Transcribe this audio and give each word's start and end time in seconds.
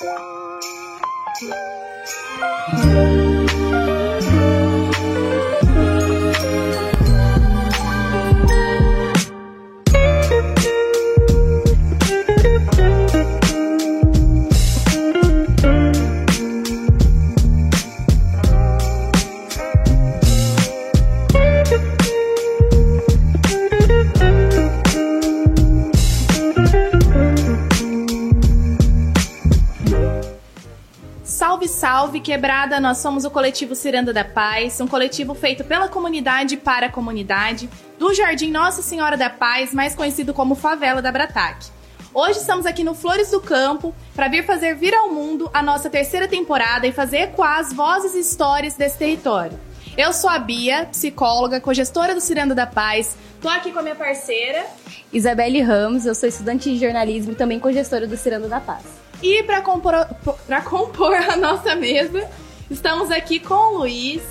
Thank 0.00 0.12
you. 1.42 3.19
Quebrada! 32.20 32.78
Nós 32.78 32.98
somos 32.98 33.24
o 33.24 33.30
coletivo 33.30 33.74
Ciranda 33.74 34.12
da 34.12 34.24
Paz, 34.24 34.80
um 34.80 34.86
coletivo 34.86 35.34
feito 35.34 35.64
pela 35.64 35.88
comunidade 35.88 36.56
para 36.56 36.86
a 36.86 36.90
comunidade 36.90 37.68
do 37.98 38.14
Jardim 38.14 38.50
Nossa 38.50 38.82
Senhora 38.82 39.16
da 39.16 39.30
Paz, 39.30 39.74
mais 39.74 39.94
conhecido 39.94 40.32
como 40.32 40.54
Favela 40.54 41.02
da 41.02 41.10
Brataque. 41.10 41.68
Hoje 42.12 42.40
estamos 42.40 42.66
aqui 42.66 42.82
no 42.82 42.94
Flores 42.94 43.30
do 43.30 43.40
Campo 43.40 43.94
para 44.14 44.28
vir 44.28 44.44
fazer 44.44 44.74
vir 44.74 44.94
ao 44.94 45.12
mundo 45.12 45.50
a 45.54 45.62
nossa 45.62 45.88
terceira 45.88 46.26
temporada 46.26 46.86
e 46.86 46.92
fazer 46.92 47.18
ecoar 47.18 47.58
as 47.58 47.72
vozes 47.72 48.14
e 48.14 48.20
histórias 48.20 48.74
desse 48.74 48.98
território. 48.98 49.58
Eu 49.96 50.12
sou 50.12 50.28
a 50.28 50.38
Bia, 50.38 50.86
psicóloga, 50.86 51.60
cogestora 51.60 52.14
do 52.14 52.20
Ciranda 52.20 52.54
da 52.54 52.66
Paz. 52.66 53.16
Tô 53.40 53.48
aqui 53.48 53.72
com 53.72 53.78
a 53.78 53.82
minha 53.82 53.94
parceira. 53.94 54.66
Isabelle 55.12 55.60
Ramos, 55.60 56.06
eu 56.06 56.14
sou 56.14 56.28
estudante 56.28 56.70
de 56.70 56.78
jornalismo 56.78 57.32
e 57.32 57.34
também 57.34 57.58
cogestora 57.58 58.06
do 58.06 58.16
Ciranda 58.16 58.48
da 58.48 58.60
Paz. 58.60 58.84
E 59.22 59.42
para 59.42 59.60
compor, 59.60 59.94
compor 60.64 61.14
a 61.14 61.36
nossa 61.36 61.74
mesa, 61.74 62.28
estamos 62.70 63.10
aqui 63.10 63.38
com 63.38 63.74
o 63.74 63.78
Luiz. 63.78 64.22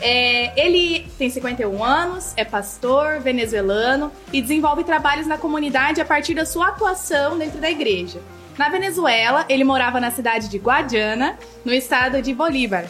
É, 0.00 0.58
ele 0.60 1.06
tem 1.16 1.30
51 1.30 1.84
anos, 1.84 2.32
é 2.36 2.44
pastor 2.44 3.20
venezuelano 3.20 4.10
e 4.32 4.40
desenvolve 4.40 4.82
trabalhos 4.82 5.26
na 5.26 5.38
comunidade 5.38 6.00
a 6.00 6.04
partir 6.04 6.34
da 6.34 6.44
sua 6.44 6.68
atuação 6.68 7.38
dentro 7.38 7.60
da 7.60 7.70
igreja. 7.70 8.20
Na 8.58 8.68
Venezuela, 8.68 9.44
ele 9.48 9.64
morava 9.64 10.00
na 10.00 10.10
cidade 10.10 10.48
de 10.48 10.58
Guadiana, 10.58 11.38
no 11.64 11.72
estado 11.72 12.20
de 12.20 12.34
Bolívar. 12.34 12.84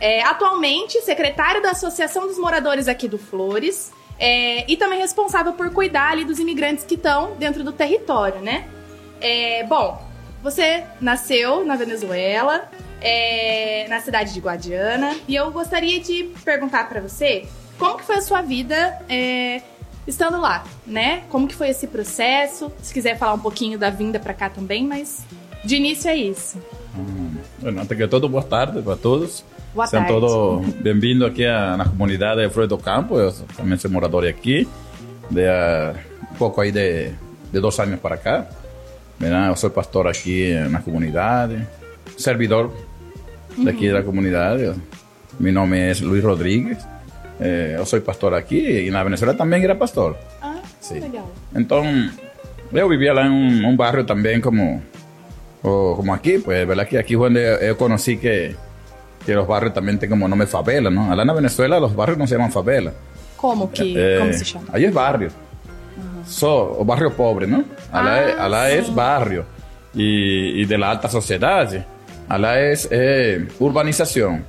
É, 0.00 0.22
atualmente, 0.22 1.00
secretário 1.02 1.60
da 1.62 1.72
Associação 1.72 2.26
dos 2.26 2.38
Moradores 2.38 2.88
aqui 2.88 3.06
do 3.06 3.18
Flores 3.18 3.92
é, 4.18 4.70
e 4.70 4.76
também 4.76 4.98
responsável 4.98 5.52
por 5.52 5.70
cuidar 5.72 6.12
ali 6.12 6.24
dos 6.24 6.38
imigrantes 6.38 6.84
que 6.84 6.94
estão 6.94 7.34
dentro 7.38 7.62
do 7.62 7.72
território, 7.72 8.40
né? 8.40 8.66
É, 9.20 9.62
bom, 9.64 10.09
você 10.42 10.84
nasceu 11.00 11.64
na 11.64 11.76
Venezuela, 11.76 12.64
é, 13.00 13.86
na 13.88 14.00
cidade 14.00 14.32
de 14.32 14.40
Guadiana, 14.40 15.16
e 15.28 15.34
eu 15.34 15.50
gostaria 15.50 16.00
de 16.00 16.30
perguntar 16.44 16.88
para 16.88 17.00
você 17.00 17.46
como 17.78 17.96
que 17.98 18.04
foi 18.04 18.16
a 18.16 18.22
sua 18.22 18.42
vida 18.42 18.98
é, 19.08 19.62
estando 20.06 20.40
lá, 20.40 20.64
né? 20.86 21.22
Como 21.30 21.46
que 21.48 21.54
foi 21.54 21.68
esse 21.70 21.86
processo? 21.86 22.70
Se 22.82 22.92
quiser 22.92 23.16
falar 23.18 23.34
um 23.34 23.38
pouquinho 23.38 23.78
da 23.78 23.90
vinda 23.90 24.18
para 24.18 24.34
cá 24.34 24.50
também, 24.50 24.86
mas 24.86 25.24
de 25.64 25.76
início 25.76 26.10
é 26.10 26.16
isso. 26.16 26.58
Hum, 26.96 27.36
bueno, 27.58 27.80
antes 27.82 27.96
que 27.96 28.06
todo, 28.08 28.28
boa 28.28 28.42
tarde 28.42 28.82
para 28.82 28.96
todos. 28.96 29.44
Boa 29.74 29.86
tarde. 29.86 30.08
todos 30.08 30.66
bem-vindos 30.82 31.28
aqui 31.28 31.46
à- 31.46 31.76
na 31.76 31.84
comunidade 31.84 32.42
de 32.42 32.48
Flores 32.52 32.68
do 32.68 32.76
Campo. 32.78 33.18
Eu 33.18 33.32
também 33.56 33.78
sou 33.78 33.90
morador 33.90 34.26
aqui, 34.26 34.68
de 35.30 35.46
ah, 35.46 35.94
um 36.32 36.34
pouco 36.34 36.60
aí 36.60 36.72
de, 36.72 37.10
de 37.52 37.60
dois 37.60 37.78
anos 37.78 38.00
para 38.00 38.16
cá. 38.16 38.46
¿Verdad? 39.20 39.48
Eu 39.48 39.56
sou 39.56 39.70
pastor 39.70 40.06
aqui 40.08 40.54
na 40.70 40.80
comunidade, 40.80 41.66
servidor 42.16 42.72
daqui 43.58 43.92
da 43.92 44.02
comunidade. 44.02 44.72
Meu 45.38 45.52
nome 45.52 45.78
é 45.78 45.92
Luiz 46.00 46.24
Rodrigues. 46.24 46.78
Eh, 47.40 47.74
eu 47.78 47.84
sou 47.86 48.00
pastor 48.00 48.34
aqui 48.34 48.86
e 48.86 48.90
na 48.90 49.02
Venezuela 49.04 49.34
também 49.34 49.62
era 49.62 49.74
pastor. 49.74 50.16
Ah. 50.42 50.56
Então, 51.54 51.84
eu 52.72 52.88
vivia 52.88 53.12
lá 53.12 53.26
em 53.26 53.30
um, 53.30 53.68
um 53.68 53.76
barrio 53.76 54.04
também 54.04 54.40
como, 54.40 54.82
o- 55.62 55.94
como 55.96 56.12
aqui, 56.12 56.38
pues, 56.38 56.66
verdad 56.66 56.86
que 56.86 56.96
aquí 56.98 57.14
fue 57.16 57.28
donde 57.28 57.40
eu 57.66 57.76
conocí 57.76 58.16
que, 58.18 58.54
que 59.24 59.34
los 59.34 59.46
barrios 59.46 59.72
también 59.72 59.98
tienen 59.98 60.10
como 60.18 60.28
nombre 60.28 60.46
favela, 60.46 60.90
¿no? 60.90 61.10
Allá 61.12 61.22
en 61.22 61.34
Venezuela 61.34 61.78
los 61.80 61.94
barrios 61.94 62.18
no 62.18 62.26
se 62.26 62.34
llaman 62.34 62.50
favela. 62.52 62.92
Como 63.36 63.70
que, 63.70 63.94
Eh, 63.96 64.18
como 64.18 64.32
se 64.32 64.44
chama? 64.44 64.66
Ahí 64.72 64.84
es 64.84 64.92
barrio. 64.92 65.30
So, 66.26 66.76
o 66.78 66.84
barrio 66.84 67.10
pobre, 67.14 67.46
¿no? 67.46 67.64
Allá, 67.92 68.36
Ah, 68.38 68.44
allá 68.46 68.70
sí. 68.70 68.76
es 68.78 68.94
barrio. 68.94 69.44
Y 69.94 70.64
de 70.66 70.78
la 70.78 70.90
alta 70.90 71.08
sociedad. 71.08 71.68
¿sí? 71.70 71.78
Allá 72.28 72.60
es 72.60 72.88
eh, 72.90 73.48
urbanización. 73.58 74.44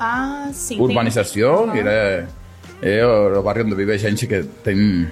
Ah, 0.00 0.48
sim. 0.52 0.78
Aham. 0.80 1.76
Y 1.76 1.78
era, 1.78 2.28
é 2.82 3.04
o 3.04 3.42
barrio 3.42 3.64
donde 3.64 3.76
vive 3.76 3.98
gente 3.98 4.26
que 4.26 4.42
tem... 4.62 5.10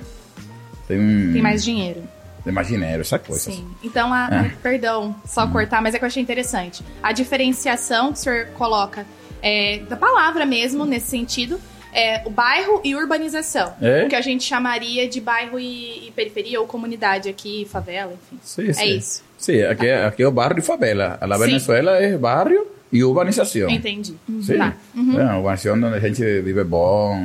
Tem, 0.89 1.33
Tem 1.33 1.41
mais 1.43 1.65
dinheiro. 1.65 2.03
tem 2.45 2.53
mais 2.53 2.67
dinheiro, 2.67 3.01
essa 3.03 3.19
coisa. 3.19 3.51
Sim. 3.53 3.65
Então, 3.85 4.13
a, 4.13 4.29
É. 4.33 4.53
perdão, 4.63 5.15
só 5.25 5.47
cortar, 5.47 5.81
mas 5.81 5.95
é 5.95 5.99
que 5.99 6.05
eu 6.05 6.09
achei 6.09 6.21
interessante. 6.23 6.83
A 7.03 7.13
diferenciação 7.13 8.09
que 8.13 8.19
o 8.19 8.23
senhor 8.23 8.47
coloca 8.59 9.07
é, 9.41 9.79
da 9.89 9.97
palavra 9.97 10.45
mesmo, 10.45 10.85
nesse 10.85 11.07
sentido, 11.07 11.59
é 11.93 12.23
o 12.25 12.31
bairro 12.31 12.81
e 12.85 12.95
urbanização. 12.97 13.73
É. 13.81 14.05
O 14.05 14.09
que 14.09 14.17
a 14.17 14.21
gente 14.21 14.45
chamaria 14.45 15.09
de 15.09 15.21
bairro 15.21 15.59
e, 15.59 16.09
e 16.09 16.13
periferia, 16.15 16.61
ou 16.61 16.67
comunidade 16.67 17.29
aqui, 17.29 17.67
favela, 17.71 18.13
enfim. 18.13 18.39
Sí, 18.43 18.69
É 18.69 18.73
sí. 18.73 18.97
isso. 18.97 19.23
Sí, 19.39 19.63
aquí, 19.63 19.91
aquí 19.91 20.23
es 20.23 20.33
barrio 20.33 20.61
y 20.61 20.63
favela. 20.63 21.19
A 21.21 21.27
la 21.27 21.37
Sí. 21.37 21.45
Venezuela 21.47 22.01
es 22.01 22.19
barrio 22.21 22.67
y 22.93 23.03
urbanización. 23.03 23.71
Entendi. 23.71 24.17
Sí. 24.43 24.57
Tá. 24.57 24.75
Uhum. 24.95 25.19
É, 25.21 25.37
urbanização 25.37 25.73
onde 25.73 25.85
a 25.87 25.99
gente 25.99 26.23
vive 26.43 26.63
bom, 26.65 27.17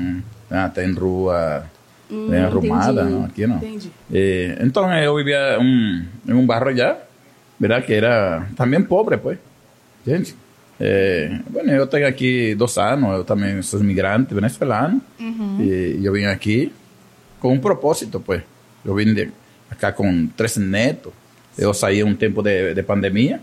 né? 0.49 0.71
tem 0.73 0.91
rua 0.93 1.63
bem 2.09 2.39
arrumada, 2.43 3.01
entendi. 3.01 3.13
não? 3.13 3.25
aqui 3.25 3.47
não. 3.47 3.57
Entendi. 3.57 3.91
Eh, 4.13 4.57
então 4.61 4.91
eu 4.93 5.15
vivia 5.15 5.57
um, 5.59 6.05
em 6.27 6.33
um 6.33 6.45
barrio 6.45 6.75
já, 6.75 6.97
verdade 7.59 7.85
que 7.85 7.93
era 7.93 8.47
também 8.55 8.81
pobre, 8.81 9.17
pues. 9.17 9.37
Gente, 10.05 10.35
eh, 10.79 11.39
bueno, 11.49 11.71
eu 11.71 11.87
tenho 11.87 12.07
aqui 12.07 12.55
dois 12.55 12.77
anos, 12.77 13.17
eu 13.17 13.23
também 13.23 13.61
sou 13.61 13.79
imigrante 13.79 14.33
venezuelano, 14.33 15.01
e 15.59 16.05
eu 16.05 16.13
vim 16.13 16.25
aqui 16.25 16.71
com 17.39 17.53
um 17.53 17.59
propósito, 17.59 18.19
pues. 18.19 18.41
Eu 18.85 18.95
vim 18.95 19.13
de, 19.13 19.29
acá 19.69 19.91
com 19.91 20.27
três 20.27 20.57
netos, 20.57 21.11
eu 21.57 21.73
saí 21.73 22.03
um 22.03 22.15
tempo 22.15 22.41
de, 22.41 22.73
de 22.73 22.83
pandemia, 22.83 23.41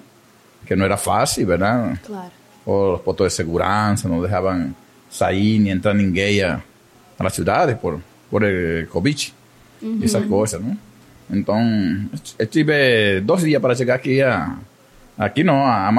que 0.67 0.77
não 0.77 0.85
era 0.85 0.97
fácil, 0.97 1.47
verdade? 1.47 2.01
Claro. 2.07 2.31
os 2.67 3.01
postos 3.03 3.29
de 3.29 3.35
segurança 3.35 4.09
não 4.09 4.21
deixavam 4.21 4.75
sair 5.11 5.59
nem 5.59 5.73
entrar 5.73 5.95
ninguém 5.95 6.43
a, 6.43 6.63
a 7.19 7.25
las 7.25 7.35
cidades 7.35 7.77
por, 7.77 8.01
por 8.31 8.43
el 8.43 8.87
Covid, 8.89 9.35
essas 10.03 10.25
coisas, 10.27 10.61
não? 10.61 10.77
Então, 11.31 11.61
eu 12.39 12.47
tive 12.47 13.21
dois 13.21 13.43
dias 13.43 13.61
para 13.61 13.75
chegar 13.75 13.95
aqui 13.95 14.23
a, 14.23 14.57
aqui 15.17 15.43
não, 15.43 15.67
a 15.67 15.91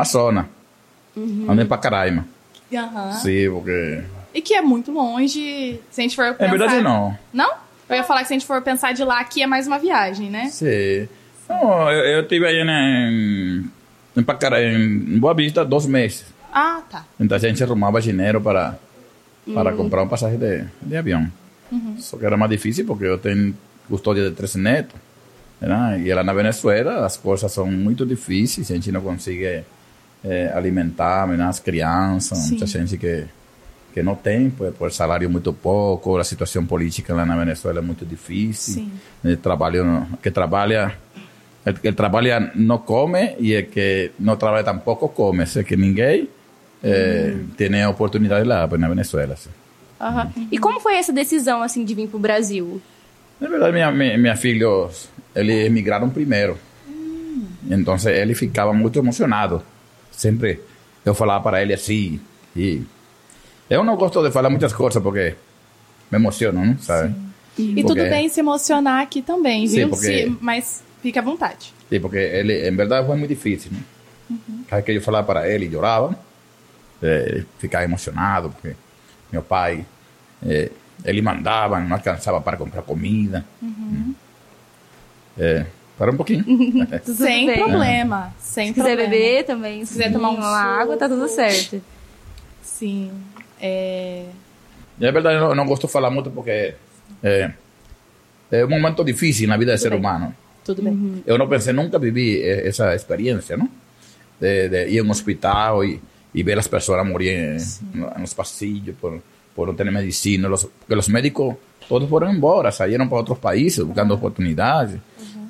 Amazonas, 1.16 1.50
onde 1.50 1.62
é 1.62 1.66
Pacaraima. 1.66 2.28
Aham. 2.74 3.12
Sim, 3.14 3.50
porque... 3.52 4.04
E 4.34 4.42
que 4.42 4.54
é 4.54 4.62
muito 4.62 4.92
longe, 4.92 5.80
se 5.90 6.02
a 6.02 6.04
gente 6.04 6.16
for 6.16 6.34
pensar... 6.34 6.46
É 6.46 6.58
verdade 6.58 6.82
não. 6.82 7.18
Não? 7.34 7.54
Eu 7.88 7.96
ia 7.96 8.04
falar 8.04 8.22
que 8.22 8.28
se 8.28 8.34
a 8.34 8.38
gente 8.38 8.48
for 8.48 8.62
pensar 8.62 8.94
de 8.94 9.04
lá, 9.04 9.20
aqui 9.20 9.42
é 9.42 9.48
mais 9.48 9.68
uma 9.68 9.78
viagem, 9.78 10.30
né? 10.30 10.50
Sim. 10.50 11.08
Não, 11.48 11.92
eu, 11.92 12.06
eu 12.06 12.22
estive 12.22 12.46
aí 12.46 12.62
em, 12.62 13.70
em, 14.18 14.24
Pacaraima, 14.24 14.78
em 14.78 15.20
Boa 15.20 15.34
Vista, 15.34 15.64
dois 15.64 15.86
meses. 15.86 16.26
Ah, 16.52 16.82
tá. 16.90 17.06
Então 17.20 17.36
a 17.36 17.40
gente 17.40 17.64
arrumava 17.64 18.02
dinheiro 18.02 18.42
para, 18.42 18.78
para 19.54 19.74
comprar 19.74 20.04
um 20.04 20.08
passagem 20.08 20.40
de, 20.40 20.66
de 20.82 20.98
avião. 20.98 21.32
Só 22.00 22.18
que 22.18 22.26
era 22.26 22.38
mais 22.38 22.50
difícil 22.52 22.86
porque 22.86 23.06
eu 23.06 23.18
tenho 23.18 23.56
custódia 23.88 24.30
de 24.30 24.36
três 24.36 24.56
netos. 24.56 24.96
Né? 25.60 26.02
E 26.04 26.14
lá 26.14 26.24
na 26.24 26.34
Venezuela 26.34 27.06
as 27.06 27.18
coisas 27.18 27.52
são 27.52 27.66
muito 27.68 28.06
difíceis, 28.06 28.70
a 28.70 28.76
gente 28.76 28.92
não 28.92 29.02
consegue 29.02 29.64
eh, 30.26 30.52
alimentar 30.54 31.30
as 31.48 31.60
crianças, 31.60 32.40
Sim. 32.40 32.50
muita 32.52 32.66
gente 32.66 32.98
que, 32.98 33.26
que 33.94 34.02
não 34.02 34.16
tem, 34.16 34.50
por, 34.50 34.72
por 34.74 34.92
salário 34.92 35.30
muito 35.30 35.54
pouco, 35.54 36.18
a 36.18 36.24
situação 36.24 36.66
política 36.66 37.14
lá 37.14 37.26
na 37.26 37.38
Venezuela 37.38 37.80
é 37.80 37.82
muito 37.82 38.06
difícil. 38.06 38.74
Sim. 38.74 38.92
El 39.24 39.38
trabalho 39.38 40.08
que 40.22 40.32
trabalha 40.32 40.98
el 41.66 41.80
que 41.80 41.92
trabalha 41.94 42.52
não 42.56 42.80
come 42.80 43.36
e 43.40 43.54
el 43.54 43.68
que 43.68 44.12
não 44.20 44.36
trabalha 44.38 44.64
tampouco 44.64 45.10
come, 45.10 45.44
o 45.44 45.48
sea 45.48 45.64
que 45.64 45.76
ninguém 45.76 46.30
eh, 46.84 47.36
tem 47.58 47.82
a 47.82 47.90
oportunidade 47.90 48.48
lá 48.48 48.68
na 48.68 48.88
Venezuela. 48.88 49.34
assim. 49.34 49.50
Aham. 50.00 50.32
E 50.52 50.58
como 50.58 50.80
foi 50.80 50.96
essa 50.96 51.12
decisão, 51.12 51.64
assim, 51.64 51.84
de 51.84 51.96
vir 51.96 52.08
pro 52.08 52.20
Brasil? 52.20 52.82
Na 53.40 53.48
verdade, 53.48 53.74
minha, 53.74 53.92
minha, 53.92 54.18
minha 54.18 54.36
filhos, 54.36 55.10
eles 55.36 55.66
emigraram 55.66 56.10
primeiro. 56.10 56.58
Então, 57.70 57.96
ele 58.06 58.36
ficava 58.36 58.72
muito 58.74 59.00
emocionado. 59.00 59.64
Sempre 60.16 60.62
eu 61.06 61.14
falava 61.14 61.44
para 61.44 61.62
ele 61.62 61.74
assim. 61.74 62.20
E 62.56 62.84
eu 63.70 63.84
não 63.84 63.96
gosto 63.96 64.24
de 64.24 64.32
falar 64.32 64.50
muitas 64.50 64.74
coisas 64.74 65.02
porque 65.02 65.36
me 66.12 66.18
emociono, 66.18 66.64
não 66.66 66.78
sabe? 66.80 67.14
E 67.58 67.68
Porque- 67.68 67.84
tudo 67.84 68.02
bem 68.10 68.28
se 68.30 68.40
emocionar 68.40 69.02
aqui 69.02 69.22
também, 69.22 69.68
Sim, 69.68 69.76
viu? 69.78 69.90
porque- 69.90 70.24
Se- 70.24 70.38
mas 70.42 70.84
fique 71.02 71.18
à 71.18 71.22
vontade. 71.22 71.74
Sí, 71.90 72.00
porque 72.00 72.18
ele, 72.18 72.68
en 72.68 72.76
verdad 72.76 73.06
fue 73.06 73.16
muy 73.16 73.28
difícil. 73.28 73.72
Cada 74.68 74.78
vez 74.78 74.86
que 74.86 74.94
yo 74.96 75.02
falaba 75.02 75.26
para 75.28 75.48
él 75.48 75.64
y 75.64 75.70
lloraba, 75.70 76.18
eh, 77.02 77.44
ficaba 77.60 77.84
emocionado, 77.84 78.50
porque 78.50 78.76
mi 79.32 79.40
pai, 79.42 79.86
eh, 80.42 80.72
ele 81.04 81.22
mandava, 81.22 81.80
não 81.80 81.96
alcançava 81.96 82.42
para 82.42 82.58
comprar 82.58 82.82
comida. 82.84 83.46
É, 85.38 85.66
para 85.98 86.12
um 86.12 86.16
pouquinho. 86.18 86.44
Sem 87.04 87.48
bem. 87.48 87.58
problema. 87.64 88.34
Sem 88.40 88.68
Se 88.68 88.74
quiser 88.74 88.96
problema. 88.98 89.10
beber 89.10 89.44
também, 89.46 89.86
se 89.86 89.94
quiser 89.94 90.12
tomar 90.12 90.30
um 90.32 90.36
uma 90.36 90.48
água, 90.60 90.98
tá 90.98 91.08
tudo 91.08 91.28
certo. 91.28 91.82
Sim. 92.62 93.12
É... 93.62 94.26
É 95.00 95.12
verdade, 95.12 95.36
eu 95.38 95.54
não, 95.56 95.66
gosto 95.66 95.88
de 95.88 95.94
falar 95.94 96.10
muito 96.10 96.30
porque 96.32 96.74
é, 97.22 97.52
é 98.52 98.66
um 98.66 98.70
momento 98.70 99.04
difícil 99.04 99.48
na 99.48 99.58
vida 99.58 99.74
do 99.74 99.78
ser 99.78 99.90
bem. 99.90 100.00
humano. 100.00 100.34
Tudo 100.64 100.82
bem. 100.82 101.22
Eu 101.28 101.38
não 101.38 101.48
pensei, 101.50 101.74
nunca 101.74 102.00
vivi 102.00 102.42
eh, 102.42 102.68
essa 102.68 102.96
experiência, 102.96 103.56
não? 103.58 103.70
De, 104.40 104.70
de 104.70 104.88
ir 104.88 105.00
a 105.00 105.04
um 105.04 105.10
hospital 105.12 105.84
e, 105.84 106.02
e 106.34 106.44
ver 106.44 106.58
as 106.58 106.68
pessoas 106.68 107.06
morrer 107.06 107.58
no- 107.94 108.10
nos 108.20 108.34
pasillos 108.34 108.96
por, 109.00 109.22
por 109.54 109.68
não 109.68 109.76
ter 109.76 109.90
medicina. 109.92 110.48
Los, 110.48 110.64
porque 110.64 110.96
os 110.96 111.08
médicos 111.10 111.56
todos 111.90 112.10
foram 112.10 112.34
embora, 112.34 112.72
saíram 112.72 113.08
para 113.08 113.18
outros 113.18 113.38
países 113.38 113.84
buscando 113.84 114.14
oportunidades. 114.14 114.98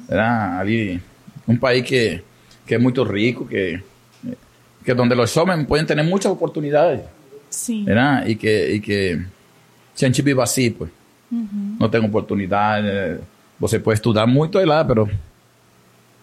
Era 0.07 0.59
ali 0.59 1.01
um 1.47 1.57
país 1.57 1.83
que, 1.83 2.21
que 2.65 2.75
é 2.75 2.77
muito 2.77 3.03
rico, 3.03 3.45
que, 3.45 3.81
que 4.83 4.93
donde 4.93 5.15
los 5.15 5.35
homens 5.37 5.65
podem 5.67 5.85
ter 5.85 6.01
muitas 6.03 6.31
oportunidades. 6.31 7.01
¿verdad? 7.85 8.25
Y 8.25 8.35
que, 8.35 8.75
y 8.75 8.79
que 8.81 9.25
se 9.93 10.05
a 10.05 10.09
gente 10.09 10.21
vive 10.21 10.41
así, 10.41 10.69
pues, 10.69 10.91
no 11.79 11.89
tem 11.89 12.03
oportunidade, 12.03 12.87
eh, 12.87 13.19
você 13.59 13.79
pode 13.79 13.95
estudar 13.95 14.27
muito 14.27 14.59
lá, 14.63 14.83
pero 14.83 15.09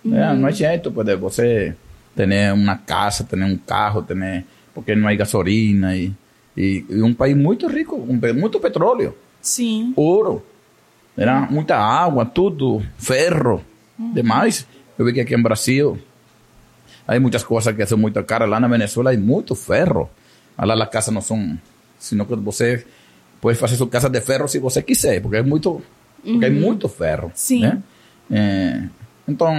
eh, 0.04 0.34
não 0.34 0.48
é 0.48 0.52
jeito, 0.52 0.90
pues, 0.92 1.06
de 1.06 1.16
você 1.16 1.74
ter 2.14 2.52
uma 2.52 2.76
casa, 2.76 3.24
ter 3.24 3.42
um 3.42 3.56
carro, 3.56 4.02
ter, 4.02 4.44
porque 4.74 4.94
não 4.94 5.08
há 5.08 5.14
gasolina 5.14 5.96
e, 5.96 6.12
e 6.56 6.84
um 7.02 7.14
país 7.14 7.36
muito 7.36 7.66
rico, 7.66 7.98
muito 7.98 8.60
petróleo, 8.60 9.14
Sim. 9.40 9.92
ouro, 9.96 10.44
¿verdad? 11.16 11.50
muita 11.50 11.76
água, 11.76 12.24
tudo, 12.26 12.82
ferro, 12.98 13.62
demais. 13.98 14.66
Eu 14.98 15.04
vi 15.04 15.12
que 15.12 15.20
aqui 15.20 15.34
em 15.34 15.42
Brasil 15.42 15.98
há 17.06 17.18
muitas 17.18 17.44
coisas 17.44 17.74
que 17.74 17.86
são 17.86 17.98
muito 17.98 18.22
caras. 18.24 18.48
Lá 18.48 18.60
na 18.60 18.68
Venezuela 18.68 19.12
há 19.12 19.16
muito 19.16 19.54
ferro. 19.54 20.10
Lá 20.58 20.74
as 20.74 20.90
casas 20.90 21.14
não 21.14 21.20
são, 21.20 21.58
sino 21.98 22.26
que 22.26 22.36
você 22.36 22.84
pode 23.40 23.58
fazer 23.58 23.76
sua 23.76 23.88
casa 23.88 24.08
de 24.08 24.20
ferro 24.20 24.46
se 24.46 24.58
você 24.58 24.82
quiser, 24.82 25.20
porque 25.20 25.38
é 25.38 25.42
muito, 25.42 25.82
porque 26.22 26.46
é 26.46 26.50
muito 26.50 26.88
ferro. 26.88 27.32
Sim. 27.34 27.62
né? 27.62 27.82
Eh, 28.30 28.88
então, 29.26 29.52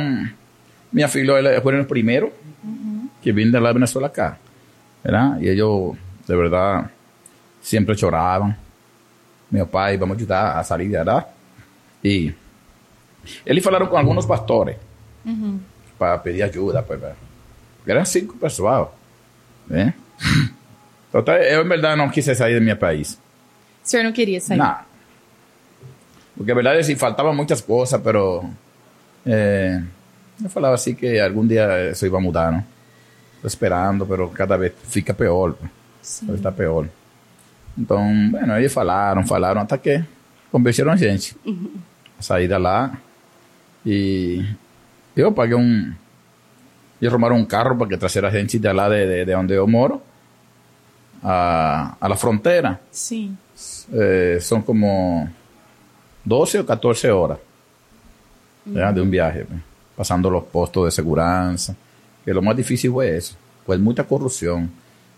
minha 0.92 1.08
filha, 1.08 1.34
ela 1.34 1.62
foi 1.62 1.80
o 1.80 1.86
primeiro 1.86 2.32
que 3.22 3.32
vim 3.32 3.52
da 3.52 3.74
Venezuela 3.74 4.10
cá, 4.10 4.38
¿verdad? 5.04 5.42
E 5.42 5.48
eles, 5.48 5.98
de 6.28 6.36
verdade, 6.36 6.90
sempre 7.62 7.98
choravam. 7.98 8.56
Meu 9.52 9.68
pai, 9.68 9.98
vamos 9.98 10.18
ajudar 10.18 10.58
a 10.58 10.64
sair 10.64 10.90
de 10.90 11.04
lá. 11.04 11.28
E 12.04 12.34
eles 13.46 13.64
falaram 13.64 13.88
com 13.88 13.98
alguns 13.98 14.26
pastores 14.26 14.76
para 15.98 16.18
pedir 16.18 16.44
ajuda, 16.44 16.82
pues, 16.84 17.00
né? 17.00 17.16
eram 17.88 18.06
cinco 18.06 18.38
pessoas, 18.38 18.88
né? 19.68 19.94
Então, 21.16 21.36
eu, 21.36 21.64
em 21.64 21.68
verdade, 21.70 21.96
não 21.96 22.10
quis 22.10 22.26
sair 22.26 22.60
do 22.60 22.66
meu 22.66 22.76
país. 22.76 23.20
O 23.84 23.88
senhor 23.88 24.02
não 24.02 24.12
queria 24.12 24.42
sair? 24.42 24.58
Não. 24.58 24.78
Porque, 26.36 26.52
a 26.52 26.56
verdade, 26.56 26.84
sim, 26.84 26.96
faltavam 26.96 27.36
muitas 27.36 27.62
coisas, 27.62 28.02
pero 28.02 28.50
eh, 29.24 29.80
eu 30.44 30.50
falava 30.50 30.74
assim 30.74 30.96
que 30.96 31.20
algum 31.20 31.46
dia 31.46 31.92
isso 31.92 32.08
ia 32.08 32.20
mudar, 32.20 32.52
não? 32.52 32.64
Estou 33.36 33.48
esperando, 33.48 34.06
pero 34.08 34.28
cada 34.30 34.58
vez 34.58 34.74
fica 34.86 35.14
pior. 35.14 35.56
Sim. 36.02 36.34
Está 36.34 36.52
pior. 36.52 36.88
Então, 37.78 38.30
bueno, 38.32 38.58
eles 38.58 38.74
falaram, 38.74 39.26
falaram, 39.26 39.62
até 39.62 39.78
que 39.78 40.04
convenceram 40.52 40.92
a 40.92 40.96
gente 40.96 41.36
a 42.18 42.22
sair 42.22 42.48
de 42.48 42.58
lá. 42.58 42.98
E 43.86 44.46
eu 45.16 45.32
paguei 45.32 45.56
um. 45.56 45.94
Eles 47.02 47.14
arrumaram 47.14 47.36
um 47.36 47.46
carro 47.46 47.76
para 47.76 47.88
que 47.88 47.98
trouxera 47.98 48.30
a 48.30 48.32
gente 48.32 48.58
de 48.58 48.72
lá 48.72 48.88
de, 48.88 49.06
de, 49.06 49.26
de 49.26 49.36
onde 49.36 49.54
eu 49.54 49.68
moro 49.68 50.02
a, 51.24 51.96
a 52.00 52.08
la 52.08 52.16
fronteira. 52.16 52.80
Sim. 52.92 53.38
Eh, 53.94 54.40
são 54.42 54.62
como 54.62 55.28
12 56.26 56.58
ou 56.60 56.64
14 56.64 57.08
horas 57.10 57.38
de 58.66 59.02
um 59.02 59.10
viaje, 59.10 59.44
pues, 59.46 59.60
passando 59.96 60.36
os 60.36 60.44
postos 60.46 60.90
de 60.90 60.96
segurança. 60.96 61.76
Que 62.24 62.32
lo 62.32 62.42
mais 62.42 62.56
difícil 62.56 62.94
foi 62.94 63.18
isso. 63.18 63.38
Pues 63.66 63.80
muita 63.80 64.04
corrupção. 64.04 64.70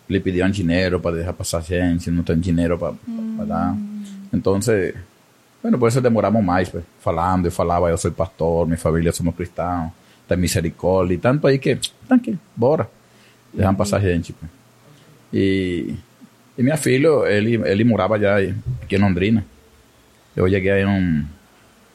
Le 0.08 0.20
pediam 0.20 0.50
dinheiro 0.50 1.00
para 1.00 1.16
deixar 1.18 1.34
passar 1.34 1.62
gente, 1.62 2.12
não 2.12 2.24
tem 2.24 2.40
dinheiro 2.40 2.78
para 2.78 3.46
dar. 3.46 3.76
Então, 4.34 4.60
bueno, 5.66 5.80
por 5.80 5.90
isso 5.90 6.00
demoramos 6.00 6.44
mais, 6.44 6.70
pues, 6.70 6.84
falando. 7.00 7.48
Eu 7.48 7.52
falava, 7.52 7.90
eu 7.90 7.98
sou 7.98 8.12
pastor, 8.12 8.68
minha 8.68 8.78
família 8.78 9.12
somos 9.12 9.34
cristãos, 9.34 9.92
tem 10.28 10.38
misericórdia. 10.38 11.16
E 11.16 11.18
tanto 11.18 11.48
aí 11.48 11.58
que, 11.58 11.80
tranquilo, 12.08 12.38
bora. 12.56 12.88
Deixam 13.52 13.74
passar 13.74 14.00
gente. 14.00 14.32
Pues. 14.32 14.52
E, 15.34 15.96
e 16.56 16.62
minha 16.62 16.78
filha, 16.78 17.10
ele, 17.26 17.56
ele 17.68 17.84
morava 17.84 18.20
já 18.20 18.38
aqui 18.38 18.96
em 18.96 19.00
Londrina. 19.00 19.44
Eu 20.36 20.48
cheguei 20.48 20.84
em, 20.84 20.86
um, 20.86 21.26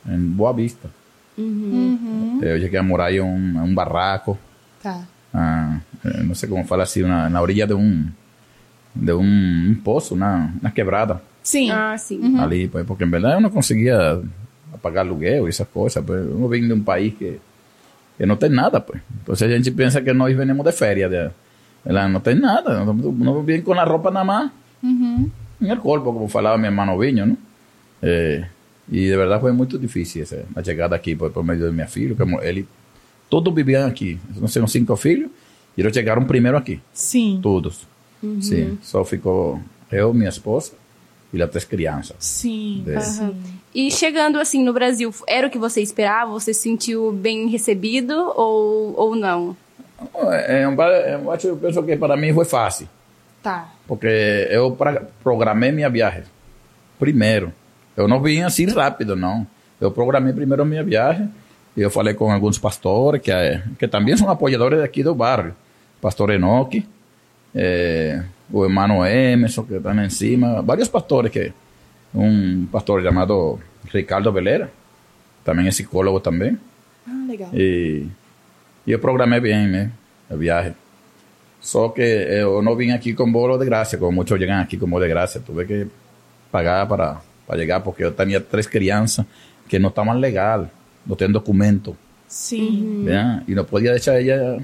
em 0.08 0.19
Boa 0.19 0.52
Vista. 0.52 0.90
Eu 1.38 2.61
cheguei 2.61 2.81
a 2.81 2.82
morar 2.82 3.12
em 3.12 3.20
um, 3.20 3.64
em 3.64 3.70
um 3.70 3.73
barraco. 3.73 4.37
Tá. 4.82 5.06
ah, 5.32 5.78
eh, 6.05 6.25
no 6.25 6.34
sé 6.34 6.49
cómo 6.49 6.64
fala 6.64 6.82
así, 6.82 7.05
una, 7.05 7.28
en 7.28 7.34
la 7.34 7.40
orilla 7.40 7.69
de 7.69 7.75
un, 7.75 8.12
de 8.94 9.12
un, 9.12 9.28
un 9.69 9.81
pozo, 9.84 10.16
una, 10.16 10.52
una 10.61 10.75
quebrada. 10.75 11.23
Sim. 11.42 11.70
Ah, 11.70 11.96
sim. 11.98 12.38
Ali, 12.38 12.69
pues, 12.69 12.84
porque 12.84 13.04
en 13.04 13.10
verdad 13.10 13.34
yo 13.34 13.40
no 13.40 13.50
conseguía 13.50 14.20
pagar 14.82 15.06
aluguel 15.06 15.44
y 15.44 15.48
esas 15.48 15.69
cosas. 15.69 16.04
Pues, 16.06 16.25
uno 16.26 16.48
viene 16.48 16.69
de 16.69 16.75
un 16.75 16.84
país 16.84 17.14
que, 17.19 17.38
que 18.16 18.26
no 18.26 18.37
tiene 18.38 18.56
nada, 18.56 18.84
pues. 18.84 19.02
Entonces 19.19 19.48
a 19.48 19.52
gente 19.52 19.72
piensa 19.72 20.02
que 20.02 20.14
nós 20.14 20.34
venimos 20.37 20.64
de 20.64 20.72
feria, 20.72 21.08
de, 21.08 21.31
¿verdad? 21.84 22.08
no 22.08 22.20
tiene 22.20 22.40
nada. 22.40 22.82
Uno 22.82 23.42
viene 23.42 23.62
con 23.62 23.76
la 23.76 23.84
ropa 23.84 24.10
nada 24.10 24.25
más 24.25 24.52
en 24.82 25.70
el 25.70 25.78
cuerpo, 25.78 26.12
como 26.12 26.28
falaba 26.28 26.56
mi 26.56 26.66
hermano 26.66 26.98
Viño, 26.98 27.26
¿no? 27.26 27.37
Eh, 28.02 28.46
y 28.90 29.04
de 29.04 29.16
verdad 29.16 29.40
fue 29.40 29.52
muy 29.52 29.66
difícil 29.66 30.22
esa, 30.22 30.37
la 30.54 30.62
llegada 30.62 30.96
aquí 30.96 31.14
por, 31.14 31.31
por 31.32 31.44
medio 31.44 31.66
de 31.66 31.72
mi 31.72 31.84
filho, 31.84 32.16
como 32.16 32.40
ele, 32.40 32.64
todos 33.28 33.54
vivían 33.54 33.88
aquí, 33.88 34.19
não 34.40 34.48
sei, 34.48 34.66
cinco 34.66 34.97
filhos, 34.97 35.30
e 35.76 35.80
eles 35.80 35.92
chegaram 35.92 36.25
primeiro 36.25 36.56
aqui, 36.56 36.80
Sim. 36.92 37.38
todos. 37.42 37.87
Sim, 38.40 38.78
só 38.82 39.04
ficou 39.04 39.61
eu, 39.90 40.12
minha 40.12 40.28
esposa 40.28 40.73
e 41.32 41.42
as 41.42 41.50
três 41.50 41.64
crianças. 41.64 42.16
Sim. 42.18 42.84
É. 42.88 43.00
Sim. 43.00 43.37
E 43.75 43.90
chegando 43.90 44.38
assim 44.38 44.64
no 44.64 44.72
Brasil, 44.72 45.14
era 45.28 45.46
o 45.46 45.50
que 45.50 45.58
você 45.58 45.80
esperava? 45.80 46.30
Você 46.32 46.52
se 46.52 46.62
sentiu 46.62 47.12
bem 47.12 47.49
recebido 47.49 48.12
ou, 48.37 48.94
ou 48.96 49.14
não? 49.14 49.56
É, 50.32 50.66
um, 50.66 50.75
eu, 50.80 51.30
acho, 51.30 51.46
eu 51.49 51.56
penso 51.56 51.82
que 51.82 51.96
para 51.96 52.16
mim 52.16 52.32
foi 52.32 52.44
fácil, 52.44 52.88
Tá. 53.42 53.68
porque 53.87 54.06
eu 54.50 54.72
pra, 54.72 55.02
programei 55.22 55.70
minha 55.72 55.88
viagem 55.90 56.22
primeiro. 56.99 57.52
Eu 57.96 58.08
não 58.08 58.20
vim 58.20 58.42
assim 58.42 58.66
rápido, 58.66 59.14
não. 59.14 59.46
Eu 59.80 59.90
programei 59.90 60.32
primeiro 60.32 60.64
minha 60.64 60.82
viagem 60.82 61.30
e 61.76 61.80
eu 61.82 61.90
falei 61.90 62.14
com 62.14 62.30
alguns 62.30 62.58
pastores 62.58 63.20
que, 63.22 63.30
eh, 63.30 63.62
que 63.78 63.87
também 63.88 64.16
são 64.16 64.28
apoiadores 64.30 64.80
daqui 64.80 65.02
do 65.02 65.14
bairro. 65.14 65.54
Pastor 66.00 66.30
Enoque, 66.30 66.87
eh, 67.54 68.22
o 68.52 68.64
hermano 68.64 69.04
Emerson, 69.07 69.64
que 69.64 69.75
estão 69.75 70.04
em 70.04 70.11
cima. 70.11 70.62
Vários 70.62 70.88
pastores 70.88 71.30
que... 71.30 71.52
Um 72.12 72.66
pastor 72.66 73.04
chamado 73.04 73.61
Ricardo 73.92 74.33
Velera, 74.33 74.73
também 75.45 75.69
é 75.69 75.71
psicólogo 75.71 76.19
também. 76.19 76.59
Ah, 77.07 77.25
legal. 77.28 77.50
E, 77.54 78.07
e 78.85 78.90
eu 78.90 78.99
programei 78.99 79.38
bem 79.38 79.69
né, 79.69 79.92
a 80.28 80.35
viagem. 80.35 80.75
Só 81.61 81.88
que 81.90 82.02
eu 82.02 82.61
não 82.62 82.75
vim 82.75 82.90
aqui 82.90 83.14
com 83.14 83.30
bolo 83.30 83.57
de 83.59 83.64
graça, 83.64 83.97
como 83.97 84.11
muitos 84.11 84.37
chegam 84.37 84.59
aqui 84.59 84.76
com 84.76 84.90
bolo 84.90 85.04
de 85.04 85.09
graça. 85.09 85.38
Tuve 85.38 85.64
que 85.66 85.87
pagar 86.50 86.85
para, 86.88 87.21
para 87.47 87.59
chegar, 87.61 87.78
porque 87.78 88.02
eu 88.02 88.12
tinha 88.12 88.40
três 88.40 88.66
crianças 88.66 89.25
que 89.69 89.78
não 89.78 89.90
estavam 89.90 90.19
legal, 90.19 90.69
não 91.07 91.14
têm 91.14 91.30
documento. 91.30 91.97
¿verdad? 93.04 93.42
Y 93.47 93.54
no 93.54 93.66
podía 93.66 93.95
echar 93.95 94.21
ella 94.21 94.59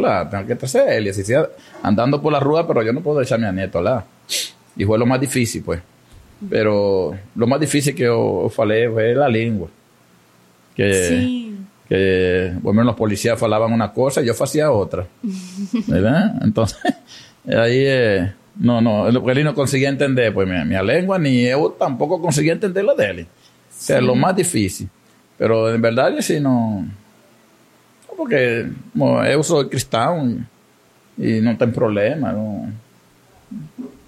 lá, 0.00 0.28
tengo 0.28 0.46
que 0.46 0.56
trazer 0.56 0.88
ela. 0.88 1.10
Así 1.10 1.24
sea, 1.24 1.48
andando 1.82 2.20
por 2.20 2.32
la 2.32 2.40
rua, 2.40 2.66
pero 2.66 2.82
yo 2.82 2.92
no 2.92 3.00
puedo 3.00 3.20
echar 3.20 3.42
a 3.42 3.50
mi 3.52 3.56
nieto 3.56 3.80
lá. 3.80 4.04
Y 4.76 4.84
fue 4.84 4.98
lo 4.98 5.06
más 5.06 5.20
difícil, 5.20 5.62
pues. 5.62 5.80
Pero 6.48 7.16
lo 7.34 7.46
más 7.46 7.60
difícil 7.60 7.94
que 7.94 8.04
yo, 8.04 8.50
falei 8.50 8.88
fue 8.88 9.14
la 9.14 9.28
lengua. 9.28 9.68
Que, 10.74 10.92
Sim. 11.08 11.66
que 11.88 12.52
bueno, 12.60 12.82
los 12.82 12.96
policías 12.96 13.38
falaban 13.38 13.72
una 13.72 13.92
cosa 13.92 14.20
y 14.22 14.26
yo 14.26 14.34
hacía 14.38 14.70
otra. 14.70 15.06
¿Verdad? 15.86 16.34
Entonces, 16.42 16.78
ahí 17.46 17.84
eh, 17.86 18.32
no, 18.56 18.80
no, 18.80 19.08
él 19.08 19.44
no 19.44 19.54
conseguía 19.54 19.88
entender 19.88 20.32
pues 20.34 20.48
mi, 20.48 20.64
mi 20.64 20.86
lengua, 20.86 21.18
ni 21.18 21.48
yo 21.48 21.76
tampoco 21.78 22.20
conseguía 22.20 22.52
entender 22.52 22.84
la 22.84 22.94
de 22.94 23.10
él. 23.10 23.20
O 23.22 23.26
sea, 23.70 24.00
lo 24.00 24.14
más 24.14 24.34
difícil. 24.34 24.88
Pero 25.36 25.72
en 25.72 25.80
verdad 25.80 26.12
yo 26.14 26.22
sí 26.22 26.40
no... 26.40 26.86
porque 28.16 28.68
como, 28.94 29.22
eu 29.22 29.42
sou 29.42 29.64
cristão 29.68 30.40
e 31.18 31.40
não 31.40 31.54
tem 31.56 31.70
problema. 31.70 32.32
Não, 32.32 32.72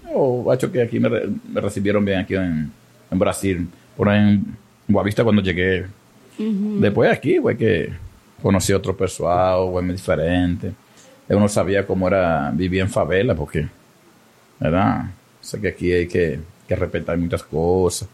eu 0.09 0.51
acho 0.51 0.67
que 0.69 0.79
aqui 0.79 0.99
me, 0.99 1.09
re- 1.09 1.27
me 1.27 1.61
recibiram 1.61 2.03
bem 2.03 2.17
aqui 2.17 2.35
em, 2.35 2.69
em 3.11 3.17
Brasil. 3.17 3.67
Porém, 3.95 4.43
em 4.87 4.91
Boa 4.91 5.03
Vista, 5.03 5.23
quando 5.23 5.43
cheguei, 5.45 5.85
depois 6.79 7.09
aqui 7.11 7.41
foi 7.41 7.55
que 7.55 7.91
conheci 8.41 8.73
outro 8.73 8.93
pessoal, 8.93 9.71
meio 9.81 9.95
diferente. 9.95 10.71
Eu 11.27 11.39
não 11.39 11.47
sabia 11.47 11.83
como 11.83 12.07
era 12.07 12.51
viver 12.51 12.83
em 12.83 12.87
favela, 12.87 13.35
porque, 13.35 13.67
¿verdad? 14.59 15.07
Que 15.61 15.67
aqui 15.67 15.93
hay 15.93 16.05
que, 16.05 16.39
que 16.67 16.75
respeitar 16.75 17.17
muitas 17.17 17.41
coisas. 17.41 18.07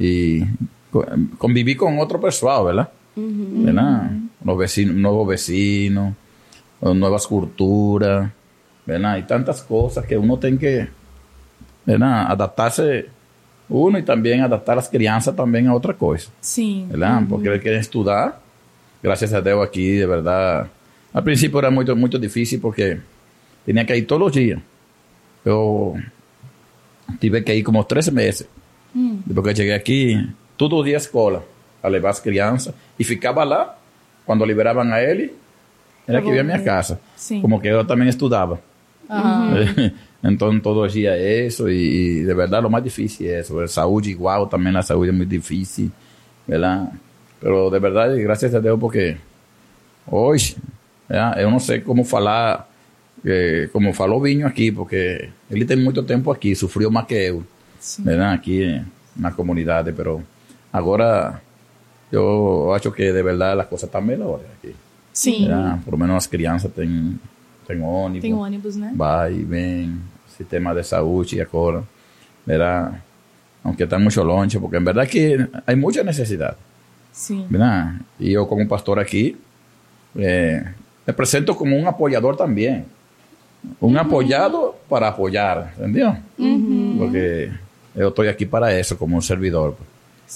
E 0.00 0.46
co- 0.90 1.06
conviví 1.38 1.74
com 1.74 1.96
outro 1.98 2.18
pessoal, 2.18 2.64
¿verdad? 2.64 2.88
¿Verdad? 3.16 4.10
Los 4.44 4.58
vecinos, 4.58 4.94
nuevos 4.94 5.28
vecinos, 5.28 6.14
nuevas 6.80 7.26
culturas, 7.26 8.30
¿verdad? 8.86 9.18
Y 9.18 9.22
tantas 9.22 9.62
cosas 9.62 10.04
que 10.06 10.16
uno 10.16 10.38
tiene 10.38 10.58
que, 10.58 10.88
¿verdad? 11.84 12.30
Adaptarse 12.30 13.06
uno 13.68 13.98
y 13.98 14.02
también 14.02 14.40
adaptar 14.40 14.76
las 14.76 14.88
crianças 14.88 15.34
también 15.34 15.66
a 15.68 15.74
otra 15.74 15.94
cosa, 15.94 16.30
Sim. 16.40 16.88
¿verdad? 16.88 17.22
Porque 17.28 17.48
él 17.48 17.60
quiere 17.60 17.78
estudiar, 17.78 18.38
gracias 19.02 19.32
a 19.32 19.40
Dios 19.40 19.66
aquí, 19.66 19.92
de 19.92 20.06
verdad. 20.06 20.68
Al 21.12 21.24
principio 21.24 21.58
era 21.58 21.70
muy, 21.70 21.84
muy 21.94 22.10
difícil 22.18 22.60
porque 22.60 23.00
tenía 23.64 23.86
que 23.86 23.96
ir 23.96 24.06
todos 24.06 24.20
los 24.20 24.32
días. 24.32 24.60
Yo 25.44 25.94
tive 27.18 27.44
que 27.44 27.54
ir 27.56 27.64
como 27.64 27.84
tres 27.84 28.12
meses. 28.12 28.48
Depois 28.94 29.46
que 29.46 29.54
cheguei 29.54 29.72
aqui, 29.72 30.28
todos 30.56 30.80
os 30.80 30.84
dias 30.84 31.04
escola, 31.04 31.42
a 31.82 31.88
levar 31.88 32.10
as 32.10 32.20
crianças. 32.20 32.74
E 32.98 33.04
ficava 33.04 33.44
lá, 33.44 33.76
quando 34.24 34.44
liberavam 34.44 34.90
a 34.92 35.02
ele, 35.02 35.34
era 36.06 36.20
que 36.20 36.28
ia 36.28 36.40
à 36.40 36.44
minha 36.44 36.62
casa. 36.62 37.00
Sim. 37.16 37.40
Como 37.40 37.60
que 37.60 37.68
eu 37.68 37.84
também 37.84 38.08
estudava. 38.08 38.60
então, 40.24 40.58
todos 40.60 40.86
os 40.86 40.92
dias 40.92 41.14
é 41.14 41.46
isso. 41.46 41.68
E, 41.68 42.20
e, 42.22 42.24
de 42.24 42.34
verdade, 42.34 42.66
o 42.66 42.70
mais 42.70 42.84
difícil 42.84 43.28
é 43.28 43.40
isso. 43.40 43.58
A 43.58 43.68
saúde 43.68 44.10
igual, 44.10 44.46
também 44.46 44.74
a 44.76 44.82
saúde 44.82 45.10
é 45.10 45.12
muito 45.12 45.28
difícil. 45.28 45.90
¿verdad? 46.46 46.92
Pero, 47.40 47.70
de 47.70 47.78
verdade, 47.78 48.22
graças 48.22 48.54
a 48.54 48.60
Deus, 48.60 48.78
porque 48.78 49.16
hoje, 50.06 50.56
¿verdad? 51.08 51.40
eu 51.40 51.50
não 51.50 51.58
sei 51.58 51.80
como 51.80 52.04
falar, 52.04 52.68
eh, 53.24 53.68
como 53.72 53.92
falou 53.92 54.20
Vinho 54.20 54.46
aqui, 54.46 54.70
porque 54.70 55.28
ele 55.50 55.64
tem 55.64 55.76
muito 55.76 56.02
tempo 56.02 56.30
aqui, 56.30 56.54
sofreu 56.54 56.90
mais 56.90 57.06
que 57.06 57.14
eu. 57.14 57.44
Sim. 57.78 58.04
¿verdad? 58.04 58.32
Aquí 58.34 58.80
na 59.16 59.32
comunidade, 59.32 59.92
pero 59.92 60.22
agora 60.72 61.42
eu 62.12 62.72
acho 62.74 62.92
que 62.92 63.12
de 63.12 63.22
verdade 63.22 63.60
as 63.60 63.66
coisas 63.66 63.88
estão 63.88 64.02
melhores 64.02 64.46
aqui. 64.58 64.74
Sim. 65.12 65.46
¿verdad? 65.48 65.78
Por 65.84 65.92
lo 65.92 65.98
menos 65.98 66.16
as 66.16 66.26
crianças 66.26 66.70
têm, 66.72 67.18
têm 67.66 67.80
ônibus, 67.82 68.22
Tem 68.22 68.34
ônibus, 68.34 68.76
né? 68.76 68.92
vai 68.94 69.32
e 69.34 69.44
vem, 69.44 69.98
sistema 70.36 70.74
de 70.74 70.84
saúde 70.84 71.40
agora, 71.40 71.82
¿verdad? 72.46 72.92
Aunque 73.64 73.84
está 73.84 73.98
muito 73.98 74.22
longe, 74.22 74.58
porque 74.58 74.76
en 74.76 74.84
verdade 74.84 75.08
que 75.08 75.48
há 75.66 75.76
muita 75.76 76.02
necessidade, 76.02 76.56
Sim. 77.12 77.46
¿verdad? 77.48 77.94
E 78.18 78.32
eu 78.32 78.46
como 78.46 78.66
pastor 78.66 78.98
aqui, 78.98 79.36
eh, 80.16 80.64
me 81.06 81.12
presento 81.12 81.54
como 81.54 81.76
um 81.76 81.86
apoiador 81.88 82.36
também. 82.36 82.84
Um 83.80 83.96
apoiado 83.96 84.74
para 84.88 85.08
apoiar, 85.08 85.72
entendeu? 85.78 86.16
Porque 86.98 87.52
eu 87.94 88.08
estou 88.08 88.28
aqui 88.28 88.44
para 88.44 88.76
isso, 88.78 88.96
como 88.96 89.16
um 89.16 89.20
servidor. 89.20 89.76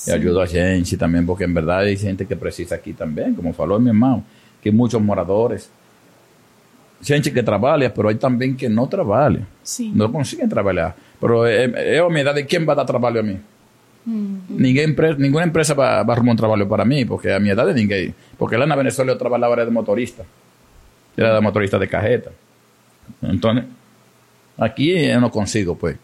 E 0.06 0.10
ajudo 0.12 0.40
a 0.40 0.46
gente 0.46 0.96
também, 0.96 1.24
porque 1.24 1.44
em 1.44 1.52
verdade 1.52 1.86
tem 1.88 1.96
gente 1.96 2.24
que 2.24 2.36
precisa 2.36 2.74
aqui 2.74 2.92
também, 2.92 3.32
como 3.34 3.52
falou 3.52 3.78
meu 3.80 3.92
irmão, 3.94 4.22
que 4.62 4.70
muitos 4.70 5.00
moradores, 5.00 5.70
gente 7.00 7.30
que 7.30 7.42
trabalha, 7.42 7.92
mas 7.96 8.06
aí 8.06 8.14
também 8.16 8.54
que 8.54 8.68
não 8.68 8.86
trabalha, 8.86 9.46
Sim. 9.62 9.92
não 9.94 10.10
conseguem 10.10 10.48
trabalhar. 10.48 10.96
Mas 11.20 11.30
é, 11.50 11.96
é 11.96 11.98
a 11.98 12.08
minha 12.08 12.20
idade, 12.22 12.44
quem 12.44 12.64
vai 12.64 12.76
dar 12.76 12.84
trabalho 12.84 13.20
a 13.20 13.22
mim? 13.22 13.40
Ninguém, 14.48 14.88
empre- 14.90 15.16
nenhuma 15.18 15.44
empresa 15.44 15.74
vai, 15.74 16.04
vai 16.04 16.14
arrumar 16.16 16.32
um 16.32 16.36
trabalho 16.36 16.66
para 16.66 16.84
mim, 16.84 17.04
porque 17.06 17.28
a 17.28 17.40
minha 17.40 17.54
idade 17.54 17.72
ninguém. 17.74 18.14
Porque 18.38 18.56
lá 18.56 18.64
na 18.66 18.76
Venezuela 18.76 19.10
eu 19.10 19.18
trabalhava 19.18 19.54
era 19.54 19.64
de 19.64 19.70
motorista, 19.72 20.24
era 21.16 21.34
de 21.36 21.40
motorista 21.42 21.76
de 21.78 21.88
carreta. 21.88 22.32
Então, 23.22 23.64
aqui 24.56 24.90
eu 24.90 25.20
não 25.20 25.28
consigo, 25.30 25.74
pues, 25.74 25.96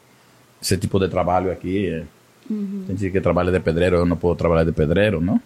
esse 0.61 0.77
tipo 0.79 0.99
de 0.99 1.09
trabalho 1.09 1.53
aqui. 1.53 2.03
Eh. 2.51 2.85
Tem 2.87 2.97
gente 2.97 3.11
que 3.11 3.21
trabalha 3.21 3.51
de 3.53 3.61
pedreiro, 3.61 3.97
eu 3.97 4.07
não 4.07 4.17
posso 4.17 4.37
trabalhar 4.37 4.65
de 4.65 4.73
pedreiro, 4.73 5.21
não? 5.21 5.41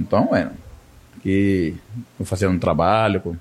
Então, 0.00 0.26
bueno, 0.26 0.50
aqui 1.18 1.74
eu 2.18 2.24
fazia 2.26 2.48
um 2.50 2.58
trabalho, 2.58 3.20
co- 3.20 3.36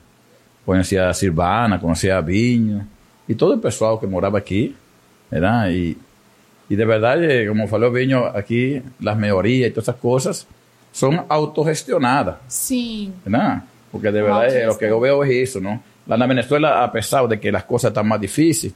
conhecia 0.66 1.10
a 1.10 1.14
Silvana, 1.14 1.80
conhecia 1.80 2.18
a 2.18 2.22
Vinho, 2.22 2.86
e 3.28 3.34
todo 3.36 3.56
o 3.56 3.58
pessoal 3.60 3.98
que 3.98 4.06
morava 4.08 4.38
aqui, 4.38 4.76
¿verdad? 5.32 5.72
E, 5.72 5.98
e 6.70 6.76
de 6.76 6.86
verdade, 6.86 7.48
como 7.48 7.68
falou 7.68 7.90
o 7.90 7.94
Vinho, 7.94 8.26
aqui, 8.26 8.82
as 9.06 9.18
melhorias 9.18 9.68
e 9.70 9.72
todas 9.74 9.90
essas 9.90 10.00
coisas 10.02 10.48
são 10.92 11.26
autogestionadas. 11.30 12.36
Sim. 12.48 13.14
¿verdad? 13.26 13.64
Porque 13.92 14.12
de 14.12 14.22
verdad 14.22 14.48
eh, 14.56 14.66
lo 14.66 14.78
que 14.78 14.88
yo 14.88 15.00
veo 15.00 15.24
es 15.24 15.50
eso, 15.50 15.60
¿no? 15.60 15.82
La 16.08 16.16
en 16.16 16.28
Venezuela, 16.28 16.84
a 16.84 16.92
pesar 16.92 17.28
de 17.28 17.40
que 17.40 17.52
las 17.52 17.64
cosas 17.64 17.90
están 17.90 18.08
más 18.08 18.20
difíciles, 18.20 18.76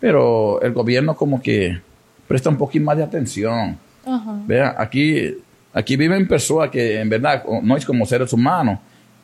pero 0.00 0.60
el 0.62 0.72
gobierno 0.72 1.14
como 1.16 1.40
que 1.42 1.80
presta 2.28 2.48
un 2.50 2.56
poquito 2.56 2.84
más 2.84 2.96
de 2.96 3.02
atención. 3.02 3.76
Aham. 4.06 4.46
Vea, 4.46 4.74
aquí, 4.78 5.34
aquí 5.72 5.96
viven 5.96 6.28
personas 6.28 6.70
que 6.70 7.00
en 7.00 7.08
verdad, 7.08 7.42
o- 7.46 7.60
nós 7.62 7.84
como 7.84 8.04
seres 8.06 8.32
humanos, 8.32 8.78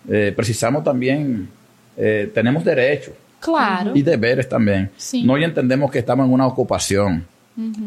eh, 0.09 0.33
precisamos 0.35 0.83
también, 0.83 1.49
eh, 1.97 2.31
tenemos 2.35 2.65
derechos 2.65 3.15
Claro. 3.41 3.93
y 3.95 4.03
deberes 4.03 4.49
también. 4.49 4.91
Sí. 4.97 5.23
Nós 5.23 5.39
entendemos 5.43 5.91
que 5.91 5.99
estamos 6.01 6.27
en 6.27 6.33
una 6.33 6.47
ocupación, 6.47 7.25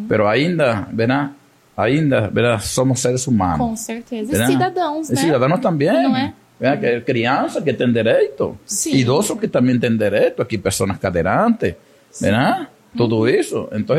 pero 0.08 0.30
ainda, 0.30 0.88
¿verdad? 0.92 1.32
Ainda, 1.76 2.28
¿verdad? 2.30 2.60
Somos 2.62 3.00
seres 3.00 3.28
humanos. 3.28 3.60
Com 3.60 3.76
certeza. 3.78 4.32
E 4.32 4.38
¿verdad? 4.38 4.48
cidadãos, 4.48 5.10
E 5.10 5.14
né? 5.14 5.22
cidadãos 5.22 5.60
também. 5.62 5.92
Não 5.92 6.16
é? 6.16 6.34
Que 6.80 7.02
crianças 7.02 7.64
que 7.64 7.72
têm 7.74 7.92
direito. 7.94 8.58
Sim. 8.66 8.96
Idosos 8.96 9.38
que 9.40 9.48
também 9.48 9.78
têm 9.80 9.96
direito. 9.96 10.42
Aqui, 10.42 10.58
pessoas 10.58 10.98
cadeirantes. 10.98 11.76
¿verdad? 12.20 12.68
Tudo 12.96 13.28
isso. 13.30 13.70
Então, 13.72 13.96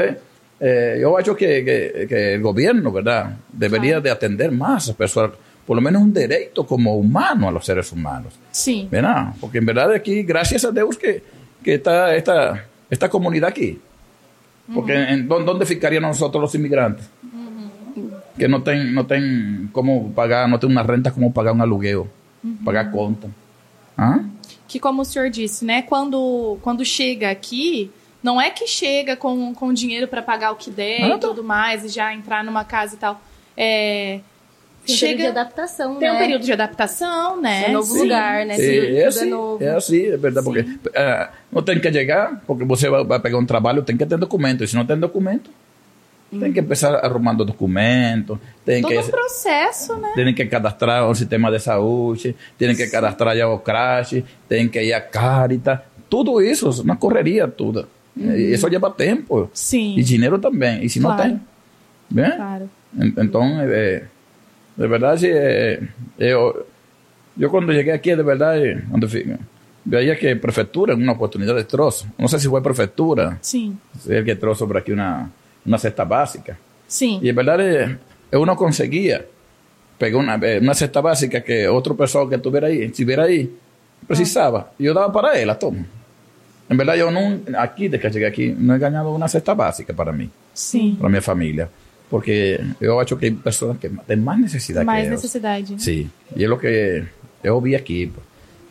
eh, 0.61 0.99
eu 1.01 1.17
acho 1.17 1.35
que, 1.35 1.63
que, 1.65 2.07
que 2.09 2.39
o 2.39 2.43
governo, 2.43 2.91
¿verdad? 2.91 3.37
Deveria 3.53 4.01
de 4.01 4.11
atender 4.11 4.51
mais 4.51 4.89
as 4.89 4.95
pessoas. 4.97 5.33
Por 5.67 5.77
lo 5.77 5.83
menos 5.83 6.01
um 6.01 6.11
direito 6.11 6.65
como 6.65 6.97
humano 6.97 7.47
a 7.47 7.51
los 7.51 7.65
seres 7.67 7.93
humanos. 7.93 8.33
Sim. 8.51 8.89
¿verdad? 8.91 9.35
Porque 9.41 9.59
en 9.59 9.67
verdad 9.67 9.93
aquí, 9.93 10.23
gracias 10.23 10.65
a 10.65 10.71
Dios 10.73 10.97
que, 10.97 11.23
que 11.63 11.75
está 11.75 12.15
esta, 12.17 12.65
esta 12.89 13.09
comunidad 13.11 13.51
aquí. 13.51 13.79
Porque 14.75 14.95
en, 14.95 15.29
¿dó- 15.29 15.45
¿dónde 15.45 15.67
ficarían 15.67 16.03
nosotros 16.03 16.41
los 16.41 16.55
inmigrantes? 16.55 17.07
Que 18.39 18.49
no 18.49 18.63
tienen 18.63 18.95
no 18.95 19.05
ten 19.07 19.69
cómo 19.73 20.11
pagar, 20.13 20.49
no 20.49 20.59
tienen 20.59 20.79
una 20.79 20.87
renta 20.87 21.11
como 21.11 21.33
pagar 21.33 21.53
un 21.55 21.61
aluguel, 21.61 22.05
pagar 22.65 22.91
conta. 22.91 23.29
¿Ah? 23.97 24.21
Que 24.69 24.79
como 24.79 25.03
o 25.03 25.05
senhor 25.05 25.31
disse, 25.31 25.65
né? 25.65 25.83
Quando, 25.87 26.59
quando 26.63 26.85
chega 26.85 27.31
aqui, 27.31 27.91
não 28.23 28.41
é 28.41 28.51
que 28.51 28.67
chega 28.67 29.17
com, 29.17 29.55
com 29.55 29.73
dinheiro 29.73 30.09
para 30.09 30.23
pagar 30.23 30.53
o 30.53 30.57
que 30.57 30.71
der 30.71 31.03
Ah, 31.05 31.17
e 31.17 31.19
tudo 31.19 31.43
mais, 31.45 31.85
e 31.85 31.89
já 31.89 32.13
entrar 32.13 32.43
numa 32.45 32.65
casa 32.65 32.95
e 32.95 32.99
tal. 32.99 33.21
É, 33.57 34.21
Tem 34.87 34.95
um 34.95 34.99
período 34.99 35.19
de 35.19 35.27
adaptação, 35.27 35.97
Tem 35.97 36.09
né? 36.09 36.15
um 36.15 36.19
período 36.19 36.45
de 36.45 36.53
adaptação, 36.53 37.41
né? 37.41 37.65
É 37.67 37.73
novo 37.73 37.93
Sim. 37.93 38.03
lugar, 38.03 38.47
né? 38.47 38.55
É, 38.55 38.57
Tudo, 38.57 38.69
é 38.69 38.81
tudo 38.87 38.97
é 38.97 39.07
assim, 39.07 39.31
novo. 39.31 39.65
é 39.65 39.77
assim, 39.77 40.07
é 40.07 40.17
verdade, 40.17 40.45
porque 40.45 40.67
eh, 40.95 41.29
não 41.53 41.63
tem 41.63 41.79
que 41.81 41.93
chegar, 41.93 42.43
porque 42.47 42.65
você 42.65 42.89
vai, 42.89 43.05
vai 43.05 43.21
pegar 43.21 43.39
um 43.39 43.47
trabalho, 43.47 43.83
tem 43.83 43.97
que 43.97 44.07
ter 44.07 44.17
documento, 44.17 44.65
e 44.65 44.69
se 44.69 44.75
não 44.77 44.87
tem 44.87 44.99
documento, 44.99 45.51
tem 46.31 46.53
que 46.53 46.63
começar 46.63 46.95
arrumando 47.05 47.45
documentos, 47.45 48.39
tem 48.65 48.83
Todo 48.83 48.93
que... 48.93 48.99
um 48.99 49.09
processo, 49.09 49.97
né? 49.97 50.13
Tienen 50.15 50.35
que 50.35 50.47
cadastrar 50.47 51.09
un 51.09 51.15
sistema 51.15 51.51
de 51.51 51.59
saúde, 51.59 52.37
tienen 52.59 52.77
que 52.77 52.87
cadastrar 52.91 53.35
ya 53.37 53.49
o 53.49 53.59
crash, 53.61 54.23
tienen 54.49 54.69
que 54.71 54.83
ir 54.83 54.93
a 54.95 55.01
Caritas, 55.01 55.81
tudo 56.09 56.41
isso, 56.43 56.71
uma 56.83 56.97
correria 56.97 57.49
toda. 57.49 57.87
E 58.19 58.53
Isso 58.55 58.67
leva 58.69 58.91
tempo. 58.91 59.49
Sim. 59.53 59.97
E 59.99 60.03
dinheiro 60.03 60.39
também. 60.39 60.85
E 60.85 60.89
se 60.89 60.99
não 61.01 61.15
Claro. 61.15 61.23
tem? 61.31 61.41
Né? 62.11 62.31
Claro. 62.37 62.71
En- 62.99 63.15
Então, 63.25 63.61
é, 63.61 64.03
de 64.77 64.87
verdade, 64.89 65.27
é, 65.31 65.81
eu, 66.19 66.67
eu 67.39 67.51
quando 67.51 67.73
cheguei 67.73 67.93
aqui, 67.93 68.17
de 68.17 68.23
verdade, 68.23 68.83
quando 68.91 69.09
fico, 69.09 69.39
veía 69.85 70.17
que 70.17 70.35
prefeitura, 70.37 70.95
uma 70.95 71.13
oportunidade 71.13 71.65
trouxe, 71.65 72.07
não 72.19 72.29
sei 72.29 72.39
se 72.39 72.49
foi 72.49 72.61
prefeitura, 72.61 73.39
Sim. 73.41 73.77
é 74.09 74.23
que 74.23 74.35
trouxe 74.37 74.67
para 74.67 74.79
aqui 74.81 74.93
uma, 74.93 75.31
uma 75.65 75.79
cesta 75.79 76.05
básica. 76.05 76.59
Sim. 76.87 77.21
Y 77.23 77.29
en 77.29 77.35
verdad 77.37 77.61
eh, 77.61 77.97
eu 78.33 78.45
não 78.47 78.57
conseguia 78.57 79.27
pegar 79.99 80.19
uma, 80.19 80.35
eh, 80.43 80.59
uma 80.61 80.73
cesta 80.75 81.03
básica 81.03 81.41
que 81.43 81.69
outro 81.69 81.95
pessoal 81.95 82.27
que 82.29 82.35
estuviera 82.37 82.67
aí, 82.69 82.87
estiver 82.87 83.21
aí, 83.21 83.51
precisava. 84.07 84.71
E 84.81 84.87
eu 84.87 84.95
dava 84.95 85.11
para 85.13 85.37
ela, 85.39 85.55
toma. 85.55 85.85
Em 86.71 86.77
verdade, 86.77 87.01
eu 87.01 87.11
não, 87.11 87.41
aqui, 87.57 87.89
desde 87.89 87.99
que 87.99 88.13
cheguei 88.13 88.29
aqui, 88.29 88.55
não 88.59 88.75
he 88.75 88.79
ganhado 88.79 89.09
uma 89.11 89.27
cesta 89.29 89.55
básica 89.55 89.95
para 89.95 90.13
mim, 90.13 90.31
Sim. 90.53 90.97
para 90.99 91.09
minha 91.09 91.23
família. 91.23 91.71
Porque 92.11 92.61
eu 92.81 92.99
acho 93.01 93.17
que 93.17 93.27
hay 93.27 93.33
pessoas 93.33 93.77
que 93.79 93.89
têm 94.07 94.17
mais 94.17 94.41
necessidade 94.41 94.87
Mais 94.87 95.03
que 95.03 95.09
eu. 95.09 95.11
necessidade. 95.13 95.75
Sí, 95.79 96.09
y 96.35 96.43
es 96.45 96.49
lo 96.49 96.59
que 96.59 97.05
yo 97.45 97.61
vi 97.61 97.75
aquí. 97.75 98.11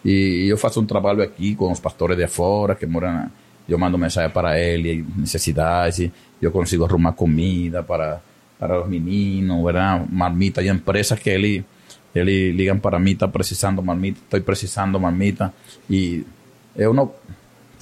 E 0.04 0.48
eu 0.48 0.58
faço 0.58 0.80
um 0.80 0.86
trabalho 0.86 1.22
aqui 1.22 1.56
com 1.56 1.72
os 1.72 1.80
pastores 1.80 2.18
de 2.18 2.28
fora 2.28 2.76
que 2.76 2.86
moram. 2.86 3.30
Eu 3.70 3.78
mando 3.78 3.98
mensagem 3.98 4.32
para 4.32 4.58
ele, 4.60 5.06
necessidade. 5.16 6.12
Eu 6.42 6.52
consigo 6.52 6.86
arrumar 6.86 7.14
comida 7.14 7.84
para 7.84 8.22
para 8.60 8.82
os 8.82 8.90
meninos, 8.90 9.64
verdade? 9.64 10.06
Marmita 10.12 10.64
e 10.64 10.70
empresas 10.70 11.20
que 11.20 11.30
ele 11.30 11.64
ele 12.16 12.52
ligam 12.52 12.80
para 12.80 12.98
mim, 12.98 13.12
está 13.12 13.28
precisando 13.28 13.84
marmita, 13.84 14.20
estou 14.24 14.42
precisando 14.42 15.00
marmita 15.00 15.54
e 15.88 16.26
eu 16.76 16.92
não 16.92 17.12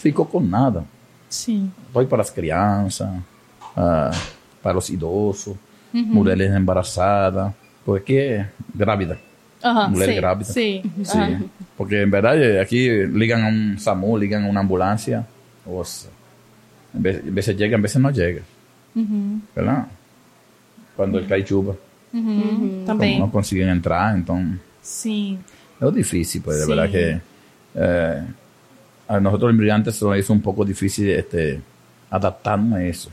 fico 0.05 0.23
com 0.25 0.39
nada. 0.39 0.83
Sim. 1.27 1.71
Doy 1.91 2.05
para 2.05 2.21
as 2.21 2.29
crianças, 2.29 3.09
ah, 3.75 4.11
para 4.61 4.77
os 4.77 4.87
idosos, 4.91 5.55
mulheres 5.91 6.51
embarazadas, 6.53 7.51
porque 7.83 8.45
grávida. 8.73 9.17
Aham, 9.63 9.89
Mulher 9.89 10.09
sim, 10.09 10.15
grávida. 10.15 10.53
Sim. 10.53 10.81
Sí, 11.03 11.17
Aham. 11.17 11.49
porque 11.75 12.01
en 12.03 12.11
verdad 12.11 12.59
aquí 12.61 12.87
ligan 13.07 13.43
a 13.43 13.47
un 13.47 13.79
SAMU, 13.79 14.15
ligan 14.17 14.45
a 14.45 14.49
una 14.49 14.59
ambulancia, 14.59 15.25
o 15.65 15.83
sea, 15.83 16.11
en 16.93 17.33
veces 17.33 17.57
llega, 17.57 17.75
en 17.75 17.81
veces 17.81 17.99
no 17.99 18.11
llega, 18.11 18.41
¿verdad? 19.55 19.87
Cuando 20.95 21.17
el 21.17 21.25
cae 21.25 21.43
chuva, 21.43 21.73
Também. 22.85 23.17
no 23.19 23.31
consiguen 23.31 23.69
entrar, 23.69 24.15
entonces 24.15 24.59
Sim. 24.83 25.39
es 25.81 25.93
difícil, 25.95 26.41
pues 26.43 26.57
de 26.59 26.63
Sí. 26.65 26.69
verdad 26.69 26.89
que 26.91 27.21
eh, 27.77 28.21
a 29.07 29.19
nosotros 29.19 29.49
los 29.51 29.55
inmigrantes 29.57 30.01
nos 30.01 30.17
es 30.17 30.29
un 30.29 30.41
poco 30.41 30.65
difícil 30.65 31.09
este, 31.09 31.61
adaptarnos 32.09 32.79
a 32.79 32.83
eso, 32.83 33.09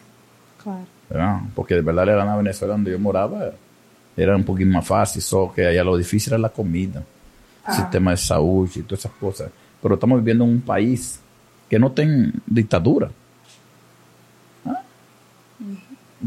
Claro. 0.63 0.87
¿verdad? 1.11 1.41
Porque 1.55 1.75
de 1.75 1.83
verdad 1.83 2.09
era 2.09 2.31
en 2.31 2.37
Venezuela 2.39 2.75
donde 2.75 2.91
yo 2.93 2.99
moraba, 2.99 3.51
era 4.17 4.37
un 4.37 4.45
poquito 4.45 4.71
más 4.71 4.87
fácil, 4.87 5.21
solo 5.23 5.53
que 5.53 5.67
allá 5.67 5.83
lo 5.85 5.97
difícil 5.97 6.33
era 6.33 6.39
la 6.41 6.49
comida. 6.51 7.03
sistema 7.75 8.11
de 8.11 8.17
salud 8.17 8.69
y 8.75 8.83
todas 8.83 9.01
esas 9.01 9.13
cosas. 9.13 9.51
Pero 9.81 9.95
estamos 9.95 10.19
viviendo 10.19 10.45
en 10.45 10.51
un 10.51 10.61
país 10.61 11.21
que 11.71 11.79
no 11.79 11.91
tiene 11.93 12.33
dictadura. 12.47 13.09
¿Ah? 14.67 14.81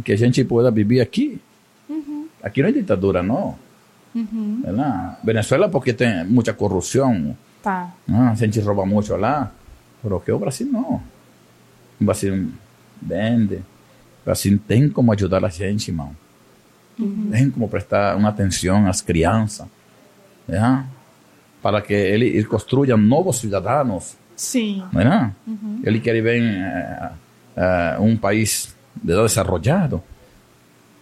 Que 0.04 0.18
gente 0.18 0.46
pueda 0.46 0.70
vivir 0.72 1.02
aquí. 1.02 1.40
Aquí 2.42 2.62
no 2.62 2.68
hay 2.68 2.74
dictadura, 2.74 3.22
no. 3.24 3.58
¿Verdad? 4.14 5.18
Venezuela 5.24 5.70
porque 5.70 5.94
tiene 5.94 6.24
mucha 6.24 6.56
corrupción. 6.56 7.36
Tá. 7.66 7.92
Ah, 8.08 8.30
a 8.30 8.36
gente 8.36 8.60
rouba 8.60 8.86
muito 8.86 9.16
lá. 9.16 9.52
Pero 10.04 10.20
que 10.20 10.32
o 10.32 10.38
Brasil 10.38 10.68
não. 10.72 11.02
O 12.00 12.06
Brasil 12.06 12.50
vende. 13.02 13.56
O 13.56 14.26
Brasil 14.26 14.60
tem 14.68 14.88
como 14.88 15.12
ajudar 15.14 15.44
a 15.44 15.50
gente, 15.50 15.88
irmão. 15.90 16.16
Tem 17.32 17.50
como 17.50 17.68
prestar 17.68 18.16
uma 18.16 18.30
atenção 18.30 18.86
às 18.88 19.02
crianças. 19.02 19.66
né? 20.48 20.86
Para 21.60 21.82
que 21.82 21.94
ele, 21.94 22.28
ele 22.28 22.46
construya 22.46 22.96
novos 22.96 23.40
cidadãos. 23.40 24.16
Sim. 24.36 24.84
¿verdad? 24.94 25.32
Ele 25.84 26.00
quer 26.00 26.22
ver 26.22 26.40
eh, 26.44 27.10
eh, 27.56 27.98
um 28.00 28.16
país 28.16 28.76
desenvolvido. 28.96 30.04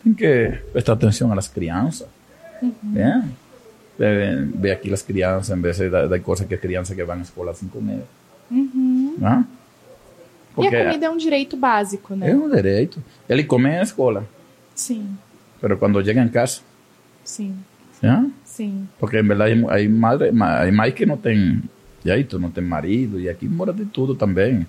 Tem 0.01 0.13
que 0.13 0.59
prestar 0.71 0.93
atenção 0.93 1.33
às 1.33 1.49
crianças. 1.49 2.07
né? 2.81 3.27
Ver, 3.97 4.71
aqui 4.71 4.91
as 4.91 5.01
crianças, 5.03 5.55
em 5.55 5.61
vez 5.61 5.77
de 5.77 5.89
dar, 5.89 6.19
coisas 6.21 6.47
que 6.47 6.57
crianças 6.57 6.95
que 6.95 7.03
vão 7.03 7.15
à 7.17 7.21
escola 7.21 7.53
sem 7.53 7.67
comer. 7.69 8.01
Né? 8.49 9.45
E 10.57 10.67
a 10.67 10.83
comida 10.85 11.05
é 11.05 11.09
um 11.09 11.17
direito 11.17 11.55
básico, 11.57 12.15
né? 12.15 12.31
é 12.31 12.35
um 12.35 12.49
direito. 12.49 13.01
Ele 13.27 13.43
come 13.43 13.69
na 13.69 13.81
escola, 13.81 14.27
Sim. 14.75 15.15
mas 15.61 15.77
quando 15.79 16.03
chega 16.03 16.21
em 16.21 16.27
casa, 16.29 16.61
Sim. 17.23 17.55
né? 18.01 18.29
Sim. 18.45 18.87
Porque 18.99 19.19
em 19.19 19.23
verdade 19.23 19.65
hay 19.69 19.87
madre, 19.87 20.31
ma- 20.31 20.59
hay 20.59 20.71
mães 20.71 20.93
que 20.93 21.05
não 21.05 21.17
tem 21.17 21.63
jeito, 22.05 22.37
não 22.37 22.51
tem 22.51 22.63
marido, 22.63 23.19
e 23.19 23.27
aqui 23.29 23.47
mora 23.47 23.73
de 23.73 23.85
tudo 23.85 24.13
também. 24.15 24.67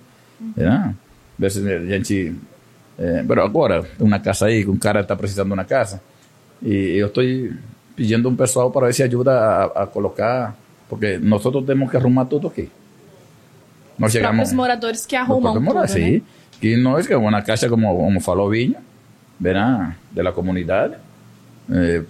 Né? 0.55 0.95
Às 1.37 1.55
vezes 1.55 1.65
a 1.67 1.85
gente. 1.85 2.35
Eh, 2.97 3.23
pero 3.27 3.43
agora, 3.43 3.85
uma 3.99 4.19
casa 4.19 4.45
aí, 4.47 4.65
um 4.67 4.77
cara 4.77 5.01
está 5.01 5.15
precisando 5.15 5.47
de 5.49 5.53
uma 5.53 5.65
casa, 5.65 6.01
e 6.63 6.73
eu 6.97 7.07
estou 7.07 7.23
pedindo 7.95 8.29
um 8.29 8.35
pessoal 8.35 8.71
para 8.71 8.87
ver 8.87 8.93
se 8.93 9.03
ajuda 9.03 9.31
a, 9.39 9.83
a 9.83 9.87
colocar, 9.87 10.55
porque 10.89 11.17
nós 11.17 11.41
temos 11.65 11.89
que 11.89 11.97
arrumar 11.97 12.25
tudo 12.25 12.47
aqui. 12.47 12.69
Nós 13.97 14.13
Os 14.13 14.19
próprios 14.21 14.51
moradores 14.53 15.05
que 15.05 15.15
arrumam 15.15 15.53
propios 15.53 15.63
tudo, 15.63 15.73
moradores, 15.73 15.95
né? 15.95 16.11
sí. 16.19 16.23
Que 16.59 16.77
no 16.77 16.97
es 16.97 17.07
que 17.07 17.15
una 17.15 17.43
casa 17.43 17.69
como, 17.69 17.95
como 17.97 18.19
falou 18.21 18.49
Viña, 18.49 18.79
¿verdad? 19.39 19.95
De 20.11 20.21
la 20.23 20.31
comunidad. 20.33 20.97
Eh, 21.71 22.03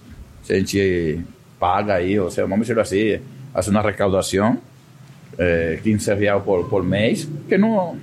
a 0.43 0.47
gente 0.47 1.23
paga 1.59 1.95
ahí, 1.95 2.17
o 2.19 2.29
sea, 2.29 2.43
vamos 2.43 2.57
a 2.57 2.61
decirlo 2.61 2.81
así, 2.81 3.19
hace 3.53 3.69
una 3.69 3.81
recaudación, 3.81 4.59
eh, 5.37 5.79
15 5.83 6.15
reales 6.15 6.43
por, 6.43 6.69
por 6.69 6.83
mes, 6.83 7.27
que 7.49 7.57
no, 7.57 7.95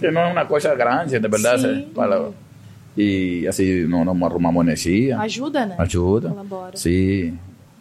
que 0.00 0.10
no 0.10 0.26
es 0.26 0.32
una 0.32 0.46
cosa 0.46 0.74
grande, 0.74 1.18
de 1.20 1.28
verdad. 1.28 1.58
Sí. 1.58 1.66
eh, 1.68 1.88
para- 1.94 2.28
y 2.96 3.46
así 3.46 3.84
no 3.88 4.04
nos 4.04 4.22
arrumamos 4.22 4.64
energía. 4.64 5.20
Ajuda, 5.20 5.66
né? 5.66 5.74
Ayuda. 5.78 6.30
Colabora. 6.30 6.76
Sí. 6.76 7.32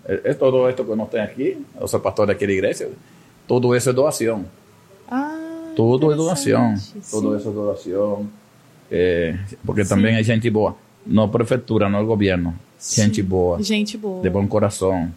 Es, 0.08 0.22
es 0.26 0.38
todo 0.40 0.68
esto 0.68 0.86
que 0.86 0.96
nos 0.96 1.10
tem 1.10 1.22
aquí, 1.22 1.58
los 1.80 1.92
pastores 1.96 2.36
aquí 2.36 2.46
de 2.46 2.54
la 2.54 2.58
iglesia, 2.58 2.88
todo 3.48 3.74
eso 3.76 3.92
es 3.92 3.96
doación. 3.96 4.46
Ah, 5.10 5.72
Tudo 5.76 6.12
é 6.12 6.16
doação. 6.16 6.76
Tudo 7.10 7.32
Sim. 7.32 7.38
isso 7.38 7.50
é 7.50 7.54
doação. 7.54 8.28
É, 8.92 9.38
porque 9.66 9.84
também 9.86 10.16
é 10.16 10.24
gente 10.24 10.50
boa. 10.50 10.76
Não 11.06 11.24
a 11.24 11.28
prefeitura, 11.28 11.90
não 11.90 12.04
o 12.04 12.06
governo. 12.06 12.54
Gente 12.80 13.22
Sim. 13.22 13.24
boa, 13.28 13.62
Gente 13.64 13.98
boa. 13.98 14.22
de 14.22 14.30
bom 14.30 14.46
coração, 14.48 15.12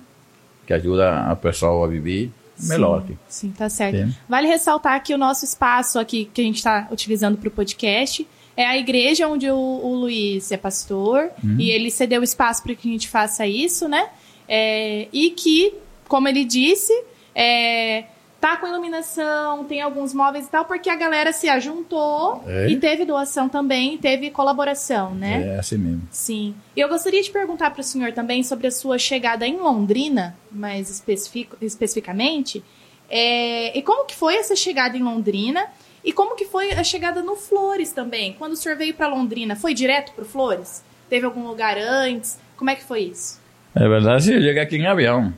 que 0.67 0.73
ajuda 0.73 1.31
a 1.31 1.37
pessoa 1.37 1.87
a 1.87 1.89
viver 1.89 2.31
melhor 2.63 3.01
aqui. 3.01 3.17
Sim, 3.29 3.51
tá 3.51 3.69
certo. 3.69 3.97
Sim. 3.97 4.15
Vale 4.29 4.47
ressaltar 4.47 5.03
que 5.03 5.13
o 5.15 5.19
nosso 5.19 5.45
espaço 5.45 5.99
aqui 5.99 6.27
que 6.33 6.41
a 6.41 6.45
gente 6.45 6.57
está 6.57 6.89
utilizando 6.91 7.37
para 7.37 7.49
o 7.49 7.51
podcast 7.51 8.27
é 8.57 8.65
a 8.67 8.77
igreja 8.77 9.29
onde 9.29 9.51
o, 9.51 9.57
o 9.57 9.95
Luiz 9.95 10.51
é 10.51 10.57
pastor 10.57 11.31
Uhum. 11.45 11.57
e 11.59 11.71
ele 11.71 11.91
cedeu 11.91 12.23
espaço 12.23 12.63
para 12.63 12.75
que 12.75 12.89
a 12.89 12.93
gente 12.93 13.09
faça 13.09 13.47
isso, 13.47 13.89
né? 13.89 14.09
É, 14.49 15.09
e 15.13 15.31
que, 15.31 15.75
como 16.09 16.27
ele 16.29 16.45
disse, 16.45 16.93
é, 17.35 18.05
tá 18.41 18.57
com 18.57 18.67
iluminação, 18.67 19.65
tem 19.65 19.81
alguns 19.83 20.15
móveis 20.15 20.47
e 20.47 20.51
tal, 20.51 20.65
porque 20.65 20.89
a 20.89 20.95
galera 20.95 21.33
se 21.33 21.49
ajuntou 21.49 22.43
É. 22.47 22.69
e 22.71 22.77
teve 22.77 23.05
doação 23.05 23.49
também, 23.49 23.99
teve 23.99 24.31
colaboração, 24.31 25.15
né? 25.15 25.57
É 25.57 25.59
assim 25.59 25.77
mesmo. 25.79 26.03
Sim. 26.11 26.55
E 26.77 26.81
eu 26.81 26.89
gostaria 26.89 27.21
de 27.23 27.31
perguntar 27.31 27.71
para 27.71 27.81
o 27.81 27.85
senhor 27.85 28.13
também 28.13 28.43
sobre 28.43 28.67
a 28.69 28.71
sua 28.71 28.99
chegada 28.99 29.47
em 29.47 29.57
Londrina, 29.57 30.37
mais 30.51 30.89
especific- 30.91 31.57
especificamente. 31.61 32.63
É, 33.09 33.77
e 33.77 33.83
como 33.83 34.05
que 34.05 34.15
foi 34.15 34.37
essa 34.37 34.57
chegada 34.57 34.97
em 34.97 35.03
Londrina? 35.03 35.67
E 36.07 36.13
como 36.13 36.37
que 36.37 36.45
foi 36.45 36.71
a 36.71 36.85
chegada 36.85 37.21
no 37.21 37.35
Flores 37.35 37.93
também? 37.93 38.33
Quando 38.39 38.53
o 38.53 38.57
senhor 38.57 38.79
veio 38.79 38.95
para 38.95 39.09
Londrina, 39.09 39.57
foi 39.57 39.75
direto 39.75 40.13
para 40.13 40.25
Flores? 40.25 40.85
Teve 41.11 41.27
algum 41.27 41.47
lugar 41.49 41.77
antes? 41.77 42.39
Como 42.57 42.71
é 42.71 42.77
que 42.77 42.85
foi 42.85 43.01
isso? 43.01 43.41
É 43.75 43.87
verdade, 43.89 44.23
sim, 44.23 44.33
eu 44.35 44.41
cheguei 44.41 44.63
aqui 44.63 44.77
em 44.77 44.87
avião, 44.87 45.35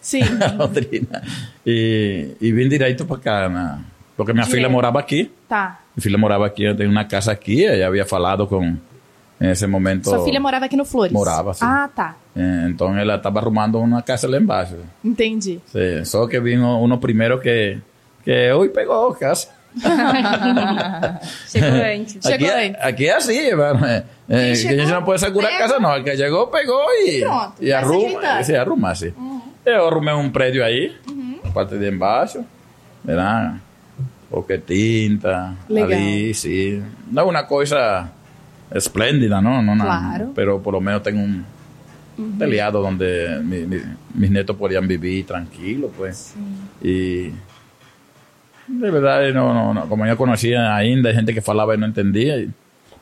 Sim. 0.00 0.22
Londrina. 0.58 1.22
E, 1.64 2.30
e 2.40 2.50
vim 2.52 2.68
direto 2.68 3.04
para 3.04 3.18
cá, 3.18 3.48
na, 3.48 3.80
porque 4.16 4.32
minha 4.32 4.44
Direto. 4.44 4.56
filha 4.56 4.68
morava 4.70 4.98
aqui. 4.98 5.30
tá. 5.48 5.80
Minha 5.94 6.02
filha 6.02 6.18
morava 6.18 6.46
aqui, 6.46 6.64
eu 6.64 6.74
tenho 6.76 6.90
uma 6.90 7.04
casa 7.04 7.30
aqui, 7.32 7.62
eu 7.62 7.78
já 7.78 7.86
havia 7.86 8.04
falado 8.06 8.46
com, 8.46 8.76
nesse 9.38 9.66
momento... 9.66 10.08
Sua 10.10 10.24
filha 10.24 10.40
morava 10.40 10.64
aqui 10.64 10.76
no 10.76 10.84
Flores? 10.84 11.12
Morava, 11.12 11.52
sim. 11.54 11.64
Ah, 11.64 11.88
tá. 11.94 12.16
Eh, 12.34 12.66
Então 12.68 12.96
ela 12.96 13.16
estava 13.16 13.38
arrumando 13.40 13.78
uma 13.78 14.02
casa 14.02 14.28
lá 14.28 14.36
embaixo. 14.38 14.76
Entendi. 15.04 15.60
Sí, 15.66 16.04
solo 16.04 16.26
que 16.28 16.40
vino 16.40 16.80
uno 16.82 16.98
primero 16.98 17.40
que, 17.40 17.78
que 18.24 18.52
hoy 18.52 18.68
pegó 18.70 19.12
casa. 19.14 19.48
Chegou 21.48 22.50
aquí, 22.82 23.08
así, 23.08 23.38
hermano. 23.38 23.86
Eh, 24.28 24.54
que 24.60 24.80
a 24.82 24.86
no 24.86 25.04
puede 25.04 25.16
asegurar 25.16 25.50
pega. 25.52 25.66
casa, 25.66 25.78
no. 25.78 25.94
El 25.94 26.04
que 26.04 26.16
llegó, 26.16 26.50
pegó 26.50 26.80
y, 27.06 27.20
Pronto, 27.20 27.54
y 27.60 27.70
vai 27.70 28.44
se 28.44 28.56
arruma. 28.56 28.92
Yo 29.64 29.86
arrumé 29.88 30.14
un 30.14 30.32
predio 30.32 30.64
ahí, 30.64 30.96
parte 31.52 31.76
de 31.78 31.88
embaixo, 31.88 32.44
¿verdad? 33.02 33.54
Porque 34.30 34.58
tinta, 34.58 35.54
Legal. 35.68 35.92
ali, 35.92 36.34
sí. 36.34 36.80
No 37.10 37.22
es 37.22 37.28
una 37.28 37.46
cosa 37.46 38.10
espléndida, 38.70 39.40
¿no? 39.40 39.62
no, 39.74 39.84
Claro. 39.84 40.32
Pero 40.34 40.60
por 40.62 40.74
lo 40.74 40.80
menos 40.80 41.02
tengo 41.02 41.20
un 41.22 41.44
telhado 42.38 42.80
donde 42.82 43.40
mi- 43.42 43.66
mi- 43.66 43.82
mis 44.14 44.30
netos 44.30 44.56
podían 44.56 44.86
vivir 44.88 45.26
tranquilos, 45.26 45.90
pues. 45.96 46.34
Y 46.82 47.30
de 48.68 48.90
verdad, 48.90 49.32
no, 49.32 49.52
no, 49.54 49.74
no, 49.74 49.88
como 49.88 50.06
yo 50.06 50.16
conocía 50.16 50.74
ainda, 50.74 51.10
hay 51.10 51.16
gente 51.16 51.32
que 51.34 51.40
falaba 51.42 51.74
y 51.74 51.78
no 51.78 51.86
entendía. 51.86 52.38
y- 52.38 52.50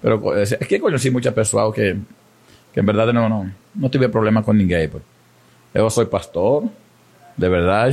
pero 0.02 0.36
es 0.36 0.54
que 0.68 0.78
conocí 0.80 1.10
muchas 1.10 1.32
personas 1.32 1.74
que, 1.74 1.96
que 2.72 2.80
en 2.80 2.86
verdad 2.86 3.12
no, 3.12 3.28
no, 3.28 3.50
no 3.74 3.88
tuve 3.88 4.08
problema 4.10 4.42
con 4.42 4.56
ninguém. 4.58 4.90
Pues. 4.90 5.02
Yo 5.74 5.88
soy 5.90 6.06
pastor, 6.06 6.64
de 7.36 7.48
verdad, 7.48 7.92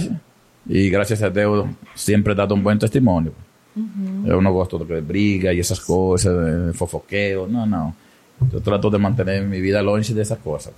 y 0.67 0.89
gracias 0.89 1.21
a 1.23 1.29
Dios 1.29 1.67
siempre 1.95 2.33
he 2.33 2.35
dado 2.35 2.53
un 2.53 2.63
buen 2.63 2.77
testimonio. 2.77 3.31
Yo 4.25 4.41
no 4.41 4.51
gosto 4.51 4.77
de 4.79 4.99
briga 4.99 5.53
y 5.53 5.59
esas 5.61 5.79
cosas, 5.79 6.75
fofoqueo, 6.75 7.47
no, 7.47 7.65
no. 7.65 7.95
Yo 8.51 8.59
trato 8.59 8.89
de 8.89 8.97
mantener 8.97 9.43
mi 9.45 9.61
vida 9.61 9.81
longe 9.81 10.13
de 10.13 10.21
esas 10.21 10.39
cosas. 10.39 10.73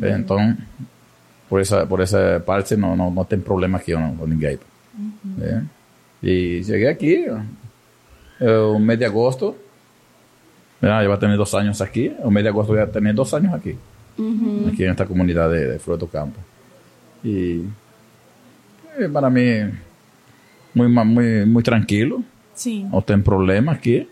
Entonces, 0.00 0.56
por 1.50 1.60
essa 1.60 1.84
por 1.86 2.00
essa 2.00 2.42
parte 2.44 2.74
não 2.76 2.96
não, 2.96 3.10
não 3.10 3.24
tem 3.26 3.38
problema 3.38 3.76
aqui 3.76 3.92
não, 3.92 4.16
com 4.16 4.26
ninguém. 4.26 4.58
É. 5.42 5.60
E 6.24 6.64
cheguei 6.64 6.88
aqui, 6.88 7.26
o 8.40 8.78
mês 8.78 8.98
de 8.98 9.04
agosto, 9.04 9.54
já 10.80 11.06
vai 11.06 11.18
ter 11.18 11.36
dois 11.36 11.52
anos 11.52 11.82
aqui, 11.82 12.16
o 12.22 12.30
mês 12.30 12.42
de 12.42 12.48
agosto 12.48 12.72
vai 12.72 12.86
ter 12.86 13.12
dois 13.12 13.34
anos 13.34 13.52
aqui, 13.52 13.76
aqui 14.66 14.86
nesta 14.86 15.04
comunidade 15.04 15.52
de, 15.52 15.72
de 15.74 15.78
Flor 15.78 15.98
do 15.98 16.06
Campo. 16.06 16.40
E 17.22 17.66
é, 18.96 19.06
para 19.06 19.28
mim, 19.28 19.74
muito, 20.74 21.04
muito, 21.04 21.46
muito 21.46 21.64
tranquilo, 21.66 22.24
Sim. 22.54 22.88
não 22.90 23.02
tem 23.02 23.20
problema 23.20 23.72
aqui. 23.72 24.08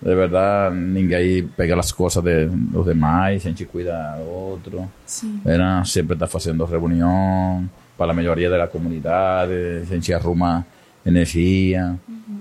De 0.00 0.14
verdade, 0.14 0.74
ninguém 0.74 1.46
pega 1.48 1.78
as 1.78 1.92
coisas 1.92 2.24
de, 2.24 2.46
dos 2.46 2.86
demais, 2.86 3.44
a 3.44 3.48
gente 3.50 3.66
cuida 3.66 4.16
do 4.16 4.28
outro. 4.30 4.90
Sim. 5.04 5.38
Era, 5.44 5.84
sempre 5.84 6.14
está 6.14 6.26
fazendo 6.26 6.64
reunião 6.64 7.68
para 7.98 8.10
a 8.10 8.14
melhoria 8.14 8.48
da 8.48 8.66
comunidade, 8.66 9.52
a 9.82 9.84
gente 9.84 10.12
arruma 10.14 10.66
energia, 11.04 11.96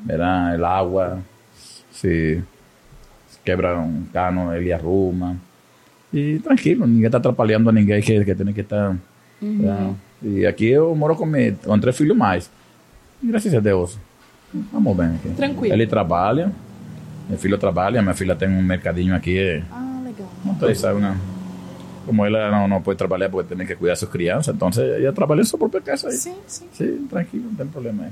era, 0.08 0.54
el 0.54 0.64
água, 0.66 1.20
se 1.92 2.42
quebra 3.44 3.78
um 3.80 4.04
cano, 4.14 4.54
ele 4.54 4.72
arruma. 4.72 5.38
E 6.14 6.40
tranquilo, 6.40 6.86
ninguém 6.86 7.06
está 7.06 7.18
atrapalhando 7.18 7.70
a 7.70 7.72
ninguém 7.74 8.02
que, 8.02 8.24
que 8.26 8.36
tem 8.36 8.54
que 8.54 8.62
estar. 8.62 8.96
tá? 9.42 9.94
E 10.24 10.46
aqui 10.46 10.68
eu 10.68 10.94
moro 10.96 11.16
com, 11.16 11.26
me- 11.26 11.54
com 11.54 11.80
três 11.80 11.98
filhos 11.98 12.16
mais. 12.18 12.50
Graças 13.24 13.54
a 13.56 13.60
Deus. 13.60 13.98
Vamos 14.72 14.96
bem 14.98 15.08
aqui. 15.16 15.30
Tranquilo. 15.30 15.74
Ele 15.74 15.88
trabalha, 15.88 16.52
meu 17.30 17.38
filho 17.38 17.58
trabalha, 17.58 18.02
minha 18.02 18.14
filha 18.14 18.36
tem 18.36 18.50
um 18.50 18.62
mercadinho 18.62 19.16
aqui. 19.16 19.64
Ah, 19.72 20.02
legal. 20.04 20.30
Então, 20.46 20.76
sabe, 20.76 21.00
né? 21.00 21.18
Como 22.06 22.26
ela 22.26 22.52
não, 22.52 22.68
não 22.68 22.82
pode 22.82 22.98
trabalhar 22.98 23.30
porque 23.30 23.56
tem 23.56 23.66
que 23.66 23.76
cuidar 23.76 23.94
de 23.94 24.00
suas 24.00 24.12
crianças, 24.12 24.54
então 24.54 24.70
ela 24.76 25.14
trabalha 25.14 25.42
em 25.42 25.46
sua 25.46 25.58
própria 25.60 25.82
casa 25.82 26.10
aí. 26.10 26.18
Sim, 26.18 26.36
sim. 26.48 26.68
Sim, 26.74 27.08
tranquilo, 27.10 27.46
não 27.46 27.56
tem 27.56 27.68
problema 27.68 28.04
aí. 28.04 28.12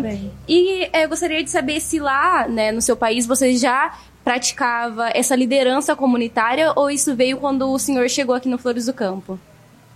Bem. 0.00 0.30
E 0.48 0.84
é, 0.92 1.04
eu 1.04 1.08
gostaria 1.08 1.42
de 1.44 1.50
saber 1.50 1.80
se 1.80 1.98
lá, 2.00 2.48
né, 2.48 2.72
no 2.72 2.80
seu 2.80 2.96
país, 2.96 3.26
você 3.26 3.54
já 3.56 3.92
praticava 4.24 5.10
essa 5.14 5.34
liderança 5.36 5.94
comunitária 5.96 6.72
ou 6.76 6.90
isso 6.90 7.14
veio 7.14 7.36
quando 7.38 7.70
o 7.70 7.78
senhor 7.78 8.08
chegou 8.08 8.34
aqui 8.34 8.48
no 8.48 8.58
Flores 8.58 8.86
do 8.86 8.92
Campo? 8.94 9.38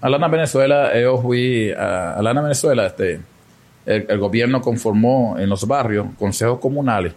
Lá 0.03 0.18
na 0.18 0.29
Venezuela, 0.29 0.92
yo 0.98 1.20
fui, 1.20 1.72
a, 1.72 2.18
lá 2.20 2.35
na 2.35 2.42
Venezuela, 2.42 2.87
este, 2.87 3.20
el, 3.87 4.05
el 4.09 4.18
gobierno 4.18 4.61
conformó 4.61 5.37
en 5.38 5.48
los 5.48 5.64
barrios 5.66 6.07
consejos 6.18 6.59
comunales, 6.61 7.12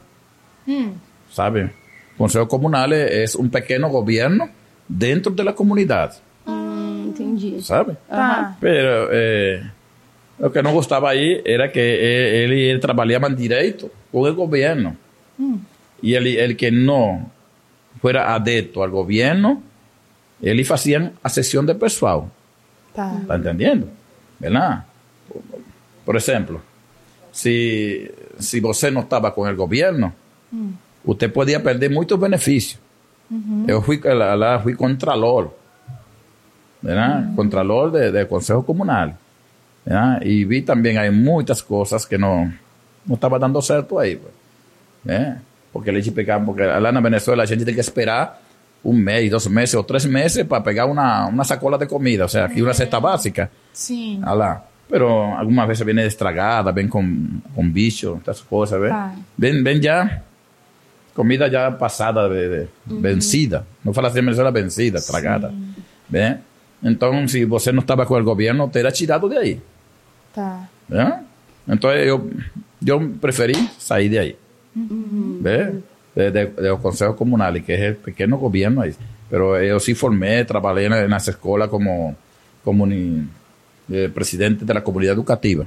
Hum, 0.66 0.94
¿sabe? 1.32 1.72
Consejos 2.18 2.48
comunales 2.50 3.10
es 3.12 3.36
un 3.36 3.50
pequeño 3.50 3.90
gobierno 3.90 4.50
dentro 4.88 5.32
de 5.34 5.44
la 5.44 5.54
comunidad, 5.54 6.14
Hum, 6.46 7.08
entendi. 7.10 7.62
¿sabe? 7.62 7.98
tá. 8.10 8.56
Pero 8.62 9.10
eh, 9.12 9.64
lo 10.40 10.52
que 10.52 10.62
no 10.62 10.72
gustaba 10.72 11.10
ahí 11.12 11.42
era 11.44 11.72
que 11.72 11.82
eh, 11.82 12.46
él, 12.46 12.52
él 12.54 12.80
trabajaban 12.80 13.36
directo 13.36 13.90
con 14.12 14.28
el 14.28 14.34
gobierno. 14.34 14.96
Y 16.02 16.14
el, 16.14 16.28
el 16.28 16.56
que 16.58 16.72
no 16.72 17.32
fuera 18.02 18.34
adepto 18.36 18.84
al 18.84 18.92
gobierno, 18.92 19.62
ele 20.42 20.64
hacían 20.70 21.14
a 21.24 21.30
de 21.30 21.76
pessoal. 21.76 22.24
Tá. 22.94 23.18
¿Está 23.22 23.36
entendiendo? 23.36 23.88
¿Verdad? 24.40 24.86
Por 26.06 26.16
ejemplo, 26.16 26.62
si, 27.32 28.08
si 28.40 28.60
você 28.60 28.92
no 28.92 29.02
estaba 29.02 29.34
con 29.34 29.48
el 29.50 29.56
gobierno, 29.56 30.14
usted 31.04 31.32
podía 31.34 31.62
perder 31.62 31.92
muchos 31.92 32.20
beneficios. 32.20 32.80
Yo 33.68 33.82
fui, 33.82 34.00
la, 34.04 34.36
la- 34.36 34.60
fui 34.60 34.74
contralor, 34.76 35.54
¿verdad? 36.82 37.36
Contralor 37.36 37.92
de, 37.92 38.12
del 38.12 38.28
Consejo 38.28 38.66
Comunal. 38.66 39.16
¿Verdad? 39.88 40.22
Y 40.22 40.44
vi 40.46 40.62
también 40.62 40.98
hay 40.98 41.12
muchas 41.12 41.64
cosas 41.64 42.06
que 42.06 42.18
no, 42.18 42.52
no 43.06 43.14
estaba 43.16 43.40
dando 43.40 43.62
certo 43.62 44.00
ahí. 44.00 44.16
Pues. 44.18 44.34
¿eh? 45.08 45.36
Porque 45.72 45.92
le 45.92 46.00
explicaban, 46.00 46.46
porque 46.46 46.64
lá 46.64 46.92
na 46.92 47.00
Venezuela 47.02 47.44
a 47.44 47.48
gente 47.48 47.64
tem 47.66 47.76
que 47.76 47.82
esperar 47.82 48.40
un 48.84 49.02
mes, 49.04 49.30
dos 49.32 49.50
meses 49.50 49.76
o 49.76 49.84
tres 49.84 50.06
meses 50.08 50.46
para 50.46 50.64
pegar 50.64 50.86
una, 50.88 51.28
una 51.28 51.44
sacola 51.44 51.78
de 51.78 51.88
comida, 51.88 52.26
o 52.26 52.28
sea, 52.28 52.46
aquí 52.46 52.62
una 52.62 52.74
cesta 52.74 53.00
básica. 53.00 53.50
Sim. 53.74 54.22
Ah 54.24 54.36
lá. 54.36 54.64
Pero 54.90 55.38
algumas 55.38 55.68
vezes 55.68 55.86
viene 55.86 56.06
estragada, 56.06 56.72
ven 56.72 56.88
con, 56.88 57.44
con 57.54 57.74
bicho, 57.74 58.16
estas 58.18 58.42
cosas, 58.42 58.80
¿ves? 58.80 58.92
Ah. 58.94 59.14
Ven, 59.36 59.64
ven 59.64 59.82
ya 59.82 60.24
comida 61.14 61.48
ya 61.48 61.78
pasada, 61.78 62.30
de, 62.30 62.48
de- 62.48 62.70
vencida. 62.86 63.66
No 63.84 63.92
fala 63.92 64.08
assim, 64.10 64.22
Venezuela 64.22 64.52
vencida, 64.52 65.00
estragada. 65.00 65.52
¿Ves? 66.08 66.38
Entonces, 66.84 67.32
si 67.32 67.44
você 67.44 67.72
não 67.72 67.82
estava 67.82 68.06
com 68.06 68.14
o 68.16 68.24
governo, 68.24 68.70
te 68.70 68.80
era 68.80 68.92
tirado 68.92 69.28
de 69.28 69.38
aí. 69.38 69.62
Entonces 71.68 72.08
yo, 72.08 72.26
yo 72.80 73.00
preferí 73.20 73.54
salir 73.78 74.12
de 74.12 74.20
ahí. 74.20 74.36
¿Ves? 75.42 75.74
De, 76.16 76.32
de, 76.32 76.46
de 76.48 76.70
los 76.70 76.80
consejos 76.80 77.16
comunales, 77.16 77.64
que 77.64 77.74
es 77.76 77.82
el 77.82 77.96
pequeño 77.96 78.38
gobierno 78.38 78.82
ahí. 78.82 78.94
Pero 79.30 79.62
yo 79.62 79.80
sí 79.80 79.94
formé, 79.94 80.44
trabajé 80.46 80.86
en, 80.86 80.94
en 80.94 81.10
las 81.10 81.28
escuelas 81.28 81.68
como, 81.70 82.16
como 82.64 82.86
ni- 82.88 83.28
eh, 83.90 84.10
presidente 84.14 84.66
de 84.66 84.74
la 84.74 84.84
comunidad 84.84 85.14
educativa. 85.14 85.66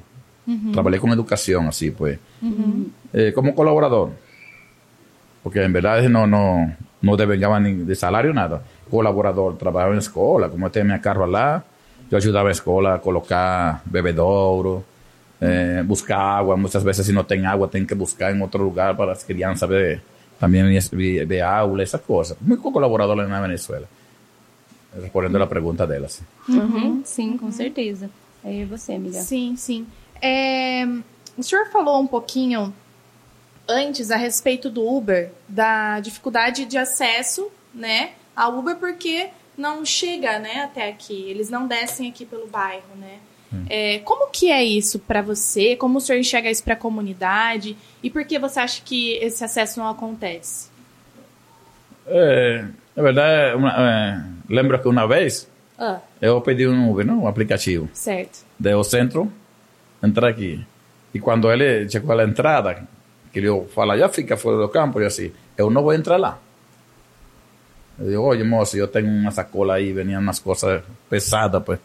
Trabajé 0.72 0.98
con 0.98 1.10
educación, 1.10 1.66
así 1.68 1.90
pues. 1.90 2.18
Eh, 3.12 3.32
como 3.34 3.54
colaborador. 3.54 4.10
Porque 5.42 5.62
en 5.62 5.72
verdad 5.72 6.02
no, 6.08 6.26
no, 6.26 6.74
no 7.00 7.16
de 7.16 7.94
salario 7.94 8.32
nada. 8.34 8.62
Colaborador, 8.90 9.56
trabajaba 9.56 9.92
en 9.92 9.98
escuela, 9.98 10.48
como 10.48 10.66
eu 10.66 10.70
tenho 10.70 11.00
carro 11.00 11.24
lá, 11.26 11.62
eu 12.10 12.18
ajudava 12.18 12.48
a 12.48 12.52
escola 12.52 12.94
a 12.94 12.98
colocar 12.98 13.82
bebedouro, 13.86 14.84
eh, 15.40 15.82
buscar 15.84 16.18
água. 16.18 16.56
Muitas 16.56 16.82
vezes, 16.82 17.06
se 17.06 17.12
não 17.12 17.24
tem 17.24 17.46
água, 17.46 17.68
tem 17.68 17.86
que 17.86 17.94
buscar 17.94 18.34
em 18.34 18.40
outro 18.40 18.62
lugar 18.62 18.96
para 18.96 19.12
as 19.12 19.22
crianças 19.22 19.68
ver, 19.68 20.02
também 20.38 20.62
ver, 20.92 21.26
ver 21.26 21.40
aula, 21.40 21.82
essas 21.82 22.00
coisas. 22.00 22.36
Muito 22.40 22.62
colaborador 22.62 23.16
na 23.16 23.40
Venezuela. 23.40 23.88
Respondendo 25.00 25.42
a 25.42 25.46
pergunta 25.46 25.86
delas. 25.86 26.20
Uhum, 26.48 27.02
sim, 27.04 27.36
com 27.38 27.52
certeza. 27.52 28.10
Aí 28.42 28.64
você, 28.64 28.94
amiga. 28.94 29.20
Sim, 29.20 29.54
sim. 29.56 29.86
É, 30.20 30.84
o 31.36 31.42
senhor 31.42 31.66
falou 31.70 32.00
um 32.00 32.06
pouquinho 32.06 32.74
antes 33.68 34.10
a 34.10 34.16
respeito 34.16 34.68
do 34.68 34.84
Uber, 34.86 35.30
da 35.48 36.00
dificuldade 36.00 36.64
de 36.64 36.76
acesso, 36.76 37.48
né, 37.72 38.10
ao 38.34 38.58
Uber 38.58 38.76
porque 38.76 39.28
não 39.60 39.84
chega, 39.84 40.38
né, 40.38 40.62
até 40.64 40.88
aqui. 40.88 41.28
Eles 41.28 41.50
não 41.50 41.66
descem 41.68 42.08
aqui 42.08 42.24
pelo 42.24 42.46
bairro, 42.46 42.96
né? 42.98 43.18
É, 43.68 43.98
como 44.00 44.30
que 44.30 44.48
é 44.50 44.62
isso 44.62 44.98
para 45.00 45.20
você? 45.22 45.74
Como 45.74 45.98
o 45.98 46.00
senhor 46.00 46.20
enxerga 46.20 46.48
isso 46.50 46.62
para 46.62 46.74
a 46.74 46.76
comunidade? 46.76 47.76
E 48.00 48.08
por 48.08 48.24
que 48.24 48.38
você 48.38 48.60
acha 48.60 48.80
que 48.84 49.14
esse 49.14 49.42
acesso 49.44 49.80
não 49.80 49.88
acontece? 49.88 50.68
É, 52.06 52.64
na 52.94 53.02
verdade, 53.02 53.56
uma, 53.56 53.70
é, 53.76 54.22
lembro 54.48 54.80
que 54.80 54.88
uma 54.88 55.06
vez 55.06 55.48
Ah, 55.78 55.98
eu 56.20 56.40
pedi 56.40 56.66
um 56.68 56.90
Uber, 56.90 57.04
não, 57.04 57.22
um 57.24 57.26
aplicativo. 57.26 57.88
certo. 57.92 58.44
do 58.58 58.84
centro, 58.84 59.32
entrar 60.02 60.28
aqui. 60.28 60.64
E 61.12 61.18
quando 61.18 61.50
ele 61.50 61.88
chegou 61.88 62.16
à 62.16 62.22
entrada, 62.22 62.86
que 63.32 63.38
ele 63.40 63.48
fala, 63.74 63.98
já 63.98 64.08
fica 64.08 64.36
fora 64.36 64.58
do 64.58 64.68
campo, 64.68 65.00
e 65.00 65.06
assim, 65.06 65.32
eu 65.58 65.70
não 65.70 65.82
vou 65.82 65.92
entrar 65.92 66.16
lá. 66.16 66.38
Eu 68.00 68.06
digo, 68.06 68.22
oye, 68.22 68.42
moço, 68.42 68.76
eu 68.76 68.88
tenho 68.88 69.06
uma 69.08 69.30
sacola 69.30 69.74
aí, 69.74 69.92
veniam 69.92 70.20
umas 70.20 70.38
coisas 70.38 70.82
pesadas, 71.08 71.62
pues. 71.62 71.78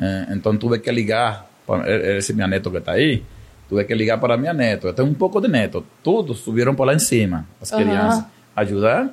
Eh, 0.00 0.26
então 0.30 0.56
tive 0.56 0.78
que 0.78 0.90
ligar, 0.90 1.46
para, 1.66 2.16
esse 2.16 2.32
meu 2.32 2.48
neto 2.48 2.70
que 2.70 2.78
está 2.78 2.92
aí, 2.92 3.22
tive 3.68 3.84
que 3.84 3.94
ligar 3.94 4.18
para 4.18 4.36
minha 4.38 4.54
neto. 4.54 4.86
Eu 4.86 4.94
tenho 4.94 5.08
um 5.08 5.14
pouco 5.14 5.40
de 5.40 5.48
neto, 5.48 5.84
todos 6.02 6.38
subiram 6.38 6.74
para 6.74 6.86
lá 6.86 6.94
em 6.94 6.98
cima, 6.98 7.46
as 7.60 7.70
crianças, 7.70 8.24
ajudar 8.56 9.10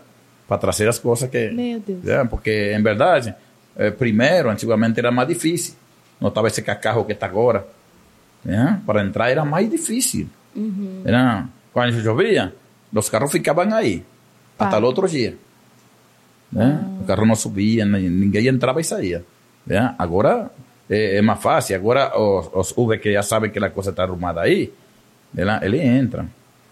para 0.47 0.57
trazer 0.57 0.87
as 0.87 0.97
coisas 0.97 1.29
que... 1.29 1.49
Meu 1.51 1.79
Deus. 1.81 2.07
É, 2.07 2.23
porque, 2.23 2.73
em 2.73 2.81
verdade, 2.81 3.35
eh, 3.75 3.91
primeiro, 3.91 4.49
antigamente 4.49 4.97
era 4.99 5.11
mais 5.11 5.27
difícil. 5.27 5.73
Não 6.21 6.29
estava 6.29 6.47
esse 6.47 6.61
cacarro 6.61 7.03
que 7.03 7.11
está 7.11 7.25
agora. 7.25 7.67
Para 8.85 9.03
entrar 9.03 9.29
era 9.29 9.43
mais 9.43 9.69
difícil. 9.69 10.29
Era, 11.03 11.45
quando 11.73 12.01
chovia, 12.01 12.53
os 12.93 13.09
carros 13.09 13.31
ficavam 13.31 13.71
aí, 13.75 14.03
Tá. 14.57 14.67
até 14.67 14.77
o 14.79 14.83
outro 14.83 15.07
dia. 15.07 15.37
Né? 16.51 16.83
O 17.01 17.05
carro 17.05 17.25
não 17.25 17.35
subia, 17.35 17.85
ni- 17.85 18.09
ninguém 18.09 18.47
entrava 18.47 18.79
e 18.79 18.83
saía. 18.83 19.23
né? 19.65 19.93
Agora 19.97 20.49
é, 20.89 21.17
é 21.17 21.21
mais 21.21 21.41
fácil. 21.41 21.75
Agora 21.75 22.17
os, 22.17 22.49
os 22.53 22.73
Uber 22.77 22.99
que 22.99 23.11
já 23.13 23.21
sabem 23.23 23.49
que 23.51 23.59
a 23.59 23.69
coisa 23.69 23.89
está 23.89 24.03
arrumada 24.03 24.41
aí, 24.41 24.71
né? 25.33 25.59
ele 25.61 25.79
entra. 25.79 26.25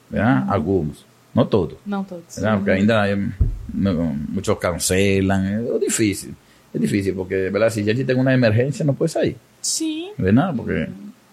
né? 0.09 0.45
Alguns, 0.47 1.05
não 1.33 1.45
todos. 1.45 1.77
Não 1.85 2.03
todos. 2.03 2.35
Porque 2.57 2.71
ainda 2.71 3.07
eh, 3.09 3.17
no- 3.73 4.15
muchos 4.29 4.57
cancelan, 4.59 5.43
é 5.45 5.79
difícil. 5.79 6.33
É 6.73 6.77
difícil, 6.79 7.15
porque 7.15 7.49
¿verdad? 7.49 7.69
se 7.69 7.79
a 7.81 7.83
gente 7.83 8.03
tem 8.03 8.15
uma 8.15 8.33
emergência, 8.33 8.83
não 8.85 8.93
pode 8.93 9.11
sair. 9.11 9.38
Sim. 9.61 10.11
Porque 10.55 10.88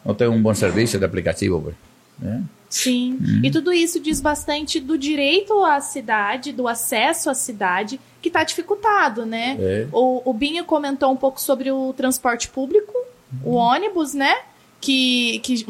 não 0.04 0.14
tem 0.14 0.28
um 0.28 0.40
bom 0.42 0.54
serviço 0.54 0.98
de 0.98 1.04
aplicativo. 1.04 1.60
Pues, 1.60 1.74
né? 2.20 2.42
Sim. 2.72 3.18
E 3.42 3.50
tudo 3.50 3.72
isso 3.72 4.00
diz 4.00 4.20
bastante 4.20 4.80
do 4.80 4.96
direito 4.96 5.62
à 5.64 5.80
cidade, 5.80 6.52
do 6.52 6.66
acesso 6.66 7.28
à 7.28 7.34
cidade, 7.34 8.00
que 8.20 8.28
está 8.28 8.42
dificultado, 8.42 9.26
né? 9.26 9.56
É. 9.60 9.86
O, 9.92 10.22
o 10.30 10.32
Binho 10.32 10.64
comentou 10.64 11.12
um 11.12 11.16
pouco 11.16 11.40
sobre 11.40 11.70
o 11.70 11.92
transporte 11.92 12.48
público, 12.48 12.92
o 13.44 13.54
ônibus, 13.54 14.14
né? 14.14 14.34
Que, 14.80 15.38
que 15.40 15.66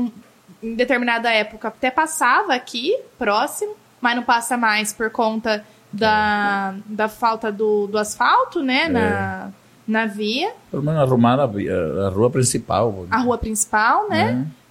em 0.63 0.75
determinada 0.75 1.31
época 1.31 1.69
até 1.69 1.91
passava 1.91 2.55
aqui, 2.55 2.97
próximo, 3.19 3.75
mas 4.01 4.15
não 4.17 4.23
passa 4.23 4.57
mais 4.57 4.93
por 4.93 5.11
conta 5.11 5.65
da, 5.93 6.75
da 6.87 7.09
falta 7.09 7.51
do, 7.51 7.87
do 7.89 7.99
asfalto, 7.99 8.63
né? 8.63 8.89
Na, 8.89 9.51
na 9.87 10.07
via, 10.07 10.53
Pelo 10.71 10.83
menos 10.83 11.01
arrumar 11.01 11.39
a, 11.41 11.45
a 11.45 12.09
rua 12.09 12.31
principal. 12.31 13.07
a 13.11 13.19
rua 13.19 13.37
principal, 13.37 14.09
né? 14.09 14.47
É, 14.49 14.62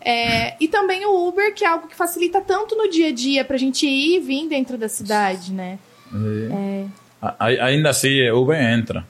e 0.59 0.67
também 0.67 1.05
o 1.05 1.27
Uber, 1.27 1.53
que 1.53 1.63
é 1.63 1.67
algo 1.67 1.87
que 1.87 1.95
facilita 1.95 2.41
tanto 2.41 2.75
no 2.75 2.89
dia 2.89 3.09
a 3.09 3.11
dia 3.13 3.45
pra 3.45 3.57
gente 3.57 3.85
ir 3.87 4.17
e 4.17 4.19
vir 4.19 4.47
dentro 4.47 4.77
da 4.77 4.89
cidade, 4.89 5.51
né? 5.53 5.77
É. 6.13 6.85
A- 7.21 7.35
a- 7.39 7.65
Ainda 7.65 7.89
assim, 7.89 8.29
Uber 8.31 8.59
entra. 8.59 9.05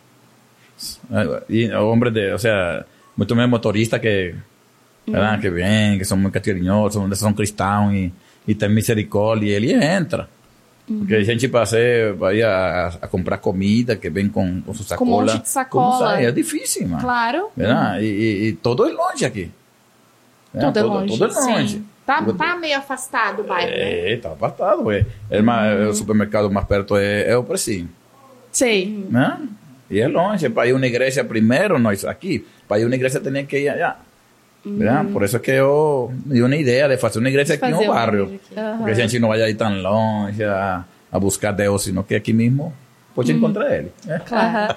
Y 1.49 1.69
hombres 1.71 2.13
de, 2.13 2.33
o 2.33 2.39
sea, 2.39 2.85
muchos 3.15 3.37
más 3.37 3.47
motoristas 3.47 3.99
que, 3.99 4.35
¿verdad? 5.05 5.39
que 5.39 5.49
ven, 5.49 5.97
que 5.99 6.05
son 6.05 6.21
muy 6.21 6.31
cariñosos, 6.31 7.17
son 7.19 7.33
cristãos 7.33 7.93
y, 7.93 8.11
y 8.47 8.55
tienen 8.55 8.75
misericordia, 8.75 9.57
y 9.59 9.69
él 9.71 9.81
entra. 9.83 10.27
Porque 10.87 11.17
a 11.17 11.23
gente 11.23 11.47
para 11.47 11.63
hacer, 11.63 12.15
para 12.15 12.33
ir 12.33 12.43
a, 12.43 12.87
a 12.87 13.07
comprar 13.07 13.39
comida, 13.39 13.97
que 13.97 14.09
ven 14.09 14.29
con, 14.29 14.61
con 14.61 14.75
su 14.75 14.83
Com 14.95 15.05
um 15.05 15.07
sacola. 15.07 15.07
monte 15.07 15.31
de 15.33 15.37
¿Cómo 15.39 15.45
sacola. 15.45 15.97
sai? 16.15 16.25
É 16.25 16.31
difícil, 16.33 16.87
mano. 16.87 17.01
Claro. 17.03 17.51
¿Verdad? 17.55 17.99
Y, 18.01 18.05
y- 18.07 18.47
y 18.47 18.53
todo 18.53 18.85
es 18.87 18.93
longe 18.93 19.25
aqui. 19.25 19.49
Tudo 20.59 20.79
é 20.79 20.83
longe. 20.83 21.17
Todo 21.17 21.31
é 21.33 21.41
longe. 21.41 21.73
Sim. 21.77 21.85
Tá, 22.05 22.21
tá 22.37 22.55
meio 22.57 22.77
afastado 22.77 23.41
o 23.41 23.43
bairro, 23.43 23.69
né? 23.71 24.13
É, 24.13 24.17
tá 24.17 24.29
apartado, 24.31 24.83
ué. 24.85 25.05
É 25.29 25.41
mais- 25.41 25.87
O 25.89 25.93
supermercado 25.93 26.49
mais 26.51 26.65
perto 26.67 26.97
é, 26.97 27.29
é 27.29 27.37
o 27.37 27.43
Precinho, 27.43 27.89
Sei. 28.51 29.05
né? 29.09 29.37
E 29.89 29.99
é 29.99 30.07
longe, 30.07 30.49
para 30.49 30.67
ir 30.67 30.73
uma 30.73 30.85
igreja 30.87 31.23
primeiro, 31.23 31.77
nós 31.79 32.03
aqui, 32.05 32.45
para 32.67 32.79
ir 32.79 32.85
uma 32.85 32.95
igreja 32.95 33.19
tinha 33.19 33.43
que 33.45 33.59
ir 33.59 33.69
allá. 33.69 33.95
¿verdad? 34.63 35.05
Por 35.11 35.23
eso 35.23 35.37
es 35.37 35.43
que 35.43 35.57
yo 35.57 36.11
me 36.25 36.35
di 36.35 36.41
una 36.41 36.55
idea 36.55 36.87
de 36.87 36.93
hacer 36.93 37.17
una 37.17 37.29
iglesia 37.29 37.55
aquí 37.55 37.65
en 37.65 37.71
Fazer 37.71 37.83
el 37.85 37.89
uma 37.89 37.99
barrio. 37.99 38.23
igreja 38.25 38.71
aqui. 38.71 38.77
Porque 38.77 38.91
a 38.91 38.95
gente 38.95 39.19
não 39.19 39.29
vai 39.29 39.49
ir 39.49 39.55
tão 39.55 39.81
longe 39.81 40.43
a, 40.43 40.83
a 41.11 41.19
buscar 41.19 41.51
Deus, 41.51 41.83
sino 41.83 42.03
que 42.03 42.13
aqui 42.15 42.31
mesmo 42.31 42.71
pode 43.15 43.31
encontrar 43.31 43.75
ele. 43.75 43.91
né? 44.05 44.21
Aham. 44.31 44.75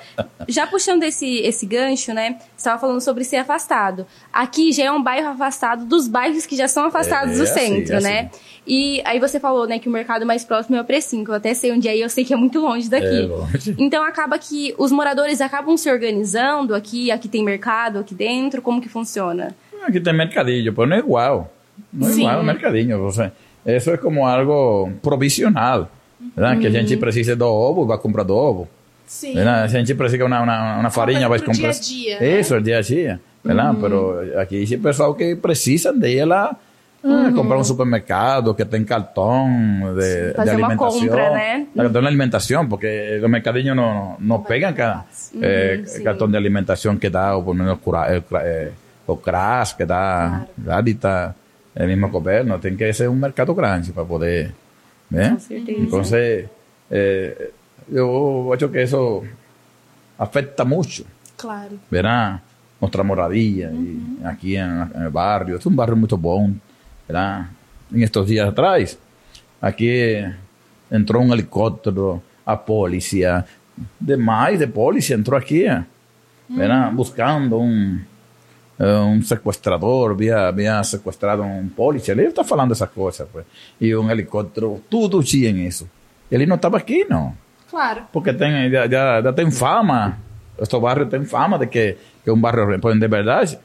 Já 0.49 0.67
puxando 0.67 1.03
esse, 1.05 1.39
esse 1.39 1.65
gancho, 1.67 2.13
né? 2.13 2.37
Você 2.41 2.47
estava 2.57 2.81
falando 2.81 3.01
sobre 3.01 3.25
ser 3.25 3.37
afastado. 3.37 4.07
Aqui 4.33 4.73
já 4.73 4.85
é 4.85 4.91
um 4.93 5.03
bairro 5.03 5.29
afastado 5.29 5.85
dos 5.85 6.09
bairros 6.09 6.47
que 6.47 6.57
já 6.57 6.67
são 6.69 6.87
afastados 6.87 7.35
É, 7.35 7.37
do 7.37 7.43
assim, 7.45 7.55
centro, 7.77 7.97
é 7.97 8.01
né? 8.01 8.21
assim. 8.33 8.41
E 8.67 9.03
aí 9.05 9.21
você 9.21 9.39
falou, 9.39 9.67
né, 9.67 9.79
que 9.79 9.89
o 9.89 9.93
mercado 9.93 10.25
mais 10.25 10.43
próximo 10.43 10.75
é 10.77 10.81
o 10.81 10.85
Precinho, 10.85 11.23
que 11.23 11.31
eu 11.31 11.35
até 11.35 11.53
sei 11.53 11.71
onde 11.71 11.87
é 11.87 11.97
e 11.97 12.01
eu 12.01 12.09
sei 12.09 12.25
que 12.25 12.33
é 12.33 12.37
muito 12.37 12.59
longe 12.61 12.89
daqui. 12.89 13.07
É 13.25 13.27
longe. 13.27 13.75
Então 13.79 14.03
acaba 14.03 14.39
que 14.39 14.75
os 14.79 14.91
moradores 14.91 15.41
acabam 15.43 15.77
se 15.77 15.91
organizando 15.91 16.75
aqui, 16.75 17.11
aqui 17.11 17.29
tem 17.29 17.45
mercado 17.45 17.99
aqui 17.99 18.15
dentro, 18.15 18.63
como 18.63 18.81
que 18.81 18.89
funciona? 18.89 19.55
Aquí 19.87 20.01
tem 20.01 20.15
mercadillo, 20.15 20.73
pero 20.73 20.87
no 20.87 20.95
es 20.95 21.03
igual. 21.05 21.51
No 21.93 22.07
es 22.09 22.15
Sí. 22.15 22.21
igual 22.23 22.39
el 22.39 22.45
mercadillo. 22.45 23.05
O 23.05 23.13
sea, 23.13 23.33
eso 23.67 23.93
es 23.93 24.01
como 24.01 24.27
algo 24.27 24.91
provisional. 25.03 25.89
Que 26.61 26.67
a 26.67 26.71
gente 26.71 26.97
precisa 26.97 27.37
do 27.37 27.47
ovo, 27.47 27.87
vai 27.87 27.99
comprar 27.99 28.25
do 28.25 28.35
ovo. 28.37 28.69
Sim. 29.07 29.35
Si 29.35 29.39
a 29.39 29.67
gente 29.69 29.95
precisa 29.95 30.25
una, 30.25 30.41
una, 30.43 30.79
una 30.79 30.91
farinha, 30.91 31.29
vai 31.29 31.39
comprar. 31.41 31.73
dia 31.73 32.17
a 32.17 32.19
dia, 32.19 32.21
né? 32.21 32.41
Eso, 32.41 32.57
el 32.57 32.63
día 32.65 32.79
a 32.79 32.83
día. 32.83 33.21
¿verdad? 33.45 33.75
Pero 33.79 34.21
aquí 34.41 34.57
hay 34.57 34.77
pessoal 34.79 35.15
que 35.15 35.37
precisam 35.37 36.01
de 36.01 36.11
ir 36.11 36.27
lá 36.27 36.57
ah, 37.05 37.31
comprar 37.35 37.59
um 37.59 37.65
supermercado 37.65 38.55
que 38.55 38.65
tem 38.65 38.83
cartão 38.83 39.47
de, 39.95 40.29
de 40.31 40.35
Fazer 40.35 40.57
uma 40.57 40.69
alimentação. 40.69 41.01
compra, 41.01 41.31
né? 41.31 41.67
Cartão 41.77 42.01
de 42.01 42.09
alimentação, 42.09 42.67
porque 42.67 43.21
os 43.23 43.31
mercadinhos 43.31 43.77
não, 43.77 44.17
não 44.19 44.43
pegam 44.43 44.73
ca- 44.73 45.05
eh, 45.43 45.83
sim. 45.85 46.03
cartão 46.03 46.27
de 46.31 46.37
alimentação 46.39 46.97
que 46.97 47.11
dá, 47.11 47.37
ou 47.37 47.43
pelo 47.43 47.55
menos 47.57 47.79
eh, 48.09 48.23
eh, 48.37 48.71
o 49.07 49.17
CRAS 49.19 49.75
que 49.75 49.85
dá, 49.85 50.47
dá 50.57 50.81
dita, 50.81 51.37
el 51.77 51.87
mismo 51.89 52.09
governo. 52.09 52.59
Tem 52.59 52.75
que 52.75 52.91
ser 52.95 53.11
um 53.11 53.15
mercado 53.17 53.53
grande 53.55 53.93
para 53.93 54.05
poder. 54.07 54.55
¿Eh? 55.15 55.37
Entonces, 55.51 56.47
eh, 56.91 57.53
yo 57.89 58.53
acho 58.53 58.71
que 58.71 58.83
eso 58.83 59.23
afecta 60.19 60.65
mucho, 60.65 61.05
Claro. 61.37 61.77
¿verdad? 61.91 62.41
Nuestra 62.81 63.03
moradilla 63.03 63.71
y 63.71 64.19
aquí 64.25 64.57
en, 64.57 64.91
en 64.95 65.03
el 65.03 65.09
barrio. 65.09 65.57
Es 65.57 65.67
un 65.67 65.75
barrio 65.77 65.97
muy 65.97 66.09
bom, 66.11 66.59
¿verdad? 67.09 67.47
En 67.93 68.03
estos 68.03 68.27
días 68.27 68.49
atrás, 68.49 68.99
aquí 69.61 69.89
eh, 69.89 70.35
entró 70.91 71.21
un 71.21 71.33
helicóptero, 71.33 72.23
a 72.45 72.63
policía, 72.63 73.45
demais 73.99 74.59
de 74.59 74.67
policía 74.67 75.17
entró 75.17 75.37
aquí, 75.37 75.63
eh, 75.65 75.83
¿verdad? 76.49 76.93
Buscando 76.93 77.57
un, 77.59 78.05
eh, 78.79 78.85
un 78.85 79.23
secuestrador, 79.23 80.13
había, 80.13 80.49
había 80.49 80.83
secuestrado 80.85 81.43
a 81.43 81.47
un 81.47 81.71
policía. 81.71 82.13
Ele 82.15 82.27
está 82.27 82.45
falando 82.45 82.75
esas 82.75 82.91
cosas, 82.91 83.29
pues. 83.33 83.47
Y 83.81 83.93
un 83.93 84.11
helicóptero, 84.11 84.81
tudo 84.89 85.23
tinha 85.23 85.51
en 85.51 85.61
eso. 85.61 85.87
Y 86.31 86.35
él 86.35 86.49
no 86.49 86.57
estaba 86.57 86.79
aquí, 86.79 87.05
no. 87.09 87.37
Claro. 87.71 88.07
Porque 88.13 88.33
tem, 88.33 88.71
já, 88.71 88.89
já, 88.89 89.23
já 89.23 89.33
tem 89.33 89.51
fama, 89.51 90.19
este 90.61 90.79
barrio 90.79 91.09
tem 91.09 91.25
fama 91.25 91.59
de 91.59 91.69
que, 91.69 91.97
que 92.23 92.31
é 92.31 92.33
um 92.33 92.41
barrio 92.41 92.79
pues, 92.81 92.99
de 92.99 93.09
verdade. 93.09 93.59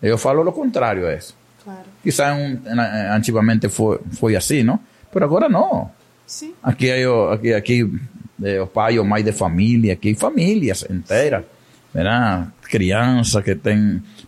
Eu 0.00 0.16
falo 0.16 0.48
o 0.48 0.52
contrário 0.52 1.06
a 1.06 1.14
isso. 1.14 1.34
Claro. 1.64 1.84
Quizá 2.02 2.34
um, 2.34 2.60
eh, 2.64 3.10
antigamente 3.10 3.68
foi, 3.68 3.98
foi 4.12 4.36
assim, 4.36 4.62
não? 4.62 4.78
Mas 5.12 5.22
agora 5.22 5.48
não. 5.48 5.90
Sim. 6.24 6.54
Aqui 6.62 7.04
o, 7.06 7.30
aqui, 7.30 7.52
aqui 7.52 8.00
é 8.42 8.60
o 8.60 8.66
pai 8.66 8.98
ou 8.98 9.04
mãe 9.04 9.24
de 9.24 9.32
família, 9.32 9.94
aqui 9.94 10.14
famílias 10.14 10.86
inteiras, 10.88 11.44
¿verdad? 11.92 12.48
Criança 12.62 13.42
que 13.42 13.56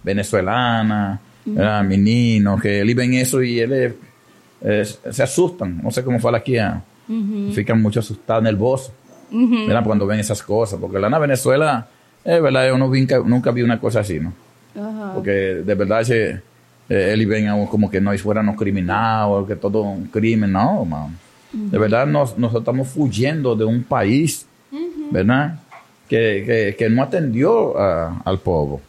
venezuelana, 0.02 1.20
¿verdad? 1.44 1.84
Meninos 1.84 2.60
que 2.60 2.80
eles 2.80 2.94
veem 2.96 3.20
isso 3.20 3.42
e 3.42 3.60
eles 3.60 3.94
eh, 4.62 4.84
se 5.10 5.22
assustam. 5.22 5.68
Não 5.82 5.90
sei 5.90 6.02
como 6.02 6.18
fala 6.20 6.38
aqui, 6.38 6.58
ah, 6.58 6.80
ficam 7.52 7.76
muito 7.76 7.98
assustados, 7.98 8.44
nervosos. 8.44 8.92
¿verdad? 9.66 9.84
Cuando 9.84 10.06
ven 10.06 10.18
esas 10.20 10.42
cosas, 10.42 10.78
porque 10.80 10.98
la 10.98 11.06
en 11.08 11.20
Venezuela, 11.20 11.86
es 12.24 12.42
verdad, 12.42 12.66
yo 12.68 12.76
no 12.78 12.90
vi- 12.90 13.06
nunca, 13.24 13.52
vi 13.52 13.62
una 13.62 13.78
cosa 13.78 14.00
así, 14.00 14.18
¿no? 14.20 14.32
Porque 15.14 15.30
de 15.64 15.74
verdad 15.74 16.02
se, 16.02 16.30
eh, 16.88 17.12
ellos 17.14 17.28
ven 17.28 17.46
a 17.48 17.54
uno 17.54 17.70
como 17.70 17.88
que 17.90 18.00
nós 18.00 18.20
fuéramos 18.20 18.56
criminales, 18.56 19.46
que 19.46 19.54
todo 19.56 19.82
un 19.82 20.06
crimen, 20.06 20.52
no, 20.52 20.84
man. 20.84 21.16
De 21.52 21.78
verdad, 21.78 22.06
nos, 22.06 22.36
nosotros 22.38 22.62
estamos 22.62 22.88
fugiendo 22.88 23.54
de 23.56 23.64
un 23.64 23.82
país, 23.84 24.46
¿verdad? 25.10 25.58
Que, 26.08 26.42
que, 26.46 26.76
que 26.76 26.90
no 26.90 27.02
atendió 27.02 27.78
a- 27.78 28.20
al 28.24 28.38
pueblo. 28.38 28.80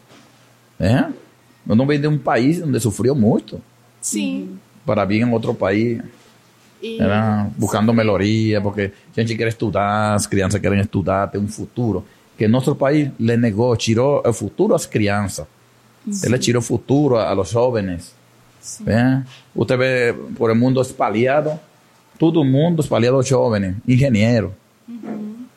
¿Eh? 0.82 1.06
Yo 1.64 1.74
no 1.74 1.86
vengo 1.86 2.02
de 2.02 2.08
un 2.08 2.18
país 2.18 2.60
donde 2.60 2.80
sufrió 2.80 3.14
mucho 3.14 3.60
Sim. 4.00 4.58
para 4.84 5.04
vir 5.04 5.22
em 5.22 5.32
outro 5.32 5.54
país, 5.54 6.02
E 6.82 7.00
era 7.00 7.48
buscando 7.56 7.94
melhoria, 7.94 8.60
porque 8.60 8.92
a 9.16 9.20
gente 9.20 9.36
quer 9.36 9.46
estudar, 9.46 10.14
as 10.14 10.26
crianças 10.26 10.60
querem 10.60 10.80
estudar, 10.80 11.30
ter 11.30 11.38
um 11.38 11.46
futuro. 11.46 12.04
Que 12.36 12.48
nosso 12.48 12.74
país 12.74 13.08
le 13.20 13.36
negou, 13.36 13.76
tirou 13.76 14.20
o 14.26 14.32
futuro 14.32 14.74
às 14.74 14.84
crianças. 14.84 15.46
Ele 16.24 16.38
tirou 16.40 16.60
o 16.60 16.64
futuro 16.64 17.16
a, 17.16 17.30
a 17.30 17.34
los 17.34 17.50
jóvenes. 17.50 18.12
¿eh? 18.84 19.22
Usted 19.54 19.78
ve 19.78 20.14
por 20.36 20.50
el 20.50 20.58
mundo 20.58 20.82
espalhado, 20.82 21.60
todo 22.18 22.42
mundo 22.42 22.82
espalhado 22.82 23.22
jóvenes, 23.22 23.76
engenheiros, 23.86 24.50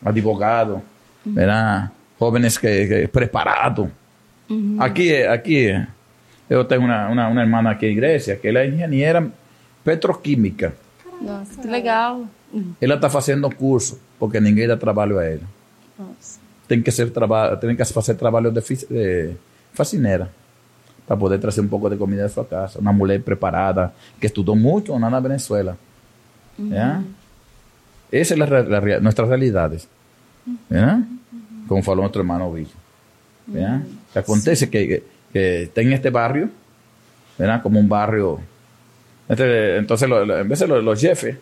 advogados, 0.03 0.81
¿verdad? 1.23 1.91
jóvenes 2.19 2.59
que, 2.59 2.87
que 2.87 3.07
preparados. 3.07 3.89
Aqui, 4.79 5.23
aqui, 5.23 5.85
eu 6.49 6.63
tenho 6.65 6.81
uma, 6.81 7.07
uma, 7.09 7.27
uma 7.27 7.41
irmã 7.41 7.69
aqui 7.69 7.85
na 7.85 7.91
igreja, 7.91 8.35
que 8.35 8.47
ela 8.47 8.59
é 8.59 8.67
engenheira 8.67 9.27
petroquímica. 9.83 10.73
Nossa, 11.21 11.61
que 11.61 11.67
legal. 11.67 12.25
Ela 12.79 12.95
está 12.95 13.09
fazendo 13.09 13.49
curso, 13.49 13.99
porque 14.19 14.39
ninguém 14.39 14.67
dá 14.67 14.77
trabalho 14.77 15.17
a 15.17 15.25
ela. 15.25 15.43
Nossa. 15.97 16.39
Tem 16.67 16.81
que, 16.81 16.91
ser 16.91 17.11
tem 17.59 17.75
que 17.75 17.85
fazer 17.85 18.15
trabalho 18.15 18.51
de, 18.51 18.61
de 18.61 19.35
faxineira, 19.73 20.31
para 21.05 21.15
poder 21.15 21.39
trazer 21.39 21.61
um 21.61 21.67
pouco 21.67 21.89
de 21.89 21.97
comida 21.97 22.23
da 22.23 22.29
sua 22.29 22.45
casa. 22.45 22.79
Uma 22.79 22.93
mulher 22.93 23.21
preparada, 23.21 23.93
que 24.19 24.27
estudou 24.27 24.55
muito 24.55 24.97
na 24.97 25.19
Venezuela. 25.19 25.77
¿ya? 26.59 27.03
Essa 28.11 28.35
é 28.35 28.95
a, 28.95 28.99
nossas 28.99 29.27
realidades. 29.27 29.87
¿ya? 30.69 31.03
Como 31.67 31.83
falou 31.83 32.05
nosso 32.05 32.19
irmão 32.19 32.51
Villo. 32.51 32.69
¿ya? 33.53 33.81
Que 34.15 34.19
acontece 34.19 34.69
que, 34.69 34.87
que, 34.87 35.03
que 35.33 35.69
tem 35.75 35.91
este 35.91 36.09
barrio, 36.09 36.47
¿verdad? 37.37 37.61
como 37.61 37.81
un 37.81 37.89
barrio. 37.89 38.39
Este, 39.27 39.75
entonces, 39.75 40.07
lo- 40.07 40.23
lo- 40.25 40.39
en 40.39 40.47
vez 40.47 40.59
de 40.59 40.67
los, 40.67 40.81
los 40.81 40.95
jefes 41.01 41.35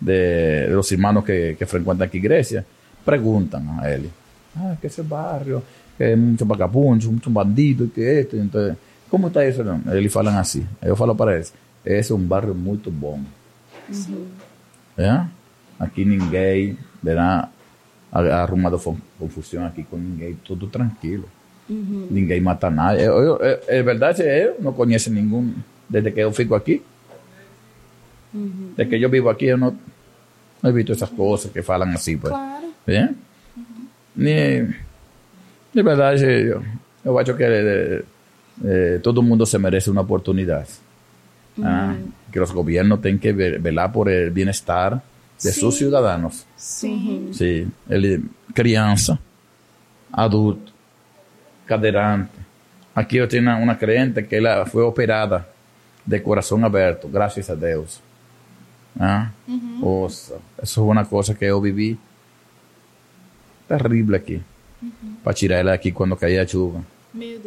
de, 0.00 0.66
de 0.66 0.74
los 0.74 0.90
hermanos 0.90 1.22
que, 1.24 1.54
que 1.56 1.64
frecuentan 1.64 2.08
aquí 2.08 2.18
Grecia, 2.18 2.64
preguntan 3.04 3.78
a 3.78 3.88
él, 3.88 4.10
ah, 4.56 4.74
que 4.80 4.88
ese 4.88 5.02
barrio, 5.02 5.62
que 5.96 6.06
hay 6.06 6.16
muchos 6.16 6.48
vagabundos, 6.48 7.06
muchos 7.06 7.32
bandidos, 7.32 7.90
que 7.94 8.18
esto. 8.20 8.36
Entonces, 8.36 8.76
¿cómo 9.08 9.28
está 9.28 9.44
eso? 9.44 9.62
Eles 9.92 10.12
falam 10.12 10.36
así. 10.36 10.66
Eu 10.82 10.96
falo 10.96 11.14
para 11.14 11.38
esse 11.38 12.10
é 12.12 12.14
um 12.14 12.26
barrio 12.26 12.54
muito 12.54 12.90
bom. 12.90 13.20
¿Ya? 14.96 15.28
Aqui 15.78 16.04
ninguém 16.04 16.76
verá 17.00 17.48
arrumado 18.10 18.80
confusão 19.18 19.64
aqui 19.64 19.84
com 19.84 19.96
ninguém, 19.96 20.34
tudo 20.44 20.66
tranquilo. 20.66 21.28
Ninguém 21.68 22.40
mata 22.40 22.70
nadie. 22.70 23.04
Eu, 23.04 23.18
eu, 23.18 23.36
eu, 23.36 23.58
é 23.66 23.82
verdade, 23.82 24.22
eu 24.22 24.56
não 24.60 24.72
conheço 24.72 25.10
nenhum, 25.10 25.54
desde 25.88 26.10
que 26.10 26.20
eu 26.20 26.32
fico 26.32 26.54
aqui. 26.54 26.82
Desde 28.32 28.98
que 28.98 29.04
eu 29.04 29.10
vivo 29.10 29.28
aqui, 29.28 29.46
eu 29.46 29.58
não, 29.58 29.76
não 30.62 30.70
he 30.70 30.72
visto 30.72 30.92
essas 30.92 31.10
coisas 31.10 31.50
que 31.50 31.62
falam 31.62 31.90
assim. 31.90 32.16
Pues. 32.16 32.32
Claro. 32.32 32.72
Né? 32.86 33.14
Ni, 34.16 34.74
de 35.74 35.82
verdade, 35.82 36.24
eu, 36.24 36.62
eu 37.04 37.18
acho 37.18 37.34
que 37.34 37.44
eh, 37.44 38.02
eh, 38.64 38.98
todo 39.02 39.22
mundo 39.22 39.44
se 39.46 39.58
merece 39.58 39.90
uma 39.90 40.00
oportunidade. 40.02 40.88
Ah, 41.62 41.96
que 42.30 42.38
os 42.40 42.52
governos 42.52 43.00
têm 43.00 43.18
que 43.18 43.32
velar 43.32 43.90
por 43.90 44.08
el 44.08 44.30
bem-estar 44.30 45.02
de 45.36 45.52
Sim. 45.52 45.60
seus 45.60 45.74
cidadãos. 45.74 46.46
Sim. 46.56 47.32
Ele, 47.90 48.24
criança, 48.54 49.18
adulto, 50.12 50.72
cadeirante. 51.68 52.32
Aqui 52.94 53.18
eu 53.18 53.28
tinha 53.28 53.56
uma 53.56 53.76
cliente 53.76 54.22
que 54.22 54.36
ela 54.36 54.64
foi 54.66 54.82
operada 54.82 55.46
de 56.04 56.18
coração 56.20 56.64
aberto, 56.64 57.06
graças 57.06 57.48
a 57.50 57.54
Deus. 57.54 58.00
Ah, 58.98 59.28
Nossa, 59.80 60.38
isso 60.62 60.80
é 60.80 60.82
uma 60.82 61.04
coisa 61.04 61.34
que 61.34 61.44
eu 61.44 61.60
vivi 61.60 61.98
terrível 63.68 64.16
aqui. 64.16 64.42
Para 65.22 65.34
tirar 65.34 65.56
ela 65.58 65.74
aqui 65.74 65.92
quando 65.92 66.16
caía 66.16 66.46
chuva. 66.48 66.82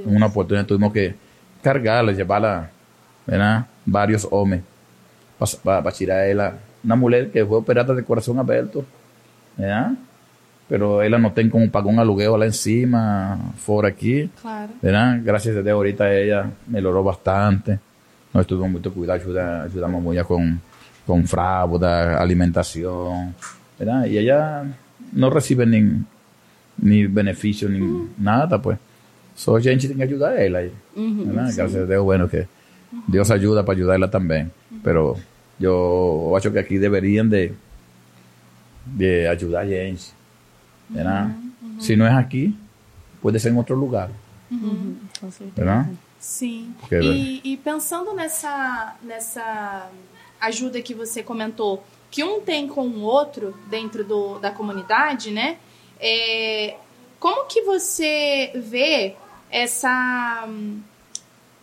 Uma 0.06 0.28
oportunidade 0.28 0.68
tuvimos 0.68 0.94
que 0.94 1.16
cargá-la, 1.64 2.12
levá-la, 2.12 2.70
né? 3.28 3.66
Vários 3.86 4.26
homens, 4.32 4.64
para 5.64 5.92
tirar 5.92 6.28
ela. 6.28 6.60
Uma 6.84 6.96
mulher 6.96 7.30
que 7.30 7.44
foi 7.46 7.58
operada 7.58 7.96
de 7.96 8.04
coração 8.04 8.40
aberto, 8.40 8.86
né? 9.58 9.98
Pero 10.72 11.02
ela 11.02 11.20
não 11.20 11.30
tem 11.32 11.50
como 11.50 11.70
pagar 11.70 11.90
um 11.90 12.00
aluguel 12.00 12.38
lá 12.38 12.48
em 12.48 12.52
cima, 12.54 13.38
fora 13.58 13.90
aqui, 13.90 14.30
Claro. 14.42 14.70
né? 14.82 15.22
Graças 15.22 15.58
a 15.58 15.62
Deus, 15.62 15.76
ahorita 15.76 16.06
ela 16.06 16.50
melhorou 16.66 17.04
bastante. 17.04 17.78
Nós 18.34 18.46
tivemos 18.46 18.72
muito 18.72 18.90
cuidado, 18.90 19.18
ajuda, 19.20 19.64
ajudamos 19.64 20.02
muito 20.02 20.24
com, 20.24 20.56
com 21.06 21.28
fralda, 21.28 22.18
alimentação, 22.22 23.36
né? 23.78 24.08
E 24.08 24.18
ela 24.30 24.66
não 25.12 25.28
recebe 25.30 25.66
nem, 25.66 26.06
nem 26.82 27.06
benefício, 27.06 27.68
nem 27.68 28.08
nada, 28.18 28.58
pues. 28.58 28.78
A 29.54 29.60
gente 29.60 29.90
tem 29.90 29.98
que 29.98 30.04
ajudar 30.04 30.40
ela. 30.40 30.60
aí, 30.60 30.72
né? 30.96 31.52
Graças 31.54 31.76
a 31.76 31.84
Deus, 31.86 32.06
bueno, 32.06 32.30
que 32.30 32.48
Deus 33.10 33.30
ajuda 33.30 33.62
para 33.62 33.74
ajudar 33.74 33.96
ela 33.96 34.08
também. 34.08 34.50
Pero 34.82 35.18
eu 35.60 36.34
acho 36.38 36.50
que 36.50 36.60
aqui 36.60 36.80
deveriam 36.80 37.28
de, 37.28 37.52
de 38.86 39.28
ajudar 39.28 39.62
a 39.62 39.66
gente. 39.68 40.21
Né? 40.92 41.36
Se 41.80 41.96
não 41.96 42.06
é 42.06 42.14
aqui, 42.14 42.56
pode 43.22 43.40
ser 43.40 43.52
em 43.52 43.58
outro 43.58 43.76
lugar. 43.76 44.10
Com 45.20 45.32
certeza. 45.32 45.66
Né? 45.66 45.96
Sim. 46.20 46.74
Porque- 46.80 46.96
E, 47.00 47.42
e 47.44 47.58
pensando 47.58 48.14
nessa, 48.14 48.96
nessa 49.02 49.90
ajuda 50.40 50.82
que 50.82 50.94
você 50.94 51.24
comentou, 51.24 51.84
que 52.12 52.24
um 52.24 52.42
tem 52.42 52.68
com 52.68 52.88
o 52.88 53.02
outro 53.02 53.58
dentro 53.70 54.04
do, 54.04 54.38
da 54.40 54.52
comunidade, 54.52 55.32
né? 55.32 55.58
É, 56.00 56.76
como 57.20 57.46
que 57.48 57.62
você 57.62 58.52
vê 58.56 59.16
essa, 59.50 60.48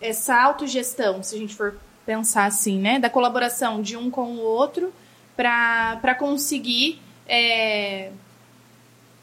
essa 0.01 0.41
autogestão, 0.43 1.23
se 1.23 1.35
a 1.35 1.39
gente 1.39 1.55
for 1.55 1.77
pensar 2.07 2.45
assim, 2.47 2.79
né? 2.79 2.99
Da 2.99 3.11
colaboração 3.11 3.83
de 3.83 3.97
um 3.97 4.11
com 4.11 4.33
o 4.37 4.41
outro 4.41 4.93
para 5.37 6.15
conseguir 6.19 7.01
é, 7.29 8.11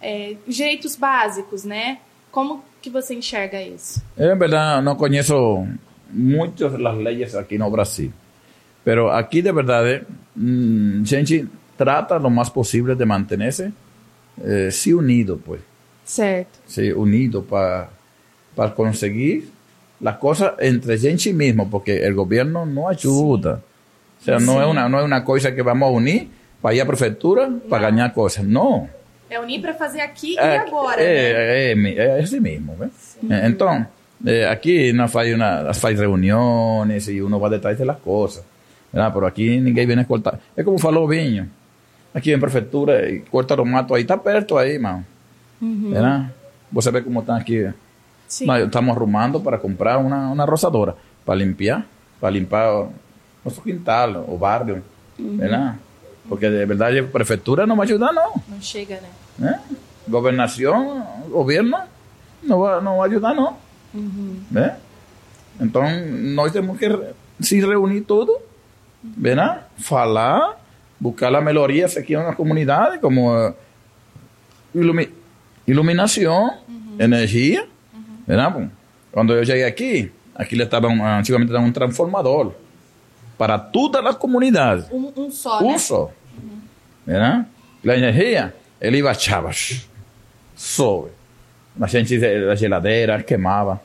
é, 0.06 0.36
direitos 0.48 0.96
básicos, 0.96 1.64
né? 1.64 1.98
Como 2.32 2.64
que 2.80 2.92
você 2.92 3.16
enxerga 3.16 3.60
isso? 3.62 4.04
Eu, 4.16 4.32
en 4.34 4.38
verdad, 4.38 4.84
no 4.84 4.96
conozco 4.96 5.68
muchas 6.12 6.74
de 6.74 6.78
las 6.78 6.96
leyes 6.96 7.34
aquí 7.34 7.58
no 7.58 7.72
Brasil. 7.72 8.12
Pero 8.84 9.10
aquí, 9.10 9.42
de 9.42 9.52
verdad, 9.52 10.04
mm, 10.36 11.04
gente 11.06 11.48
trata 11.76 12.20
lo 12.20 12.30
más 12.30 12.52
posible 12.52 12.96
de 12.96 13.06
mantenerse 13.06 13.72
eh, 14.44 14.70
sí 14.72 14.94
unido, 14.94 15.38
pues. 15.38 15.62
Certo. 16.06 16.60
Sí, 16.68 16.92
unido 16.92 17.44
para 17.44 17.90
conseguir 18.76 19.50
las 20.00 20.18
cosas 20.18 20.54
entre 20.60 21.00
gente 21.00 21.34
mismo, 21.34 21.68
porque 21.68 22.06
el 22.06 22.14
gobierno 22.14 22.66
no 22.66 22.90
ayuda. 22.90 23.62
O 24.22 24.24
sea, 24.24 24.38
no, 24.38 24.62
es 24.62 24.68
una, 24.68 24.88
no 24.88 25.00
es 25.00 25.06
una 25.06 25.24
cosa 25.24 25.56
que 25.56 25.64
vamos 25.64 25.88
a 25.88 25.92
unir 25.92 26.28
para 26.62 26.76
ir 26.76 26.82
a 26.82 26.86
prefeitura 26.86 27.50
para 27.68 27.90
ganar 27.90 28.14
cosas. 28.14 28.44
No. 28.46 28.88
É 29.30 29.40
unir 29.40 29.62
para 29.62 29.74
fazer 29.74 30.02
aqui 30.02 30.36
e 30.36 30.38
É, 30.38 30.58
agora, 30.58 30.98
né? 30.98 31.04
é, 31.04 31.74
é, 31.74 31.98
é 31.98 32.22
esse 32.22 32.40
mesmo, 32.40 32.76
né? 32.78 32.90
É, 33.30 33.48
Então, 33.48 33.86
é, 34.26 34.48
aqui 34.48 34.94
nós 34.94 35.12
faz, 35.12 35.34
uma, 35.34 35.74
faz 35.74 36.00
reuniões 36.00 37.08
e 37.08 37.22
uno 37.22 37.40
vai 37.40 37.50
detrás 37.50 37.78
das 37.78 38.00
coisas. 38.00 38.44
Né? 38.94 39.10
Por 39.10 39.26
aqui 39.26 39.60
ninguém 39.60 39.86
vem 39.86 40.00
a 40.00 40.06
cortar. 40.06 40.40
É 40.56 40.64
como 40.64 40.78
falou 40.78 41.06
o 41.06 41.08
Vinho. 41.08 41.50
Aqui 42.14 42.32
em 42.34 42.40
prefeitura, 42.40 43.10
e 43.10 43.20
corta 43.20 43.62
o 43.62 43.66
mato 43.66 43.94
aí, 43.94 44.06
tá 44.06 44.18
perto 44.18 44.58
aí, 44.58 44.80
mano. 44.80 45.06
Né? 45.60 46.32
Você 46.72 46.90
vê 46.92 47.02
como 47.02 47.20
está 47.20 47.36
aqui. 47.36 47.70
Sim. 48.28 48.46
Nós 48.46 48.64
estamos 48.66 48.96
arrumando 48.96 49.40
para 49.42 49.58
comprar 49.58 49.98
uma, 49.98 50.32
uma 50.32 50.46
roçadora 50.46 50.96
para 51.26 51.36
limpar, 51.36 51.86
para 52.20 52.30
limpar 52.30 52.74
o 52.74 52.94
nosso 53.44 53.62
quintal, 53.62 54.24
o 54.28 54.38
barrio. 54.38 54.84
Né? 55.20 55.76
Porque 56.28 56.50
de 56.50 56.66
verdade 56.66 57.00
a 57.00 57.04
prefeitura 57.04 57.68
não 57.68 57.76
vai 57.76 57.86
ajudar, 57.86 58.12
não. 58.12 58.34
Não 58.48 58.62
chega, 58.62 58.96
né? 58.96 59.10
né? 59.38 59.62
Governação, 60.08 61.06
governo, 61.30 61.78
não 62.44 62.60
vai, 62.60 62.82
não 62.82 62.98
vai 62.98 63.10
ajudar, 63.10 63.34
não. 63.34 63.58
Né? 64.52 64.78
Então, 65.60 65.84
nós 66.34 66.52
temos 66.52 66.78
que 66.78 66.90
se 67.40 67.60
reunir 67.60 68.02
tudo, 68.02 68.38
né? 69.04 69.62
falar, 69.78 70.60
buscar 71.00 71.34
as 71.34 71.44
melhorias 71.44 71.96
aqui 71.98 72.16
na 72.16 72.34
comunidade, 72.34 73.00
como 73.00 73.34
eh, 73.36 73.54
ilumi 74.74 75.10
iluminação, 75.68 76.58
energia. 77.00 77.68
né? 78.28 78.50
Bom, 78.50 78.70
Quando 79.12 79.34
eu 79.34 79.44
cheguei 79.46 79.64
aqui, 79.64 80.12
aqui 80.36 80.62
estava 80.62 80.88
um, 80.88 81.04
antigamente 81.04 81.52
estava 81.52 81.66
um 81.66 81.72
transformador 81.72 82.54
para 83.38 83.58
toda 83.58 84.00
a 84.00 84.14
comunidade. 84.14 84.86
Um, 84.92 85.12
um 85.16 85.32
só, 85.32 85.62
Um 85.62 85.72
né? 85.72 85.78
só. 85.78 86.12
¿Verdad? 87.06 87.48
La 87.84 87.96
energía, 87.96 88.54
él 88.80 88.96
iba 88.96 89.12
a 89.12 89.16
chavas. 89.16 89.88
Sobe. 90.56 91.12
Gente 91.88 92.18
de 92.18 92.40
la 92.40 92.56
geladera 92.56 93.24
quemaba. 93.24 93.82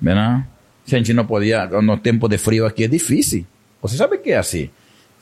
¿Verdad? 0.00 0.46
La 0.86 0.90
gente 0.90 1.14
no 1.14 1.26
podía, 1.26 1.64
en 1.64 1.86
los 1.86 2.02
tiempos 2.02 2.30
de 2.30 2.38
frío 2.38 2.66
aquí 2.66 2.84
es 2.84 2.90
difícil. 2.90 3.46
¿Usted 3.80 3.98
sabe 3.98 4.20
qué 4.22 4.32
es 4.32 4.38
así? 4.38 4.70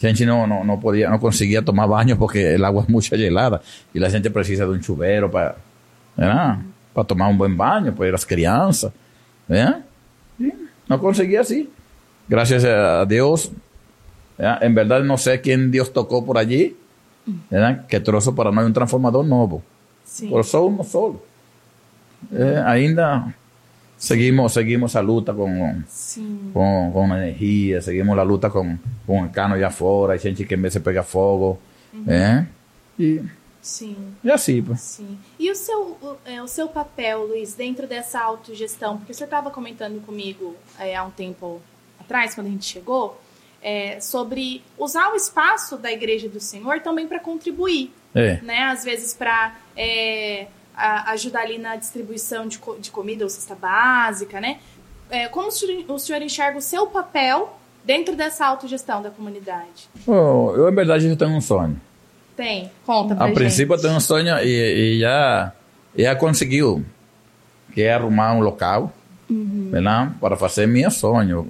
La 0.00 0.08
gente 0.08 0.24
no, 0.24 0.46
no, 0.46 0.64
no 0.64 0.80
podía, 0.80 1.10
no 1.10 1.18
conseguía 1.18 1.62
tomar 1.62 1.88
baño 1.88 2.18
porque 2.18 2.54
el 2.54 2.64
agua 2.64 2.84
es 2.84 2.88
mucha 2.88 3.16
helada. 3.16 3.60
Y 3.92 3.98
la 3.98 4.10
gente 4.10 4.30
precisa 4.30 4.64
de 4.64 4.70
un 4.70 4.80
chubero 4.80 5.30
para, 5.30 5.56
¿verdad? 6.16 6.58
Para 6.92 7.06
tomar 7.06 7.30
un 7.30 7.38
buen 7.38 7.56
baño, 7.56 7.94
pues 7.94 8.12
las 8.12 8.24
crianças. 8.24 8.92
¿Verdad? 9.48 9.84
Sí, 10.38 10.52
no 10.88 10.98
conseguía 10.98 11.40
así. 11.40 11.68
Gracias 12.30 12.64
a 12.64 13.04
Dios, 13.06 13.50
¿verdad? 14.38 14.62
En 14.62 14.72
verdad 14.72 15.02
no 15.02 15.18
sé 15.18 15.40
quién 15.40 15.72
Dios 15.72 15.92
tocó 15.92 16.24
por 16.24 16.38
allí, 16.38 16.76
¿verdad? 17.50 17.88
que 17.88 17.98
trouxe 17.98 18.30
para 18.30 18.52
nós 18.52 18.68
um 18.68 18.72
transformador 18.72 19.26
novo. 19.26 19.64
Sim. 20.04 20.30
Por 20.30 20.44
só 20.44 20.64
um 20.64 20.84
solo. 20.84 21.20
É, 22.32 22.62
ainda 22.64 23.34
seguimos 23.98 24.52
seguimos 24.52 24.94
a 24.94 25.00
luta 25.00 25.34
com, 25.34 25.82
Sim. 25.88 26.52
com, 26.52 26.90
com 26.92 27.16
energia, 27.16 27.82
seguimos 27.82 28.16
a 28.16 28.22
luta 28.22 28.48
com, 28.48 28.78
com 29.04 29.28
cano 29.28 29.58
já 29.58 29.70
fora, 29.70 30.16
gente 30.16 30.44
que 30.44 30.54
em 30.54 30.60
vez 30.60 30.74
de 30.74 30.78
pegar 30.78 31.02
fogo. 31.02 31.58
É, 32.06 32.46
e, 32.96 33.22
Sim. 33.60 33.96
e 34.22 34.30
assim, 34.30 34.62
pô. 34.62 34.76
Sim. 34.76 35.18
E 35.36 35.50
o 35.50 35.56
seu, 35.56 35.80
o, 36.00 36.16
é, 36.24 36.40
o 36.40 36.46
seu 36.46 36.68
papel, 36.68 37.26
Luiz, 37.26 37.54
dentro 37.54 37.88
dessa 37.88 38.20
autogestão? 38.20 38.98
Porque 38.98 39.12
você 39.12 39.24
estava 39.24 39.50
comentando 39.50 40.00
comigo 40.06 40.54
é, 40.78 40.94
há 40.94 41.02
um 41.02 41.10
tempo 41.10 41.60
atrás, 42.10 42.34
quando 42.34 42.48
a 42.48 42.50
gente 42.50 42.64
chegou, 42.64 43.20
é, 43.62 44.00
sobre 44.00 44.62
usar 44.76 45.12
o 45.12 45.16
espaço 45.16 45.76
da 45.76 45.92
Igreja 45.92 46.28
do 46.28 46.40
Senhor 46.40 46.80
também 46.80 47.06
para 47.06 47.20
contribuir. 47.20 47.92
É. 48.12 48.40
né? 48.42 48.64
Às 48.64 48.82
vezes 48.82 49.14
para 49.14 49.54
ajudar 51.06 51.42
ali 51.42 51.58
na 51.58 51.76
distribuição 51.76 52.48
de, 52.48 52.58
de 52.80 52.90
comida 52.90 53.22
ou 53.22 53.30
cesta 53.30 53.54
básica, 53.54 54.40
né? 54.40 54.58
É, 55.08 55.28
como 55.28 55.48
o 55.48 55.50
senhor, 55.50 55.84
o 55.88 55.98
senhor 55.98 56.20
enxerga 56.22 56.58
o 56.58 56.60
seu 56.60 56.86
papel 56.86 57.56
dentro 57.84 58.16
dessa 58.16 58.46
autogestão 58.46 59.02
da 59.02 59.10
comunidade? 59.10 59.88
Oh, 60.06 60.52
eu, 60.56 60.68
em 60.68 60.74
verdade, 60.74 61.06
eu 61.06 61.16
tenho 61.16 61.30
um 61.30 61.40
sonho. 61.40 61.80
Tem, 62.36 62.70
conta 62.86 63.14
pra 63.14 63.24
A 63.24 63.28
gente. 63.28 63.36
princípio 63.36 63.74
eu 63.74 63.80
tenho 63.80 63.94
um 63.94 64.00
sonho 64.00 64.38
e, 64.38 64.96
e 64.96 65.00
já, 65.00 65.52
já 65.96 66.16
conseguiu, 66.16 66.84
que 67.74 67.82
é 67.82 67.92
arrumar 67.94 68.32
um 68.32 68.40
local, 68.40 68.92
né, 69.28 70.12
para 70.20 70.36
fazer 70.36 70.66
meu 70.66 70.90
sonho. 70.90 71.48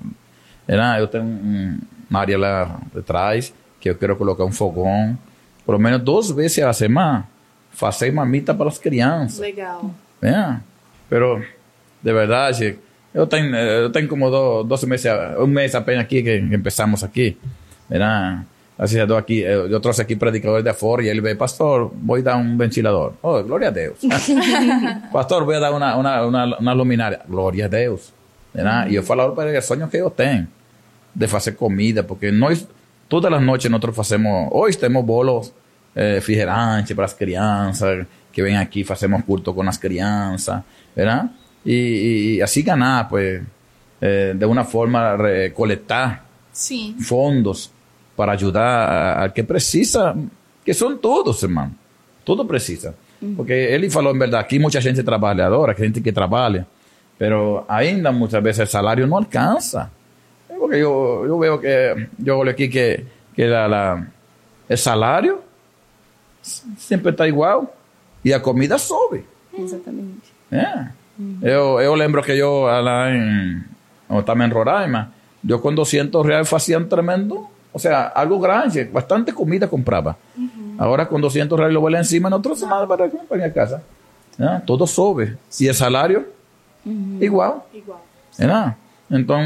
Né, 0.76 1.00
eu 1.00 1.08
tenho 1.08 1.24
um- 1.24 1.78
uma 2.08 2.20
área 2.20 2.38
lá 2.38 2.80
atrás 2.96 3.52
que 3.80 3.90
eu 3.90 3.94
quero 3.96 4.14
colocar 4.14 4.44
um 4.44 4.52
fogão, 4.52 5.18
pelo 5.66 5.78
menos 5.78 6.00
duas 6.00 6.30
vezes 6.30 6.58
a 6.62 6.72
semana, 6.72 7.26
fazer 7.72 8.12
mamita 8.12 8.54
para 8.54 8.68
as 8.68 8.78
crianças. 8.78 9.38
Legal. 9.38 9.90
né? 10.22 10.60
Pero 11.08 11.42
de 12.02 12.12
verdade, 12.12 12.78
eu 13.12 13.26
tenho, 13.26 13.54
eu 13.56 13.90
tenho 13.90 14.06
como 14.06 14.30
do, 14.30 14.62
12 14.62 14.86
meses, 14.86 15.10
um 15.38 15.46
mês 15.46 15.74
apenas 15.74 16.02
aqui 16.02 16.22
que 16.22 16.36
empezamos 16.36 17.02
aqui, 17.02 17.36
¿verdad? 17.88 18.42
Así 18.78 18.96
eu, 18.96 19.16
aqui, 19.16 19.40
eu, 19.40 19.66
eu 19.68 19.80
trouxe 19.80 20.00
aqui 20.00 20.16
predicador 20.16 20.62
de 20.62 20.68
afora 20.70 21.02
e 21.02 21.08
ele 21.08 21.20
veio, 21.20 21.36
pastor, 21.36 21.92
vou 22.02 22.22
dar 22.22 22.36
um 22.36 22.56
ventilador. 22.56 23.12
Oh, 23.22 23.42
glória 23.42 23.68
a 23.68 23.70
Deus. 23.70 23.98
pastor, 25.12 25.44
vou 25.44 25.60
dar 25.60 25.70
uma, 25.72 25.96
uma, 25.96 26.22
uma, 26.22 26.58
uma 26.58 26.72
luminária. 26.72 27.20
Glória 27.28 27.66
a 27.66 27.68
Deus. 27.68 28.12
¿verdad? 28.54 28.88
E 28.90 28.94
eu 28.94 29.02
falava 29.02 29.32
para 29.34 29.48
ele 29.50 29.58
o 29.58 29.62
sonho 29.62 29.86
que 29.88 29.96
eu 29.98 30.08
tenho 30.10 30.48
de 31.14 31.26
fazer 31.26 31.52
comida, 31.52 32.02
porque 32.02 32.30
nós, 32.30 32.66
todas 33.08 33.32
as 33.32 33.42
noites 33.42 33.70
nós 33.70 33.82
fazemos, 33.94 34.48
hoje 34.52 34.78
temos 34.78 35.04
bolos 35.04 35.52
eh, 35.94 36.14
refrigerantes 36.14 36.94
para 36.94 37.04
as 37.04 37.12
crianças, 37.12 38.06
que 38.32 38.42
vêm 38.42 38.56
aqui, 38.56 38.84
fazemos 38.84 39.22
culto 39.24 39.52
com 39.52 39.62
as 39.68 39.76
crianças, 39.76 40.62
¿verdad? 40.94 41.30
E, 41.66 42.36
e 42.36 42.42
assim 42.42 42.62
ganhar, 42.62 43.08
pues, 43.08 43.42
eh, 44.00 44.34
de 44.34 44.44
uma 44.46 44.64
forma, 44.64 45.16
coletar 45.54 46.24
fondos 47.00 47.70
para 48.16 48.32
ajudar 48.32 49.24
a, 49.24 49.28
que 49.30 49.42
precisa, 49.42 50.16
que 50.64 50.74
são 50.74 50.96
todos, 50.96 51.42
irmão. 51.42 51.70
Todo 52.24 52.44
precisa. 52.44 52.94
Porque 53.36 53.52
ele 53.52 53.90
falou, 53.90 54.14
em 54.14 54.18
verdade, 54.18 54.42
aqui 54.42 54.58
muita 54.58 54.80
gente 54.80 55.02
trabalhadora, 55.02 55.74
gente 55.74 56.00
que 56.00 56.12
trabalha, 56.12 56.66
pero 57.18 57.64
ainda 57.68 58.10
muitas 58.12 58.42
vezes 58.42 58.68
o 58.68 58.70
salário 58.70 59.06
não 59.06 59.18
alcança. 59.18 59.90
Porque 60.60 60.76
eu, 60.76 61.24
eu 61.24 61.38
vejo 61.38 61.58
que, 61.58 62.06
eu 62.22 62.36
olho 62.36 62.50
aqui 62.50 62.68
que, 62.68 63.06
que 63.34 63.46
la, 63.46 63.66
la, 63.66 64.06
o 64.68 64.76
salário 64.76 65.40
sempre 66.42 67.12
está 67.12 67.26
igual 67.26 67.74
e 68.22 68.34
a 68.34 68.38
comida 68.38 68.76
sobe. 68.76 69.24
Exatamente. 69.56 70.28
É. 70.52 70.88
Eu, 71.40 71.80
eu 71.80 71.94
lembro 71.94 72.22
que 72.22 72.32
eu 72.32 72.64
lá 72.64 73.10
em, 73.10 73.64
eu 74.10 74.20
estava 74.20 74.44
em 74.44 74.50
Roraima, 74.50 75.10
eu 75.48 75.58
com 75.58 75.74
200 75.74 76.26
reais 76.26 76.46
fazia 76.46 76.78
um 76.78 76.84
tremendo, 76.84 77.46
o 77.72 77.78
sea, 77.78 78.12
algo 78.14 78.38
grande, 78.38 78.84
bastante 78.84 79.32
comida 79.32 79.66
comprava. 79.66 80.18
Agora 80.78 81.06
com 81.06 81.18
200 81.18 81.58
reais 81.58 81.72
lo 81.72 81.80
vuelve 81.80 82.00
encima, 82.00 82.28
não 82.28 82.42
trouxe 82.42 82.66
nada 82.66 82.86
para, 82.86 83.08
para 83.08 83.36
minha 83.38 83.50
casa. 83.50 83.82
¿É? 84.38 84.60
Todo 84.66 84.86
sobe. 84.86 85.38
E 85.58 85.70
o 85.70 85.74
salário, 85.74 86.26
igual. 87.18 87.66
Igual. 87.72 88.02
¿verdad? 88.38 88.76
Então, 89.10 89.40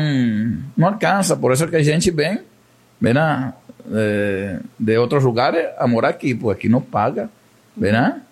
não 0.77 0.89
alcança. 0.89 1.37
Por 1.37 1.53
isso 1.53 1.67
que 1.67 1.77
a 1.77 1.83
gente 1.83 2.11
vem, 2.11 2.41
¿verdad? 3.01 3.55
De, 3.85 4.61
de 4.79 4.99
outros 4.99 5.25
lugares 5.25 5.67
a 5.79 5.87
morar 5.87 6.11
aqui, 6.11 6.35
porque 6.35 6.61
aqui 6.61 6.69
não 6.69 6.81
paga, 6.81 7.31
¿verdad? 7.77 8.23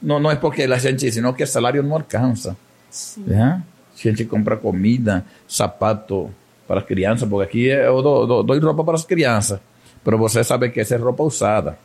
Não, 0.00 0.20
não 0.20 0.30
é 0.30 0.36
porque 0.36 0.62
a 0.62 0.78
gente, 0.78 1.10
senão 1.10 1.32
que 1.32 1.42
o 1.42 1.46
salário 1.46 1.82
não 1.82 1.96
alcança. 1.96 2.56
A 3.28 3.62
gente 3.96 4.24
compra 4.24 4.56
comida, 4.56 5.24
sapato 5.48 6.30
para 6.66 6.80
as 6.80 6.86
crianças, 6.86 7.28
porque 7.28 7.44
aqui 7.44 7.66
eu 7.66 8.02
dou, 8.02 8.26
dou, 8.26 8.44
dou 8.44 8.60
roupa 8.60 8.84
para 8.84 8.94
as 8.94 9.04
crianças, 9.04 9.58
mas 10.04 10.18
você 10.18 10.44
sabe 10.44 10.68
que 10.70 10.80
essa 10.80 10.94
é 10.94 10.98
roupa 10.98 11.22
usada. 11.24 11.78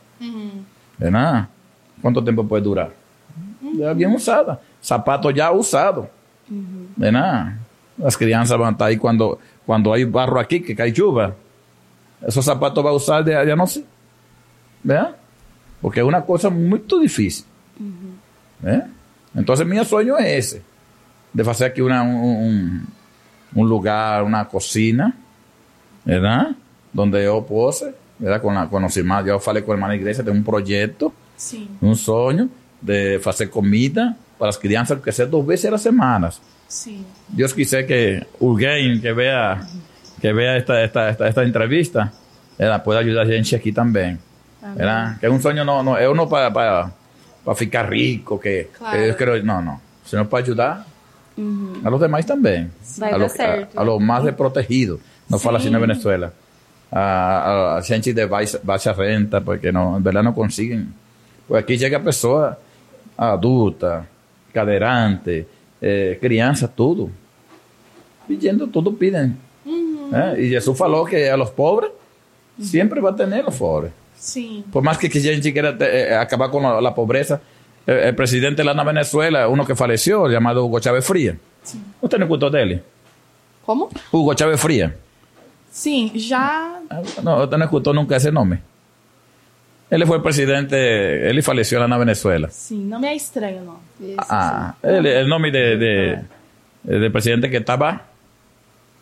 ¿verdad? 0.98 1.48
Quanto 2.00 2.22
tempo 2.22 2.44
pode 2.44 2.64
durar? 2.64 2.90
Já 3.78 3.94
bem 3.94 4.06
usada. 4.14 4.60
Sapato 4.80 5.34
já 5.34 5.50
usado. 5.50 6.08
¿Verdad? 7.96 8.08
As 8.08 8.16
crianças 8.16 8.58
vão 8.58 8.70
estar 8.70 8.86
aí 8.86 8.96
quando, 8.96 9.38
quando 9.66 9.92
há 9.92 10.06
barro 10.06 10.38
aqui, 10.38 10.60
que 10.60 10.74
cai 10.74 10.94
chuva. 10.94 11.36
Esos 12.22 12.44
zapatos 12.44 12.82
vai 12.82 12.92
usar 12.92 13.22
de, 13.22 13.32
já 13.32 13.56
não 13.56 13.66
sei. 13.66 13.84
¿verdad? 14.84 15.14
Porque 15.80 16.00
é 16.00 16.04
uma 16.04 16.22
coisa 16.22 16.50
muito 16.50 17.00
difícil. 17.00 17.44
¿eh? 18.64 18.86
Então, 19.34 19.54
meu 19.64 19.84
sonho 19.84 20.16
é 20.16 20.38
esse. 20.38 20.62
De 21.32 21.42
uma, 21.82 22.02
um, 22.02 22.46
um, 22.46 22.82
um 23.56 23.62
lugar, 23.64 24.22
uma 24.22 24.44
cocina, 24.44 25.14
¿verdad? 26.04 26.54
Donde 26.92 27.18
eu 27.18 27.42
possa, 27.42 27.92
¿verdad? 28.20 28.40
Com, 28.40 28.50
a, 28.50 28.66
com 28.66 28.84
os 28.84 28.96
irmãos, 28.96 29.26
eu 29.26 29.40
falei 29.40 29.62
com 29.62 29.72
a 29.72 29.74
irmã 29.74 29.88
da 29.88 29.96
igreja, 29.96 30.22
tem 30.22 30.32
um 30.32 30.42
projeto, 30.42 31.12
Sim. 31.36 31.68
um 31.82 31.94
sonho 31.94 32.50
de 32.80 33.18
fazer 33.18 33.48
comida 33.48 34.16
para 34.38 34.48
as 34.48 34.56
crianças, 34.56 35.00
que 35.02 35.10
seja 35.10 35.28
duas 35.28 35.46
vezes 35.46 35.72
a 35.72 35.78
semana. 35.78 36.32
Sim. 36.74 37.04
Deus 37.28 37.52
quiser 37.52 37.86
que 37.86 38.26
alguém 38.40 38.98
que 38.98 39.12
vea, 39.14 39.60
que 40.20 40.32
vea 40.32 40.56
esta, 40.56 40.74
esta, 40.80 41.00
esta, 41.08 41.26
esta 41.28 41.44
entrevista, 41.44 42.12
ela 42.58 42.80
pueda 42.80 42.98
ajudar 43.00 43.22
a 43.22 43.26
gente 43.26 43.54
aqui 43.54 43.70
também. 43.70 44.18
¿verdad? 44.74 45.18
Que 45.20 45.26
é 45.26 45.30
um 45.30 45.40
sonho, 45.40 45.64
não, 45.64 45.82
não, 45.84 45.96
eu 45.96 46.14
não 46.14 46.26
para, 46.26 46.50
para, 46.50 46.90
para 47.44 47.54
ficar 47.54 47.88
rico, 47.92 48.38
que, 48.38 48.66
Claro. 48.76 49.14
que 49.14 49.42
não, 49.42 49.62
não. 49.62 49.80
Senão 50.04 50.26
para 50.26 50.40
ajudar 50.42 50.84
a 51.84 51.88
los 51.90 52.00
demais 52.00 52.24
também. 52.24 52.70
Vai 52.98 53.12
a, 53.12 53.16
los, 53.16 53.38
a, 53.38 53.68
a 53.76 53.82
los 53.82 54.02
mais 54.02 54.24
desprotegidos. 54.24 54.98
Não 55.30 55.38
fala 55.38 55.58
assim 55.58 55.70
na 55.70 55.78
Venezuela. 55.78 56.32
A, 56.90 57.00
a, 57.00 57.76
a 57.76 57.80
gente 57.82 58.12
de 58.12 58.26
baixa, 58.26 58.60
baixa 58.62 58.92
renta, 58.92 59.40
porque 59.40 59.70
não, 59.70 59.98
em 59.98 60.02
verdade 60.02 60.24
não 60.24 60.32
conseguem. 60.32 60.88
Porque 61.46 61.60
aqui 61.72 61.78
chega 61.78 61.98
a 61.98 62.00
pessoa 62.00 62.58
adulta, 63.16 64.06
cadeirante, 64.52 65.46
eh, 65.86 66.16
criança, 66.20 66.66
tudo. 66.66 67.10
Pedindo, 68.26 68.66
tudo 68.68 68.92
pedem. 68.92 69.36
Eh, 69.66 70.42
E 70.44 70.48
Jesus 70.48 70.76
falou 70.78 71.04
que 71.04 71.28
a 71.28 71.36
los 71.36 71.50
pobres 71.50 71.90
sempre 72.58 73.00
vai 73.00 73.12
ter 73.12 73.26
los 73.44 73.54
pobres. 73.56 73.92
Sim. 74.16 74.64
Por 74.72 74.82
más 74.82 74.96
que 74.96 75.08
que 75.08 75.18
a 75.18 75.22
gente 75.34 75.52
quiera 75.52 75.76
eh, 75.80 76.14
acabar 76.16 76.50
con 76.50 76.62
la, 76.62 76.80
la 76.80 76.94
pobreza, 76.94 77.40
eh, 77.86 78.08
el 78.08 78.14
presidente 78.14 78.62
de 78.62 78.74
la 78.74 78.84
Venezuela, 78.84 79.48
uno 79.48 79.64
que 79.66 79.74
falleció, 79.74 80.28
llamado 80.28 80.64
Hugo 80.64 80.80
Chávez 80.80 81.04
Fría. 81.04 81.36
¿Usted 82.00 82.18
no 82.18 82.24
escuchó 82.24 82.48
de 82.50 82.62
él? 82.62 82.82
Como? 83.66 83.88
Hugo 84.12 84.34
Chávez 84.34 84.60
Fría. 84.60 84.94
Sim, 85.70 86.12
já. 86.14 86.78
Ah, 86.88 87.02
No, 87.22 87.42
usted 87.44 87.58
no 87.58 87.64
escuchó 87.64 87.92
nunca 87.92 88.16
ese 88.16 88.30
nombre. 88.30 88.60
Él 89.90 90.06
fue 90.06 90.16
el 90.16 90.22
presidente, 90.22 91.28
él 91.30 91.42
falleció 91.42 91.82
en 91.84 91.90
la 91.90 91.98
Venezuela. 91.98 92.48
Sim, 92.50 92.84
não 92.88 92.98
me 92.98 93.08
é 93.08 93.14
estranho, 93.14 93.62
não. 93.62 93.78
Ah, 94.28 94.74
él- 94.82 95.06
el 95.06 95.28
nombre 95.28 95.50
de, 95.52 95.76
de, 95.76 96.18
del 96.82 97.12
presidente 97.12 97.48
que 97.50 97.58
estaba, 97.58 98.02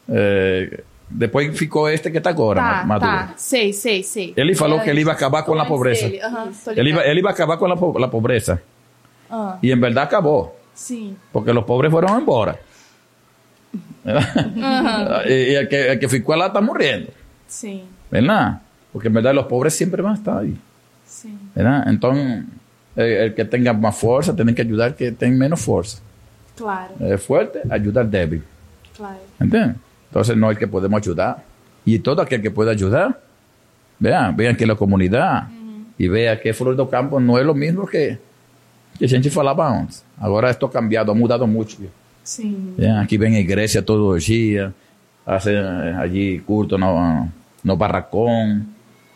eh, 0.09 0.83
después 1.09 1.57
ficó 1.57 1.89
este 1.89 2.11
que 2.11 2.19
está 2.19 2.31
ahora, 2.31 2.61
Tá, 2.61 2.85
Maduro. 2.85 3.11
tá. 3.11 3.35
Sei, 3.37 3.73
sei, 3.73 4.03
sei. 4.03 4.35
Ele 4.37 4.55
falou 4.55 4.81
que 4.81 4.91
ele 4.91 5.03
ia 5.03 5.13
acabar 5.13 5.45
com 5.45 5.59
a 5.59 5.65
pobreza. 5.67 6.07
dele, 6.09 6.21
aham, 6.23 6.51
tô 6.65 6.71
Él 6.73 6.79
iba, 6.79 6.83
ligada. 7.01 7.05
él 7.07 7.19
iba 7.19 7.31
a 7.31 7.33
acabar 7.33 7.59
con 7.59 7.69
la, 7.71 7.77
po- 7.77 7.99
la 7.99 8.11
pobreza. 8.11 8.61
Ah, 9.31 9.59
Y 9.63 9.71
en 9.71 9.81
verdad 9.81 10.05
acabó. 10.05 10.55
sim. 10.75 11.15
Porque 11.33 11.53
los 11.55 11.65
pobres 11.65 11.91
fueron 11.91 12.19
embora. 12.19 12.57
¿Verdad? 14.05 15.23
y, 15.29 15.33
y 15.33 15.55
el, 15.55 15.69
que, 15.69 15.93
el 15.93 15.99
que 15.99 16.09
ficó 16.09 16.35
lá 16.37 16.47
está 16.49 16.61
muriendo. 16.61 17.11
Sim, 17.47 17.83
¿Verdad? 18.11 18.61
Porque 18.93 19.09
en 19.09 19.15
verdad 19.15 19.33
los 19.33 19.47
pobres 19.47 19.75
siempre 19.75 20.03
van 20.03 20.13
a 20.13 20.17
estar 20.17 20.39
ahí. 20.39 20.57
Entonces, 21.55 22.45
el, 22.97 23.05
el 23.05 23.35
que 23.35 23.45
tenga 23.45 23.73
más 23.73 23.97
fuerza 23.97 24.35
tiene 24.35 24.55
que 24.55 24.63
ayudar 24.63 24.89
al 24.89 24.95
que 24.95 25.13
tenga 25.13 25.37
menos 25.37 25.61
fuerza. 25.61 25.99
Claro, 26.57 26.95
El 27.01 27.19
fuerte 27.19 27.61
ayuda 27.71 28.03
al 28.03 28.11
débil. 28.11 28.43
claro. 28.97 29.19
¿Entiendes? 29.41 29.77
Entonces 30.11 30.37
no 30.37 30.51
es 30.51 30.59
que 30.59 30.67
podemos 30.69 30.99
ayudar. 31.01 31.43
Y 31.85 31.99
todo 31.99 32.21
aquel 32.21 32.43
que 32.43 32.51
pueda 32.51 32.71
ayudar, 32.73 33.19
vean, 33.99 34.37
vean 34.37 34.55
que 34.55 34.67
la 34.67 34.75
comunidad 34.75 35.49
y 35.99 36.07
vea 36.09 36.39
que 36.41 36.53
Flor 36.53 36.77
Campo 36.91 37.19
no 37.19 37.39
es 37.39 37.47
lo 37.47 37.55
mismo 37.55 37.87
que, 37.87 38.19
que 38.99 39.07
a 39.07 39.09
gente 39.09 39.31
falava 39.31 39.67
antes. 39.69 40.05
Agora 40.19 40.51
esto 40.51 40.67
ha 40.67 40.71
cambiado, 40.71 41.13
ha 41.13 41.15
mudado 41.15 41.47
mucho. 41.47 41.79
Sim. 42.23 42.75
É, 42.79 42.89
aqui 43.01 43.19
vem 43.19 43.35
a 43.35 43.41
igreja 43.41 43.83
todos 43.83 44.17
os 44.17 44.23
dias, 44.23 44.71
fazem 45.25 45.55
eh, 45.57 45.97
allí 45.99 46.39
culto 46.47 46.79
no, 46.79 47.29
no 47.65 47.77
barracão. 47.77 48.63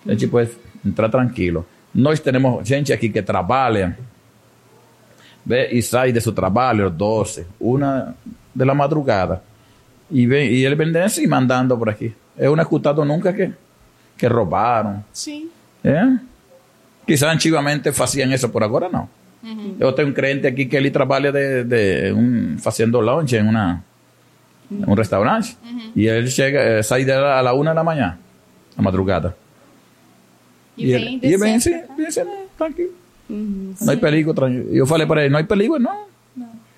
A 0.05 0.11
gente 0.11 0.27
pode 0.27 0.51
entrar 0.85 1.09
tranquilo. 1.09 1.65
Nós 1.97 2.21
temos 2.21 2.69
gente 2.69 2.93
aqui 2.93 3.09
que 3.09 3.23
trabalha 3.23 3.97
ve, 5.45 5.69
e 5.73 5.81
sai 5.81 6.13
de 6.13 6.21
seu 6.21 6.33
trabalho 6.33 6.89
às 6.89 6.93
12, 6.93 7.47
uma 7.59 8.15
da 8.55 8.75
madrugada. 8.75 9.43
E, 10.11 10.27
vem, 10.27 10.51
e 10.51 10.65
ele 10.65 10.75
vem 10.75 10.95
assim, 11.03 11.27
mandando 11.27 11.77
por 11.77 11.89
aqui. 11.89 12.15
Eu 12.37 12.55
não 12.55 12.63
escutado 12.63 13.03
nunca 13.03 13.33
que, 13.33 13.51
que 14.19 14.27
roubaram. 14.27 15.03
Sim. 15.11 15.49
É? 15.83 16.19
Quizás 17.07 17.33
antigamente 17.33 17.91
faziam 17.93 18.31
isso, 18.31 18.51
por 18.51 18.63
agora 18.63 18.91
não. 18.91 19.09
Eu 19.81 19.93
tenho 19.93 20.09
um 20.09 20.13
crente 20.13 20.47
aqui 20.47 20.67
que 20.67 20.77
ele 20.77 20.91
trabalha 20.91 21.33
de, 21.33 21.65
de 21.65 22.13
um, 22.13 22.59
fazendo 22.59 23.01
lunch 23.01 23.37
em 23.37 23.43
uma, 23.43 23.83
um 24.71 24.93
restaurante. 24.93 25.57
E 25.95 26.07
ele 26.07 26.29
chega, 26.29 26.59
eh, 26.59 26.83
sai 26.83 27.05
dela 27.05 27.39
a 27.39 27.41
la 27.41 27.55
una 27.55 27.73
da 27.73 27.83
manhã, 27.83 28.19
à 28.77 28.83
madrugada. 28.83 29.37
E, 30.77 30.93
ele, 30.93 31.19
vem 31.37 31.53
e 31.53 31.57
assim, 31.57 31.71
pra 31.71 31.83
cá. 31.83 31.95
vem 31.95 32.07
assim, 32.07 32.21
tranquilo. 32.57 32.93
Não 33.29 33.93
há 33.93 33.97
perigo. 33.97 34.35
tranquilo. 34.35 34.75
E 34.75 34.79
eu 34.79 34.87
falei 34.87 35.07
para 35.07 35.23
ele, 35.25 35.33
não 35.33 35.41
há 35.41 35.45
perigo? 35.45 35.79
Não. 35.79 36.07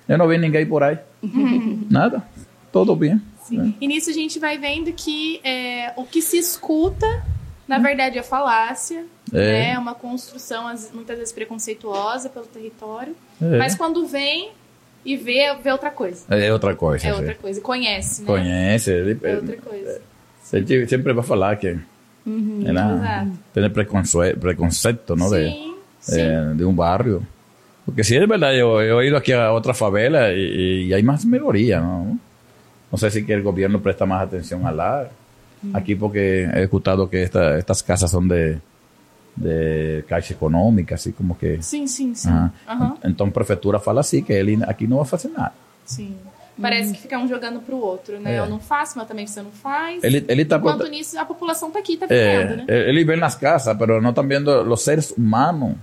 Eu 0.09 0.17
não 0.17 0.27
vi 0.29 0.39
ninguém 0.39 0.65
por 0.65 0.83
aí. 0.83 0.99
Nada. 1.91 2.23
Tudo 2.73 2.97
bem. 2.97 3.21
Sim. 3.45 3.75
E 3.81 3.87
nisso 3.87 4.11
a 4.11 4.13
gente 4.13 4.39
vai 4.39 4.59
vendo 4.59 4.93
que 4.93 5.41
é, 5.45 5.93
o 5.97 6.05
que 6.05 6.23
se 6.23 6.39
escuta, 6.39 7.07
na 7.67 7.79
verdade, 7.79 8.19
é 8.19 8.23
falácia. 8.23 9.05
É. 9.33 9.37
né? 9.37 9.71
É 9.73 9.79
uma 9.79 9.95
construção, 9.95 10.65
muitas 10.95 11.19
vezes, 11.19 11.33
preconceituosa 11.33 12.31
pelo 12.31 12.47
território. 12.47 13.15
É. 13.41 13.59
Mas 13.59 13.75
quando 13.75 14.07
vem 14.07 14.51
e 15.05 15.17
vê, 15.17 15.55
vê 15.63 15.71
outra 15.71 15.91
coisa. 15.91 16.25
É 16.31 16.53
outra 16.53 16.75
coisa. 16.75 17.07
É 17.07 17.11
sim. 17.11 17.17
outra 17.17 17.35
coisa. 17.35 17.61
Conhece, 17.61 18.23
né? 18.23 18.27
Conhece. 18.27 18.91
Ele, 18.91 19.19
É 19.23 19.37
outra 19.37 19.57
coisa. 19.57 20.01
ele 20.53 20.89
sempre 20.89 21.13
vai 21.13 21.25
falar 21.25 21.57
que 21.57 21.79
tem 23.55 23.71
preconceito, 23.71 24.39
preconceito 24.41 25.17
¿no? 25.17 25.31
de, 25.31 25.49
eh, 26.13 26.53
de 26.55 26.65
un 26.65 26.77
barrio. 26.77 27.23
Porque 27.87 28.05
sí, 28.05 28.17
es 28.17 28.29
verdad, 28.29 28.53
yo, 28.53 28.83
yo 28.83 29.01
he 29.01 29.07
ido 29.07 29.17
aquí 29.17 29.33
a 29.33 29.51
otra 29.53 29.73
favela 29.73 30.33
y, 30.33 30.87
y 30.89 30.93
hay 30.93 31.03
más 31.03 31.25
mejoría, 31.25 31.81
¿no? 31.81 32.19
No 32.93 32.99
sé 32.99 33.11
si 33.11 33.25
que 33.25 33.33
el 33.33 33.43
gobierno 33.43 33.81
presta 33.81 34.05
más 34.07 34.23
atención 34.23 34.67
a 34.67 34.73
la... 34.73 35.09
Aquí 35.75 35.95
porque 35.95 36.45
he 36.45 36.63
escuchado 36.63 37.09
que 37.11 37.23
esta- 37.23 37.59
estas 37.59 37.83
casas 37.83 38.11
son 38.11 38.29
de, 38.29 38.59
de 39.37 40.05
caixa 40.09 40.35
econômica, 40.35 40.95
así 40.97 41.13
como 41.13 41.37
que... 41.37 41.63
Sim, 41.63 41.87
sim, 41.89 42.15
sim. 42.15 42.29
Ajá. 42.29 42.53
Aham, 42.67 42.95
Então 43.05 43.27
a 43.27 43.31
prefeitura 43.31 43.79
fala 43.81 44.01
assim, 44.01 44.23
que 44.23 44.33
ele 44.33 44.59
aqui 44.65 44.87
não 44.87 44.99
vai 44.99 45.07
fazer 45.07 45.29
nada. 45.31 45.53
sim. 45.85 46.15
Parece 46.61 46.93
que 46.93 47.01
fica 47.01 47.17
um 47.19 47.29
jogando 47.29 47.61
pro 47.61 47.77
outro, 47.79 48.19
né? 48.19 48.35
É. 48.35 48.39
Eu 48.41 48.47
não 48.47 48.59
faço, 48.59 48.99
mas 48.99 49.07
também 49.07 49.27
você 49.27 49.41
não 49.43 49.51
faz. 49.53 50.03
Ele, 50.03 50.25
ele 50.29 50.45
tá 50.45 50.57
Enquanto 50.57 50.79
prote- 50.79 50.91
nisso, 50.91 51.19
a 51.19 51.25
população 51.25 51.71
tá 51.71 51.79
aqui, 51.79 51.97
tá 51.97 52.07
vivendo, 52.07 52.57
né? 52.57 52.65
Eh, 52.67 52.89
ele 52.89 53.05
vê 53.05 53.15
nas 53.17 53.35
casas, 53.37 53.77
pero 53.79 54.01
não 54.03 54.11
estão 54.11 54.27
vendo 54.27 54.49
os 54.49 54.83
seres 54.83 55.13
humanos. 55.13 55.77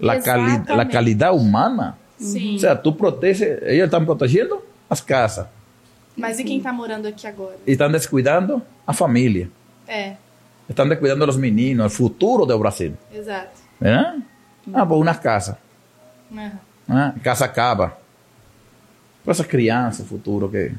La, 0.00 0.18
cali 0.20 0.60
calidad 0.90 1.32
humana. 1.32 1.96
Sim. 2.18 2.56
O 2.56 2.58
sea, 2.58 2.74
tú 2.74 2.96
proteges, 2.96 3.62
ellos 3.62 3.84
están 3.86 4.04
protegiendo 4.04 4.64
las 4.90 5.00
casas 5.00 5.46
Mas 6.16 6.38
e 6.38 6.44
quem 6.44 6.60
tá 6.60 6.72
morando 6.72 7.06
aqui 7.08 7.26
agora? 7.26 7.56
y 7.66 7.72
están 7.72 7.92
descuidando 7.92 8.62
a 8.86 8.92
familia. 8.92 9.48
É, 9.86 10.16
Están 10.68 10.88
descuidando 10.88 11.24
a 11.24 11.26
los 11.26 11.36
meninos, 11.36 11.84
el 11.92 11.96
futuro 11.96 12.46
de 12.46 12.54
Brasil. 12.56 12.96
exato. 13.12 13.60
¿Verdad? 13.78 14.14
Ah, 14.72 14.86
pues 14.88 15.00
unas 15.00 15.18
casas. 15.20 15.56
Ah, 16.88 17.14
casa 17.22 17.44
acaba. 17.44 17.96
Esas 19.26 19.46
crianças, 19.46 20.00
el 20.00 20.06
futuro 20.06 20.50
que... 20.50 20.72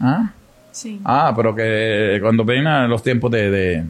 Ah, 0.00 0.30
Sim. 0.70 1.00
ah 1.04 1.32
pero 1.34 1.54
que 1.54 2.18
cuando 2.20 2.44
vengan 2.44 2.88
los 2.88 3.02
tiempos 3.02 3.30
de... 3.30 3.50
de 3.50 3.84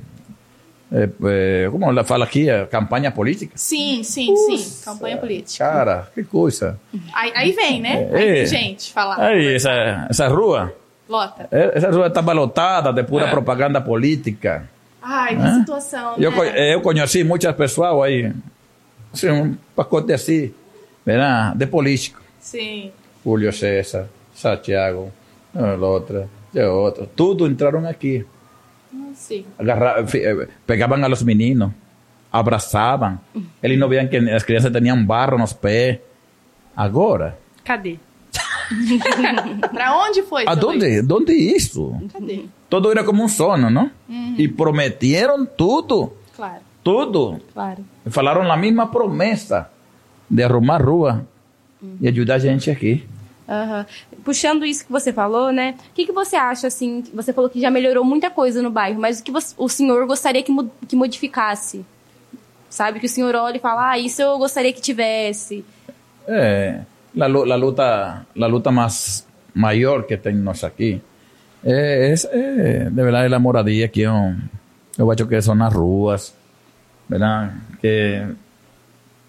eh, 0.91 1.11
eh, 1.23 1.69
¿Cómo 1.71 1.93
la 1.93 2.03
fala 2.03 2.25
aquí? 2.25 2.49
Eh, 2.49 2.67
Campaña 2.71 3.13
política. 3.13 3.53
Sim, 3.57 4.03
sim, 4.03 4.35
sim. 4.37 4.85
Campanha 4.85 5.19
política. 5.19 5.65
Cara, 5.69 6.09
que 6.15 6.25
coisa. 6.25 6.79
Aí, 7.13 7.31
aí 7.35 7.53
vem, 7.53 7.81
né? 7.83 8.09
Aí 8.15 8.29
É. 8.29 8.35
tem 8.35 8.47
gente 8.47 8.93
falar. 8.93 9.21
Aí, 9.21 9.55
essa, 9.55 10.07
essa 10.09 10.29
rua, 10.29 10.73
Lota. 11.07 11.47
eh, 11.51 11.73
essa 11.75 11.91
rua 11.91 12.07
está 12.07 12.21
lotada 12.33 12.91
de 12.93 13.03
pura 13.03 13.29
propaganda 13.29 13.81
política. 13.83 14.67
Ai, 15.03 15.37
que 15.37 15.43
Hã? 15.43 15.59
situação, 15.61 16.15
Eu, 16.17 16.31
né? 16.31 16.75
eu 16.75 16.81
conheci 16.81 17.23
muitas 17.25 17.55
pessoas 17.55 18.03
aí, 18.05 18.33
assim, 19.13 19.31
um 19.31 19.57
pacote 19.77 20.13
assim, 20.13 20.55
de 21.57 21.67
político. 21.67 22.21
Sim. 22.41 22.93
Julio 23.25 23.53
César, 23.53 24.07
Santiago, 24.35 25.11
el 25.55 25.83
otro, 25.83 26.29
de 26.53 26.65
otro. 26.67 27.07
Tudo 27.15 27.47
entraron 27.47 27.87
aquí. 27.87 28.25
Sim. 29.15 29.45
Agarra- 29.59 30.05
eh, 30.15 30.49
pegaban 30.65 31.03
a 31.05 31.09
los 31.09 31.25
meninos, 31.25 31.73
abrazaban. 32.31 33.21
Eles 33.63 33.79
não 33.79 33.89
viam 33.89 34.07
que 34.09 34.17
as 34.31 34.45
crianças 34.45 34.73
tinham 34.73 35.05
barro 35.05 35.37
nos 35.39 35.53
pés. 35.53 35.99
Agora, 36.77 37.37
Cadê? 37.65 37.99
pra 39.73 39.97
onde 39.97 40.23
foi? 40.23 40.45
aonde? 40.47 41.01
Onde 41.13 41.33
isso? 41.33 41.97
Luiz? 41.99 42.13
Cadê? 42.13 42.45
Todo 42.69 42.91
era 42.91 43.03
como 43.05 43.23
um 43.25 43.29
sonho, 43.29 43.71
não? 43.71 43.91
E 44.37 44.47
prometeram 44.49 45.45
tudo, 45.47 46.13
Claro, 46.37 46.61
tudo. 46.85 47.41
Claro. 47.53 47.85
Falaram 48.07 48.51
a 48.51 48.57
mesma 48.57 48.87
promessa 48.87 49.69
de 50.31 50.43
arrumar 50.43 50.83
rua 50.83 51.27
e 52.01 52.09
ajudar 52.09 52.35
a 52.35 52.39
gente 52.39 52.71
aqui. 52.71 53.07
Aham. 53.49 53.87
Puxando 54.25 54.65
isso 54.67 54.85
que 54.85 54.93
você 54.93 55.13
falou, 55.13 55.51
né? 55.53 55.75
O 55.91 55.95
que, 55.95 56.05
que 56.07 56.13
você 56.13 56.37
acha, 56.37 56.67
assim? 56.67 57.03
Você 57.15 57.33
falou 57.33 57.49
que 57.49 57.61
já 57.61 57.71
melhorou 57.71 58.05
muita 58.05 58.29
coisa 58.31 58.61
no 58.61 58.71
bairro, 58.71 59.01
mas 59.01 59.21
o 59.21 59.25
que 59.25 59.31
você- 59.31 59.55
o 59.57 59.69
senhor 59.69 60.07
gostaria 60.07 60.43
que, 60.43 60.53
que 60.87 60.95
modificasse? 60.95 61.85
Sabe? 62.69 63.01
Que 63.01 63.07
o 63.07 63.09
senhor 63.09 63.35
olha 63.35 63.57
e 63.57 63.61
fala, 63.61 63.93
ah, 63.93 63.99
isso 63.99 64.21
eu 64.21 64.37
gostaria 64.37 64.73
que 64.73 64.83
tivesse. 64.83 65.65
É, 66.27 66.81
a, 67.19 67.27
lu- 67.27 67.51
a 67.51 67.57
luta, 67.57 68.27
a 68.39 68.47
luta 68.47 68.71
mais 68.71 69.27
maior 69.55 70.03
que 70.03 70.15
tem 70.19 70.35
nós 70.37 70.63
aqui 70.63 71.01
é, 71.65 72.13
é, 72.13 72.13
é 72.13 72.85
de 72.85 73.03
verdade 73.03 73.33
a 73.35 73.39
moradia 73.39 73.89
que 73.89 74.03
eu, 74.03 74.13
eu 74.99 75.11
acho 75.11 75.27
que 75.27 75.41
são 75.41 75.55
nas 75.55 75.73
ruas, 75.73 76.35
verdade? 77.09 77.53
Que 77.81 78.27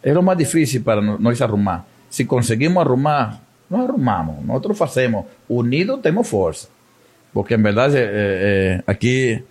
é 0.04 0.18
o 0.18 0.22
mais 0.22 0.38
difícil 0.38 0.84
para 0.84 1.02
nós 1.02 1.41
arrumar. 1.41 1.86
Se 2.10 2.26
conseguimos 2.26 2.84
arrumar, 2.84 3.39
nós 3.70 3.88
arrumamos, 3.88 4.43
nós 4.43 4.78
fazemos. 4.78 5.26
Unidos 5.47 6.01
temos 6.01 6.28
força. 6.28 6.68
Porque 7.32 7.53
en 7.53 7.64
verdad 7.64 7.95
eh, 7.95 8.01
eh, 8.01 8.84
aquí 8.88 9.43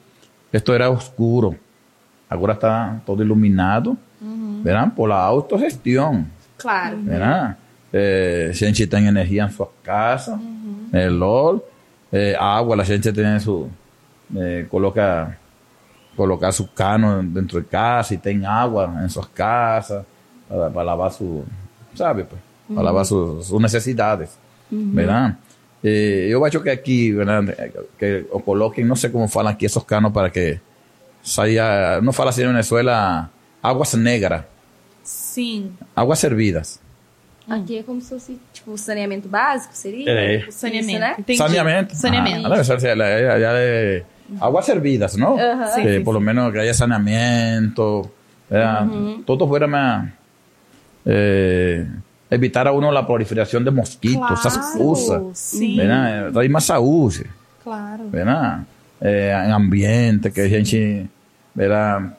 esto 0.52 0.74
era 0.74 0.90
oscuro. 0.90 1.54
Ahora 2.28 2.54
está 2.54 3.00
todo 3.06 3.22
iluminado, 3.22 3.96
¿verdad? 4.62 4.92
Por 4.94 5.08
la 5.08 5.24
autogestión. 5.24 6.26
claro. 6.58 6.98
¿verdad? 7.00 7.56
Eh, 7.92 8.50
gente 8.52 8.86
tem 8.86 9.06
energia 9.06 9.44
em 9.44 9.50
sua 9.50 9.70
casa, 9.82 10.38
eh, 10.92 11.08
LOL, 11.08 11.62
eh, 12.12 12.36
água, 12.38 12.76
a 12.78 12.84
gente 12.84 13.10
tem 13.12 13.40
su, 13.40 13.70
eh, 14.36 14.66
coloca, 14.68 15.38
colocar 16.14 16.52
su 16.52 16.68
cano 16.68 17.22
dentro 17.22 17.60
de 17.60 17.66
casa 17.66 18.12
e 18.12 18.18
tem 18.18 18.44
água 18.44 18.92
em 19.02 19.08
suas 19.08 19.28
casas 19.28 20.04
para, 20.46 20.68
para 20.68 20.82
lavar 20.82 21.10
su, 21.12 21.44
sabe, 21.94 22.24
pues, 22.24 22.40
para 22.68 22.82
lavar 22.82 23.04
sus, 23.06 23.46
sus 23.46 23.60
necessidades, 23.60 24.30
¿verdad? 24.70 25.36
Eh, 25.82 26.26
eu 26.30 26.44
acho 26.44 26.60
que 26.60 26.70
aqui, 26.70 27.12
¿verdad? 27.12 27.44
Que 27.98 28.26
o 28.32 28.40
coloquem, 28.40 28.84
não 28.84 28.96
sei 28.96 29.10
como 29.10 29.28
falam 29.28 29.52
aqui 29.52 29.64
esos 29.64 29.84
canos 29.84 30.12
para 30.12 30.28
que 30.28 30.58
saia, 31.22 32.00
não 32.02 32.12
fala 32.12 32.30
assim 32.30 32.42
em 32.42 32.48
Venezuela, 32.48 33.30
águas 33.62 33.94
negras, 33.94 34.42
Sim. 35.04 35.72
águas 35.94 36.18
servidas. 36.18 36.80
Aqui 37.48 37.78
é 37.78 37.82
como 37.82 38.00
se 38.00 38.10
fosse, 38.10 38.38
tipo, 38.52 38.76
saneamento 38.76 39.26
básico, 39.28 39.72
seria? 39.74 40.10
É. 40.10 40.44
O 40.48 40.52
saneamento. 40.52 40.90
Isso, 40.90 40.98
né? 41.00 41.14
Entendi. 41.18 41.38
Saneamento. 41.38 41.94
Ah, 42.46 43.52
de 43.54 44.04
aguas 44.40 44.66
servidas, 44.66 45.16
¿no? 45.16 45.38
Ajá. 45.38 45.74
Que 45.76 45.82
Sí, 45.82 45.96
sí, 45.96 46.00
por 46.04 46.12
lo 46.12 46.20
menos 46.20 46.52
que 46.52 46.60
haya 46.60 46.74
saneamiento. 46.74 48.10
¿verdad? 48.50 48.86
Todo 49.24 49.46
fuera 49.48 49.66
más. 49.66 50.10
eh, 51.06 51.86
evitar 52.30 52.66
a 52.68 52.72
uno 52.72 52.90
la 52.92 53.06
proliferación 53.06 53.64
de 53.64 53.70
mosquitos, 53.70 54.38
esas 54.40 54.58
cosas. 54.76 55.22
sim. 55.34 55.76
¿verdad? 55.76 56.30
Trae 56.32 56.48
más 56.48 56.64
saúde, 56.64 57.26
Claro. 57.64 58.04
¿verdad? 58.10 58.60
Eh, 59.00 59.32
en 59.44 59.50
ambiente, 59.52 60.32
que 60.32 60.44
a 60.46 60.48
gente 60.48 61.06
¿verdad? 61.54 62.14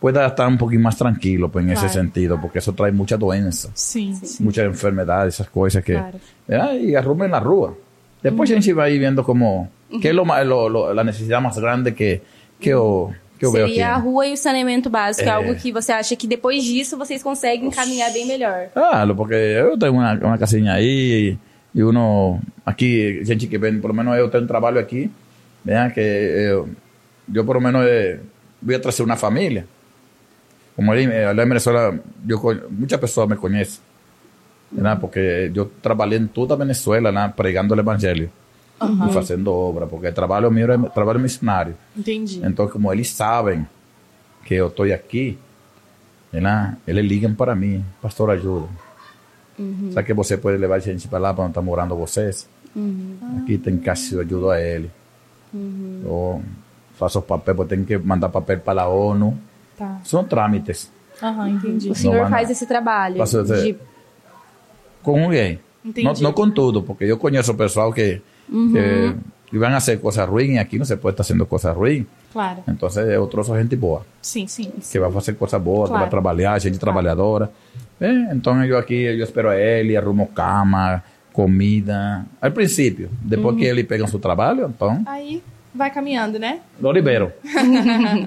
pueda 0.00 0.26
estar 0.26 0.46
un 0.46 0.56
poquito 0.56 0.80
más 0.82 0.96
tranquilo 0.96 1.48
pues, 1.48 1.64
en 1.64 1.72
ese 1.72 1.88
sentido, 1.88 2.40
porque 2.40 2.60
eso 2.60 2.72
trae 2.72 2.92
mucha 2.92 3.16
doença 3.16 3.68
Sim. 3.74 4.14
sim. 4.14 4.44
muchas 4.44 4.64
enfermedades, 4.66 5.34
esas 5.34 5.48
cosas 5.50 5.82
que... 5.82 5.94
Claro. 5.94 6.18
¿verdad? 6.46 6.74
Y 6.74 6.94
arrumen 6.94 7.30
la 7.32 7.40
rúa. 7.40 7.74
Después 8.22 8.50
a 8.50 8.54
gente 8.54 8.72
va 8.72 8.84
ahí 8.84 8.98
viendo 8.98 9.24
como... 9.24 9.70
¿Qué 10.02 10.10
es 10.10 10.14
lo, 10.14 10.24
más- 10.24 10.44
lo- 10.46 10.68
lo- 10.68 10.92
la 10.94 11.02
necesidad 11.02 11.40
más 11.40 11.58
grande 11.58 11.94
que, 11.94 12.22
que 12.60 12.70
eu, 12.70 13.10
que 13.38 13.46
eu 13.46 13.52
Seria 13.52 13.90
a 13.90 13.96
rua 13.96 14.26
e 14.26 14.32
o 14.32 14.36
saneamento 14.36 14.90
básico, 14.90 15.28
É. 15.28 15.32
algo 15.32 15.54
que 15.54 15.70
você 15.70 15.92
acha 15.92 16.16
que 16.16 16.26
depois 16.26 16.64
disso 16.64 16.98
vocês 16.98 17.22
conseguem 17.22 17.70
caminhar 17.70 18.12
bem 18.12 18.26
melhor. 18.26 18.68
Claro, 18.74 19.14
porque 19.14 19.34
eu 19.34 19.78
tenho 19.78 19.92
uma, 19.92 20.12
uma 20.14 20.38
casinha 20.38 20.72
aí 20.74 21.38
e 21.74 21.82
uno... 21.82 22.40
Aqui, 22.66 23.24
gente 23.24 23.46
que 23.46 23.56
vem, 23.56 23.80
por 23.80 23.88
lo 23.88 23.94
menos 23.94 24.16
eu 24.18 24.28
tenho 24.28 24.44
um 24.44 24.46
trabalho 24.46 24.78
aqui, 24.78 25.10
¿verdad? 25.64 25.92
que 25.94 26.00
eu, 26.00 26.68
eu 27.32 27.44
por 27.44 27.56
lo 27.56 27.62
menos 27.62 27.82
eh, 27.86 28.20
voy 28.60 28.74
a 28.74 28.80
trazer 28.80 29.04
uma 29.04 29.16
família. 29.16 29.64
Como 30.76 30.92
ele, 30.92 31.10
eh, 31.10 31.32
lá 31.32 31.42
em 31.42 31.48
Venezuela, 31.48 31.98
eu, 32.28 32.38
muitas 32.70 33.00
pessoas 33.00 33.28
me 33.28 33.36
conhecem, 33.36 33.80
¿verdad? 34.70 34.98
porque 35.00 35.50
eu 35.54 35.70
trabalhei 35.80 36.18
em 36.18 36.26
toda 36.26 36.54
a 36.54 36.56
Venezuela 36.58 37.10
lá, 37.10 37.28
pregando 37.28 37.74
o 37.74 37.80
evangelho. 37.80 38.30
E 38.80 39.12
fazendo 39.12 39.52
obra, 39.52 39.86
porque 39.86 40.08
o 40.08 40.12
trabalho 40.12 40.50
meu 40.50 40.70
é 40.70 40.78
trabalho 40.90 41.18
missionário. 41.18 41.74
Entendi. 41.96 42.40
Então, 42.44 42.68
como 42.68 42.92
eles 42.92 43.10
sabem 43.10 43.66
que 44.44 44.54
eu 44.54 44.68
estou 44.68 44.86
aqui, 44.92 45.38
né, 46.32 46.76
eles 46.86 47.04
ligam 47.04 47.34
para 47.34 47.54
mim, 47.54 47.84
pastor, 48.00 48.30
ajuda. 48.30 48.68
Sabe 49.92 50.06
que 50.06 50.14
você 50.14 50.36
pode 50.36 50.56
levar 50.56 50.78
gente 50.78 51.08
para 51.08 51.18
lá, 51.18 51.34
para 51.34 51.44
onde 51.44 51.50
está 51.50 51.60
morando 51.62 51.96
vocês? 51.96 52.48
Aqui 53.42 53.58
tem 53.58 53.76
casa, 53.76 54.14
eu 54.14 54.20
ajudo 54.20 54.50
a 54.50 54.60
ele. 54.60 54.90
Eu 56.04 56.42
faço 56.94 57.18
os 57.18 57.24
papéis, 57.24 57.56
porque 57.56 57.74
tenho 57.74 57.86
que 57.86 57.98
mandar 57.98 58.28
papel 58.28 58.60
para 58.60 58.82
a 58.82 58.88
ONU. 58.88 59.36
Tá. 59.76 60.00
São 60.04 60.22
trâmites. 60.22 60.90
Aham, 61.22 61.48
entendi. 61.50 61.90
O 61.90 61.94
senhor 61.94 62.28
faz 62.28 62.50
esse 62.50 62.66
trabalho 62.66 63.16
Faço 63.16 63.42
de 63.42 63.76
Com 65.02 65.24
alguém. 65.24 65.58
Entendi. 65.84 66.06
Não, 66.06 66.12
não 66.14 66.32
com 66.32 66.50
tudo, 66.50 66.82
porque 66.82 67.04
eu 67.04 67.16
conheço 67.16 67.54
pessoal 67.54 67.92
que, 67.92 68.20
que, 68.48 69.14
que 69.50 69.58
vão 69.58 69.70
fazer 69.70 69.98
coisas 69.98 70.28
ruins 70.28 70.50
e 70.50 70.58
aqui 70.58 70.78
não 70.78 70.84
se 70.84 70.96
pode 70.96 71.14
estar 71.14 71.24
fazendo 71.24 71.46
coisas 71.46 71.74
ruins. 71.76 72.04
Claro. 72.32 72.62
Então 72.68 72.88
eu 73.02 73.26
trouxe 73.26 73.52
gente 73.54 73.76
boa. 73.76 74.04
Sim, 74.20 74.46
sim. 74.46 74.70
que 74.90 74.98
vai 74.98 75.10
fazer 75.10 75.34
coisa 75.34 75.58
boa, 75.58 75.84
que 75.84 75.88
Claro. 75.90 76.02
vai 76.02 76.10
trabalhar, 76.10 76.58
gente 76.60 76.78
trabalhadora. 76.78 77.50
É, 78.00 78.10
então 78.34 78.62
eu 78.64 78.78
aqui, 78.78 78.94
eu 78.94 79.22
espero 79.24 79.48
a 79.48 79.56
ele, 79.56 79.96
arrumo 79.96 80.26
cama, 80.28 81.02
comida. 81.32 82.24
Al 82.40 82.52
princípio. 82.52 83.08
Depois 83.22 83.56
que 83.56 83.64
ele 83.64 83.82
pega 83.84 84.04
o 84.04 84.08
seu 84.08 84.18
trabalho, 84.20 84.66
então, 84.74 85.02
Aí 85.06 85.42
vai 85.74 85.90
caminhando, 85.90 86.38
né? 86.38 86.60
lo 86.80 86.92
libero. 86.92 87.32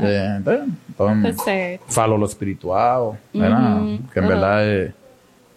É, 0.01 0.37
então, 0.39 0.67
então, 0.89 1.21
Tá 1.21 1.43
certo. 1.43 1.83
falo 1.87 2.17
lo 2.17 2.25
espiritual, 2.25 3.17
¿verdad? 3.33 3.81
que 4.13 4.19
en 4.19 4.27
verdad 4.27 4.59
eh, 4.63 4.93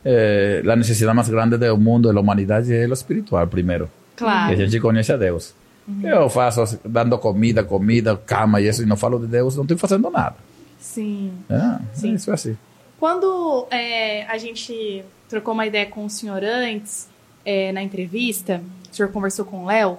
eh, 0.04 0.62
la 0.64 0.76
necesidad 0.76 1.14
más 1.14 1.28
grande 1.30 1.58
del 1.58 1.76
mundo, 1.78 2.08
de 2.08 2.14
la 2.14 2.20
humanidad, 2.20 2.60
es 2.60 2.88
lo 2.88 2.94
espiritual 2.94 3.48
primero. 3.48 3.88
Claro. 4.16 4.54
Que 4.54 4.62
a 4.62 4.66
gente 4.66 4.80
conhece 4.80 5.12
a 5.12 5.16
Deus. 5.16 5.54
Eu 6.02 6.30
faço 6.30 6.62
assim, 6.62 6.78
dando 6.84 7.18
comida, 7.18 7.62
comida, 7.62 8.16
cama 8.16 8.60
e 8.60 8.68
isso, 8.68 8.82
e 8.82 8.86
não 8.86 8.96
falo 8.96 9.18
de 9.18 9.26
Deus, 9.26 9.54
não 9.54 9.64
estou 9.64 9.76
fazendo 9.76 10.10
nada. 10.10 10.36
Sim. 10.78 11.32
É, 11.50 11.78
Sim. 11.92 12.14
Isso 12.14 12.30
é 12.30 12.34
assim. 12.34 12.56
Quando 12.98 13.66
é, 13.70 14.24
a 14.26 14.38
gente 14.38 15.04
trocou 15.28 15.52
uma 15.52 15.66
ideia 15.66 15.86
com 15.86 16.04
o 16.06 16.10
senhor 16.10 16.42
antes, 16.42 17.08
é, 17.44 17.70
na 17.72 17.82
entrevista, 17.82 18.62
o 18.90 18.94
senhor 18.94 19.10
conversou 19.10 19.44
com 19.44 19.64
o 19.64 19.66
Léo, 19.66 19.98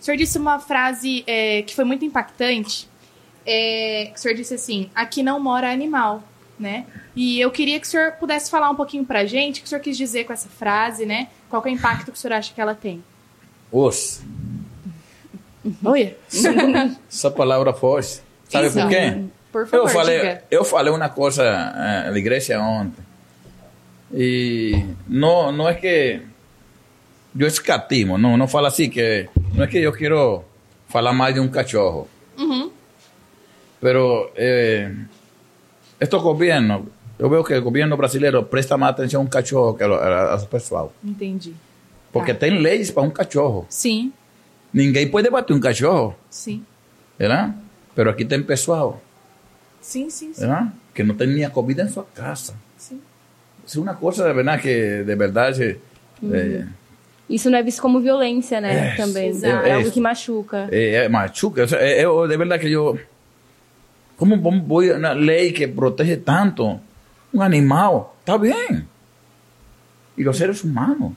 o 0.00 0.02
senhor 0.02 0.16
disse 0.16 0.38
uma 0.38 0.58
frase 0.58 1.22
é, 1.26 1.62
que 1.62 1.74
foi 1.74 1.84
muito 1.84 2.04
impactante. 2.04 2.88
É, 3.44 4.12
o 4.14 4.18
senhor 4.18 4.34
disse 4.34 4.54
assim: 4.54 4.90
aqui 4.94 5.22
não 5.22 5.38
mora 5.38 5.70
animal, 5.70 6.22
né? 6.58 6.86
E 7.14 7.38
eu 7.38 7.50
queria 7.50 7.78
que 7.78 7.86
o 7.86 7.90
senhor 7.90 8.12
pudesse 8.12 8.50
falar 8.50 8.70
um 8.70 8.74
pouquinho 8.76 9.04
pra 9.04 9.26
gente 9.26 9.58
o 9.58 9.62
que 9.62 9.66
o 9.66 9.68
senhor 9.68 9.82
quis 9.82 9.98
dizer 9.98 10.24
com 10.24 10.32
essa 10.32 10.48
frase, 10.48 11.04
né? 11.04 11.28
Qual 11.50 11.62
é 11.62 11.66
o 11.66 11.68
impacto 11.68 12.10
que 12.10 12.16
o 12.16 12.20
senhor 12.20 12.34
acha 12.34 12.54
que 12.54 12.60
ela 12.60 12.74
tem? 12.74 13.04
Os. 13.72 14.22
Oi? 15.84 16.16
Essa 17.08 17.30
palavra 17.30 17.72
forte. 17.72 18.22
Sabe 18.48 18.66
Isso. 18.66 18.80
por 18.80 18.88
quê? 18.88 19.24
Por 19.52 19.66
favor, 19.66 19.84
eu 19.84 19.88
falei, 19.88 20.18
diga. 20.18 20.44
eu 20.50 20.64
falei 20.64 20.92
uma 20.92 21.08
coisa 21.08 21.42
eh, 21.44 22.10
na 22.10 22.18
igreja 22.18 22.60
ontem. 22.60 23.02
E 24.12 24.84
não, 25.08 25.52
não 25.52 25.68
é 25.68 25.74
que 25.74 26.20
eu 27.38 27.46
escatimo, 27.46 28.18
não, 28.18 28.36
não 28.36 28.48
falo 28.48 28.66
assim 28.66 28.88
que 28.88 29.28
não 29.54 29.64
é 29.64 29.66
que 29.66 29.78
eu 29.78 29.92
quero 29.92 30.44
falar 30.88 31.12
mais 31.12 31.34
de 31.34 31.40
um 31.40 31.48
cachorro. 31.48 32.08
Uhum. 32.38 32.70
Pero 33.80 34.30
eh, 34.36 34.92
estos 35.98 36.22
gobiernos, 36.22 36.82
eu 37.18 37.28
veo 37.28 37.44
que 37.44 37.54
o 37.54 37.62
governo 37.62 37.96
brasileiro 37.96 38.44
presta 38.44 38.76
mais 38.76 38.92
atenção 38.92 39.20
a 39.20 39.24
um 39.24 39.28
cachorro 39.28 39.74
que 39.74 39.82
a, 39.82 39.86
a, 39.86 40.34
a 40.34 40.38
pessoal. 40.38 40.92
Entendi. 41.04 41.54
Porque 42.12 42.32
Tá. 42.34 42.40
tem 42.40 42.58
leis 42.58 42.90
para 42.90 43.02
um 43.02 43.10
cachorro. 43.10 43.66
Sim, 43.68 44.12
Ninguém 44.72 45.08
pode 45.10 45.28
bater 45.30 45.52
um 45.52 45.60
cachorro, 45.60 46.14
sim. 46.30 46.64
¿verdad? 47.18 47.54
Pero 47.94 48.08
aqui 48.10 48.24
tem 48.24 48.40
pessoal, 48.42 49.00
Sim, 49.80 50.08
sim, 50.10 50.32
sim. 50.32 50.40
¿verdad? 50.40 50.72
Que 50.94 51.02
não 51.02 51.14
tem 51.16 51.26
nem 51.26 51.44
a 51.44 51.50
comida 51.50 51.82
em 51.82 51.88
sua 51.88 52.04
casa. 52.14 52.54
sim. 52.76 53.00
Isso 53.66 53.78
é 53.78 53.82
uma 53.82 53.94
coisa 53.94 54.26
de 54.28 54.32
verdade 54.32 54.62
que, 54.62 55.04
de 55.04 55.16
verdade, 55.16 55.78
eh, 56.32 56.66
Isso 57.28 57.48
não 57.50 57.58
é 57.58 57.62
visto 57.62 57.80
como 57.82 58.00
violência, 58.00 58.60
né? 58.60 58.94
É, 58.94 58.96
Também. 58.96 59.28
exato. 59.28 59.64
É 59.66 59.72
algo 59.74 59.90
que 59.90 60.00
machuca. 60.00 60.68
é, 60.72 61.04
é 61.04 61.08
machuca. 61.08 61.62
É, 61.76 62.02
é, 62.02 62.04
de 62.28 62.36
verdade 62.36 62.60
que 62.66 62.72
eu... 62.72 62.98
Como 64.16 64.36
vamos 64.40 64.66
vou 64.66 64.98
na 64.98 65.12
lei 65.12 65.52
que 65.52 65.66
protege 65.68 66.16
tanto 66.16 66.80
um 67.32 67.40
animal? 67.42 68.16
Está 68.20 68.36
bem. 68.36 68.84
E 70.18 70.28
os 70.28 70.36
seres 70.36 70.62
humanos, 70.64 71.12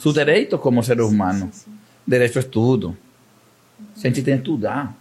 seus 0.00 0.14
direitos 0.14 0.60
como 0.60 0.82
seres 0.82 1.04
humanos. 1.04 1.64
Direito 2.06 2.38
a 2.38 2.40
estudo. 2.40 2.96
A 3.96 4.00
gente 4.00 4.22
tem 4.22 4.34
que 4.34 4.40
estudar. 4.42 4.94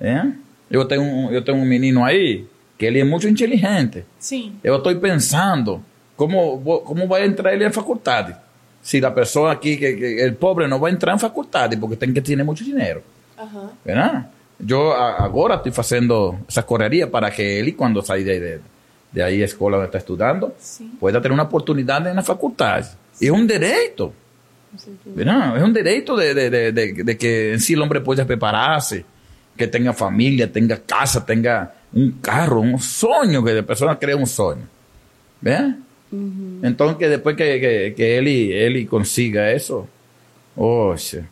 É? 0.00 0.26
Eu, 0.70 0.84
tenho 0.86 1.02
um, 1.02 1.30
eu 1.30 1.42
tenho 1.44 1.58
um 1.58 1.64
menino 1.64 2.04
aí 2.04 2.46
que 2.78 2.86
ele 2.86 3.00
é 3.00 3.04
muito 3.04 3.28
inteligente. 3.28 4.04
Sim. 4.18 4.54
Eu 4.64 4.76
estou 4.76 4.94
pensando 4.96 5.82
como, 6.16 6.58
vou- 6.58 6.80
como 6.80 7.06
vai 7.06 7.24
entrar 7.24 7.52
ele 7.54 7.66
em 7.66 7.70
faculdade. 7.72 8.34
Se 8.82 9.04
a 9.04 9.10
pessoa 9.10 9.52
aqui, 9.52 9.76
que, 9.76 9.92
que 9.94 10.26
o 10.28 10.34
pobre 10.34 10.66
não 10.66 10.78
vai 10.80 10.90
entrar 10.92 11.14
em 11.14 11.18
faculdade, 11.18 11.76
porque 11.76 11.94
tem 11.96 12.12
que 12.12 12.20
ter 12.20 12.42
muito 12.44 12.64
dinheiro. 12.64 13.02
Aham. 13.38 13.70
¿verdad? 13.84 14.26
Yo 14.64 14.92
a- 14.92 15.24
agora 15.24 15.56
estoy 15.56 15.72
haciendo 15.76 16.38
esa 16.48 16.62
correría 16.64 17.08
para 17.10 17.30
que 17.30 17.60
él, 17.60 17.74
cuando 17.76 18.02
salga 18.02 18.24
de, 18.32 18.40
de, 18.40 18.60
de 19.12 19.22
ahí 19.22 19.42
a 19.42 19.44
escuela 19.44 19.76
donde 19.76 19.86
está 19.86 19.98
estudiando, 19.98 20.54
pueda 20.98 21.20
tener 21.20 21.32
una 21.34 21.44
oportunidad 21.44 22.04
en 22.06 22.16
la 22.16 22.22
facultad. 22.22 22.84
Es 23.26 23.30
un 23.30 23.46
derecho. 23.46 24.12
¿verdad? 25.14 25.56
Es 25.56 25.62
un 25.62 25.72
derecho 25.72 26.16
de, 26.16 26.34
de, 26.34 26.72
de, 26.72 27.18
que 27.18 27.52
en 27.52 27.60
sí 27.60 27.74
el 27.74 27.82
hombre 27.82 28.00
pueda 28.00 28.26
prepararse, 28.26 29.04
que 29.56 29.66
tenga 29.66 29.92
familia, 29.92 30.50
tenga 30.50 30.78
casa, 30.78 31.24
tenga 31.24 31.74
un 31.92 32.12
carro, 32.22 32.60
un 32.60 32.78
sueño, 32.78 33.44
que 33.44 33.52
la 33.52 33.62
persona 33.62 33.98
crea 33.98 34.16
un 34.16 34.26
sueño. 34.26 34.66
¿Verdad? 35.40 35.76
Entonces, 36.62 36.96
que 36.98 37.08
después 37.08 37.36
que, 37.36 37.60
que, 37.60 37.94
que 37.96 38.18
él, 38.18 38.28
y- 38.28 38.52
él 38.52 38.76
y 38.76 38.86
consiga 38.86 39.50
eso, 39.50 39.86
oye, 40.56 41.24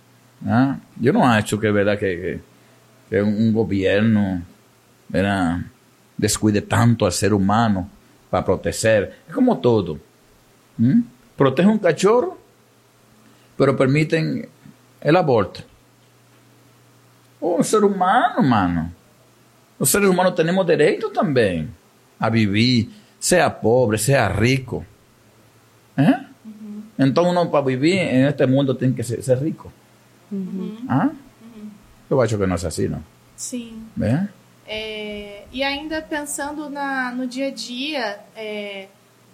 ¿ah? 0.47 0.79
yo 0.99 1.13
no 1.13 1.27
acho 1.29 1.59
que, 1.61 1.71
¿verdad? 1.71 1.99
Que, 1.99 2.41
que, 3.09 3.23
un 3.23 3.53
gobierno 3.53 4.43
¿verdad? 5.09 5.59
descuide 6.17 6.63
tanto 6.63 7.05
al 7.07 7.13
ser 7.13 7.33
humano 7.35 7.89
para 8.31 8.45
proteger. 8.45 9.17
Es 9.29 9.35
como 9.35 9.59
todo. 9.59 9.99
¿m? 10.79 11.03
Protege 11.41 11.69
un 11.69 11.79
cachorro, 11.79 12.37
pero 13.57 13.75
permiten 13.75 14.47
el 15.01 15.17
aborto. 15.17 15.61
Un 17.41 17.65
ser 17.65 17.83
humano, 17.83 18.43
mano. 18.43 18.93
Los 19.79 19.89
seres 19.89 20.11
humanos 20.11 20.35
tenemos 20.35 20.67
derecho 20.67 21.09
también 21.09 21.75
a 22.19 22.29
vivir, 22.29 22.91
sea 23.19 23.59
pobre, 23.59 23.97
sea 23.97 24.29
rico. 24.29 24.85
¿Eh? 25.97 26.15
Entonces 26.99 27.33
uno 27.33 27.51
para 27.51 27.65
vivir 27.65 28.01
en 28.01 28.27
este 28.27 28.47
mundo 28.47 28.77
tiene 28.77 28.95
que 28.95 29.03
ser, 29.03 29.23
ser 29.23 29.43
rico. 29.43 29.73
¿Ah? 30.87 31.09
Eu 32.11 32.21
acho 32.21 32.37
que 32.37 32.47
não 32.47 32.55
é 32.55 32.67
assim, 32.67 32.87
não. 32.87 33.03
Sim. 33.35 33.83
É? 33.99 34.29
É, 34.67 35.45
e 35.51 35.63
ainda 35.63 36.03
pensando 36.03 36.69
na, 36.69 37.11
no 37.13 37.27
dia 37.27 37.49
a 37.49 37.51
dia 37.51 38.21
é, 38.37 38.89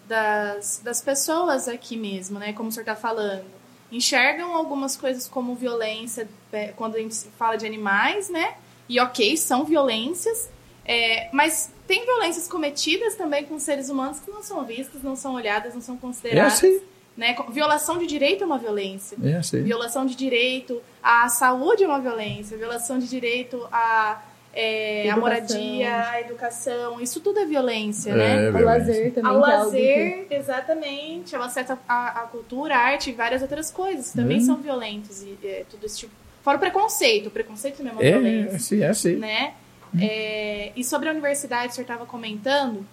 das, 0.09 0.81
das 0.83 1.01
pessoas 1.01 1.69
aqui 1.69 1.97
mesmo, 1.97 2.39
né? 2.39 2.53
Como 2.53 2.69
o 2.69 2.73
senhor 2.73 2.83
está 2.83 2.97
falando. 2.97 3.45
Enxergam 3.91 4.55
algumas 4.57 4.97
coisas 4.97 5.29
como 5.29 5.55
violência 5.55 6.29
é, 6.53 6.69
quando 6.69 6.97
a 6.97 6.99
gente 6.99 7.15
fala 7.39 7.57
de 7.57 7.65
animais, 7.67 8.29
né? 8.29 8.55
E 8.89 8.99
ok, 9.01 9.37
são 9.37 9.65
violências. 9.65 10.49
é, 10.85 11.29
mas 11.33 11.71
tem 11.87 12.05
violências 12.05 12.49
cometidas 12.49 13.15
também 13.15 13.45
com 13.45 13.59
seres 13.61 13.89
humanos 13.89 14.19
que 14.21 14.31
não 14.31 14.43
são 14.43 14.65
vistas, 14.65 15.03
não 15.03 15.15
são 15.15 15.35
olhadas, 15.35 15.73
não 15.75 15.81
são 15.81 15.95
É 15.95 15.99
consideradas. 15.99 16.55
assim. 16.55 16.81
Né? 17.17 17.35
Violação 17.51 17.97
de 17.97 18.07
direito 18.07 18.43
é 18.43 18.47
uma 18.47 18.59
violência. 18.59 19.17
É 19.25 19.37
assim. 19.37 19.63
Violação 19.63 20.05
de 20.05 20.15
direito 20.15 20.83
à 21.03 21.29
saúde 21.29 21.83
é 21.85 21.87
uma 21.87 22.01
violência. 22.01 22.57
Violação 22.59 22.99
de 22.99 23.09
direito 23.09 23.67
à, 23.73 24.21
é, 24.59 25.01
Educação. 25.09 25.21
moradia, 25.21 26.09
à 26.11 26.21
educação. 26.23 27.01
Isso 27.01 27.21
tudo 27.21 27.39
é 27.41 27.45
violência, 27.45 28.11
É, 28.11 28.15
né? 28.15 28.49
O 28.49 28.53
violência. 28.53 28.65
lazer 28.65 29.13
também. 29.13 29.31
Ao 29.31 29.43
que 29.45 29.51
é 29.51 29.55
algo 29.55 29.71
que- 29.71 29.77
lazer, 29.77 30.27
exatamente. 30.31 31.37
Ao 31.37 31.43
acesso 31.43 31.79
à, 31.87 32.27
cultura, 32.33 32.75
à 32.75 32.79
arte 32.79 33.11
e 33.11 33.13
várias 33.13 33.43
outras 33.43 33.71
coisas. 33.71 34.13
Também 34.13 34.39
É. 34.39 34.41
são 34.41 34.57
violentos. 34.57 35.23
E, 35.23 35.39
é, 35.45 35.65
tudo 35.69 35.85
esse 35.85 35.99
tipo. 35.99 36.13
Fora 36.43 36.57
o 36.57 36.61
preconceito. 36.61 37.27
O 37.27 37.31
preconceito 37.31 37.77
também 37.77 37.93
é 37.93 37.95
uma 37.97 38.03
É, 38.05 38.11
violência 38.13 38.57
assim, 38.57 38.81
é 38.83 38.89
assim. 38.89 39.17
né? 39.17 39.53
É, 40.01 40.73
e 40.75 40.83
sobre 40.83 41.09
a 41.09 41.13
universidade, 41.13 41.73
o 41.73 41.75
senhor 41.75 41.83
estava 41.85 42.07
comentando. 42.07 42.87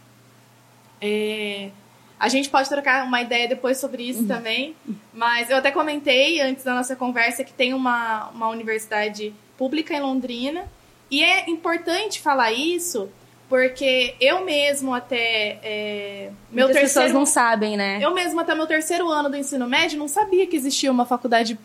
é, 1.01 1.69
a 2.19 2.29
gente 2.29 2.49
pode 2.49 2.69
trocar 2.69 3.05
uma 3.05 3.21
ideia 3.21 3.47
depois 3.47 3.77
sobre 3.77 4.03
isso 4.03 4.25
também, 4.25 4.75
mas 5.13 5.49
eu 5.49 5.57
até 5.57 5.71
comentei 5.71 6.39
antes 6.39 6.63
da 6.63 6.73
nossa 6.73 6.95
conversa 6.95 7.43
que 7.43 7.51
tem 7.51 7.73
uma, 7.73 8.29
uma 8.29 8.47
universidade 8.49 9.33
pública 9.57 9.93
em 9.93 9.99
Londrina 9.99 10.65
e 11.09 11.23
é 11.23 11.49
importante 11.49 12.19
falar 12.21 12.51
isso 12.51 13.09
porque 13.49 14.15
eu 14.19 14.43
mesmo 14.43 14.93
até 14.93 15.59
é, 15.61 16.29
meu 16.51 16.65
Muitas 16.65 16.81
pessoas 16.81 16.93
terceiro 16.93 17.13
não 17.19 17.25
sabem, 17.25 17.77
né? 17.77 17.99
eu 18.01 18.13
mesmo 18.13 18.39
até 18.39 18.55
meu 18.55 18.65
terceiro 18.65 19.07
ano 19.09 19.29
do 19.29 19.37
ensino 19.37 19.67
médio 19.67 19.99
não 19.99 20.07
sabia 20.07 20.47
que 20.47 20.55
existia 20.55 20.91
uma 20.91 21.05
faculdade 21.05 21.57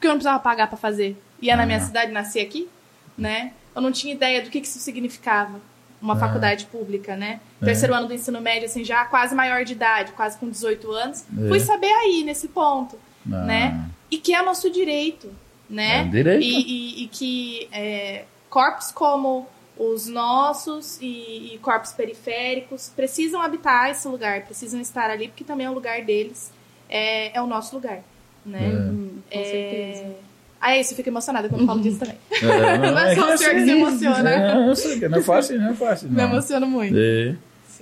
que 0.00 0.06
eu 0.06 0.10
não 0.10 0.16
precisava 0.16 0.38
pagar 0.38 0.66
para 0.66 0.76
fazer. 0.76 1.16
Ia 1.40 1.56
na 1.56 1.64
minha 1.64 1.78
Ah. 1.78 1.80
cidade, 1.86 2.12
nasci 2.12 2.40
aqui, 2.40 2.68
né? 3.16 3.52
Eu 3.74 3.80
não 3.80 3.90
tinha 3.90 4.12
ideia 4.12 4.42
do 4.42 4.50
que, 4.50 4.60
que 4.60 4.66
isso 4.66 4.78
significava, 4.78 5.60
uma 6.02 6.12
Ah. 6.14 6.18
faculdade 6.18 6.66
pública, 6.66 7.16
né? 7.16 7.40
É. 7.62 7.64
Terceiro 7.64 7.94
ano 7.94 8.06
do 8.08 8.12
ensino 8.14 8.38
médio, 8.40 8.66
assim, 8.66 8.84
já 8.84 9.04
quase 9.06 9.34
maior 9.34 9.64
de 9.64 9.72
idade, 9.72 10.12
quase 10.12 10.36
com 10.36 10.48
18 10.50 10.90
anos. 10.92 11.24
É. 11.44 11.48
Fui 11.48 11.60
saber 11.60 11.90
aí, 11.92 12.22
nesse 12.22 12.48
ponto, 12.48 12.98
Ah. 13.32 13.44
né? 13.44 13.84
E 14.10 14.18
que 14.18 14.34
é 14.34 14.42
nosso 14.42 14.68
direito, 14.70 15.32
né? 15.70 16.00
É 16.00 16.02
um 16.02 16.10
direito. 16.10 16.42
E, 16.42 16.60
e- 17.00 17.04
e 17.04 17.08
que 17.08 17.68
é, 17.72 18.24
corpos 18.54 18.92
como 18.92 19.48
os 19.76 20.06
nossos 20.06 20.96
e, 21.02 21.54
e 21.54 21.58
corpos 21.60 21.92
periféricos 21.92 22.92
precisam 22.94 23.42
habitar 23.42 23.90
esse 23.90 24.06
lugar, 24.06 24.42
precisam 24.42 24.80
estar 24.80 25.10
ali, 25.10 25.26
porque 25.26 25.42
também 25.42 25.66
é 25.66 25.70
o 25.70 25.72
lugar 25.74 26.00
deles, 26.02 26.52
é, 26.88 27.36
é 27.36 27.42
o 27.42 27.48
nosso 27.48 27.74
lugar, 27.74 27.98
né? 28.46 28.60
Hum, 28.68 29.18
com 29.28 29.38
É... 29.40 29.44
certeza. 29.44 30.16
Ah, 30.60 30.76
é 30.76 30.80
isso, 30.80 30.92
eu 30.92 30.96
fico 30.96 31.08
emocionada 31.08 31.48
quando 31.48 31.66
falo 31.66 31.80
disso 31.82 31.98
também. 31.98 32.14
É, 32.30 32.78
Não 32.78 32.96
é 32.96 33.14
só 33.16 33.34
o 33.34 33.36
senhor 33.36 33.54
que 33.54 33.64
se 33.64 33.70
emociona. 33.72 34.30
É, 34.30 34.68
eu 34.68 34.76
sei 34.76 35.00
que 35.00 35.08
não 35.08 35.18
é 35.18 35.22
fácil, 35.22 35.60
não 35.60 35.70
é 35.70 35.74
fácil. 35.74 36.08
Me 36.08 36.16
Não. 36.16 36.24
emociono 36.24 36.66
muito. 36.68 36.96
É. 36.96 37.34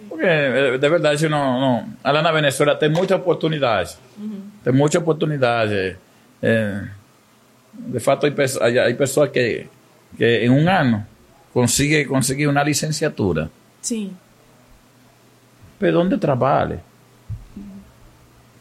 Porque, 0.08 0.24
de 0.78 0.88
verdade, 0.88 1.28
não, 1.28 1.60
não, 1.60 1.88
lá 2.02 2.22
na 2.22 2.32
Venezuela 2.32 2.74
tem 2.74 2.88
muita 2.88 3.14
oportunidade. 3.14 3.96
Tem 4.64 4.72
muita 4.72 4.98
oportunidade. 4.98 5.96
É, 6.42 6.84
de 7.74 8.00
fato, 8.00 8.26
hay 8.26 8.94
pessoas 8.94 9.30
que, 9.30 9.66
que 10.16 10.44
em 10.44 10.50
um 10.50 10.68
ano 10.68 11.06
conseguem 11.52 12.06
conseguir 12.06 12.46
uma 12.46 12.62
licenciatura. 12.62 13.50
Sim. 13.80 14.12
Pero 15.78 16.00
onde 16.00 16.16
trabalha? 16.18 16.82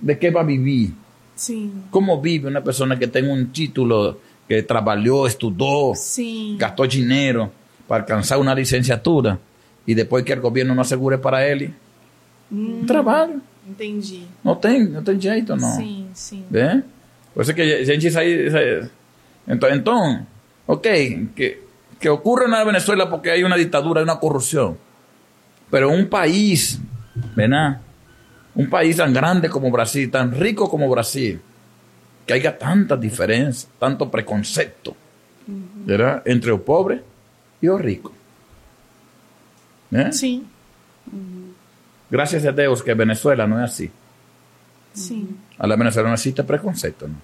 De 0.02 0.16
que 0.16 0.32
vai 0.32 0.45
viver? 0.45 0.93
Sim. 1.36 1.84
Como 1.91 2.20
vive 2.22 2.47
uma 2.47 2.62
pessoa 2.62 2.95
que 2.97 3.08
tem 3.08 3.30
um 3.30 3.45
título, 3.45 4.20
que 4.47 4.64
trabalhou, 4.64 5.28
estudou, 5.28 5.95
Sim. 5.95 6.56
gastou 6.58 6.88
dinheiro 6.88 7.52
para 7.88 8.02
alcançar 8.04 8.38
uma 8.39 8.54
licenciatura 8.54 9.39
e 9.88 9.93
depois 9.95 10.24
que 10.24 10.34
o 10.34 10.41
governo 10.41 10.74
não 10.74 10.82
assegure 10.82 11.18
para 11.18 11.47
ele? 11.47 11.74
Hum. 12.52 12.84
Trabalho. 12.86 13.41
Entendi. 13.68 14.24
Não 14.43 14.56
tem, 14.56 14.84
não 14.89 15.04
tem 15.04 15.20
jeito, 15.22 15.56
não. 15.56 15.70
Sim, 15.76 16.08
sim. 16.14 16.43
Bem? 16.49 16.84
Por 17.34 17.43
isso 17.43 17.54
que 17.54 17.62
a 17.62 17.84
gente 17.86 18.10
sai... 18.12 18.49
sai- 18.49 18.89
Então, 19.47 19.70
então 19.70 20.26
ok, 20.72 20.88
que, 21.36 21.63
que 21.99 22.09
ocorre 22.09 22.47
na 22.47 22.63
Venezuela 22.63 23.09
porque 23.09 23.32
hay 23.32 23.43
una 23.43 23.57
ditadura, 23.57 23.99
hay 23.99 24.03
una 24.03 24.19
corrupción. 24.19 24.78
Pero 25.69 25.89
un 25.89 26.07
país, 26.07 26.80
¿verdad? 27.36 27.82
Un 28.55 28.69
país 28.69 28.95
tan 28.95 29.13
grande 29.13 29.49
como 29.49 29.69
Brasil, 29.69 30.09
tan 30.09 30.32
rico 30.32 30.69
como 30.69 30.89
Brasil, 30.89 31.41
que 32.26 32.34
haya 32.34 32.57
tantas 32.57 32.99
diferencias, 33.01 33.67
tanto 33.78 34.09
preconcepto, 34.09 34.95
¿verdad? 35.86 36.24
Entre 36.26 36.51
los 36.51 36.61
pobres 36.61 37.01
y 37.61 37.65
los 37.65 37.82
ricos. 37.82 38.13
¿Eh? 39.91 40.13
Sim. 40.13 40.43
Gracias 42.09 42.45
a 42.45 42.51
Dios 42.53 42.82
que 42.82 42.93
Venezuela 42.93 43.45
no 43.45 43.61
es 43.61 43.72
así. 43.72 43.91
Sim. 44.93 45.36
A 45.57 45.67
la 45.67 45.76
Venezuela 45.76 46.07
no 46.07 46.15
existe 46.15 46.43
preconcepto, 46.43 47.09
¿no? 47.09 47.15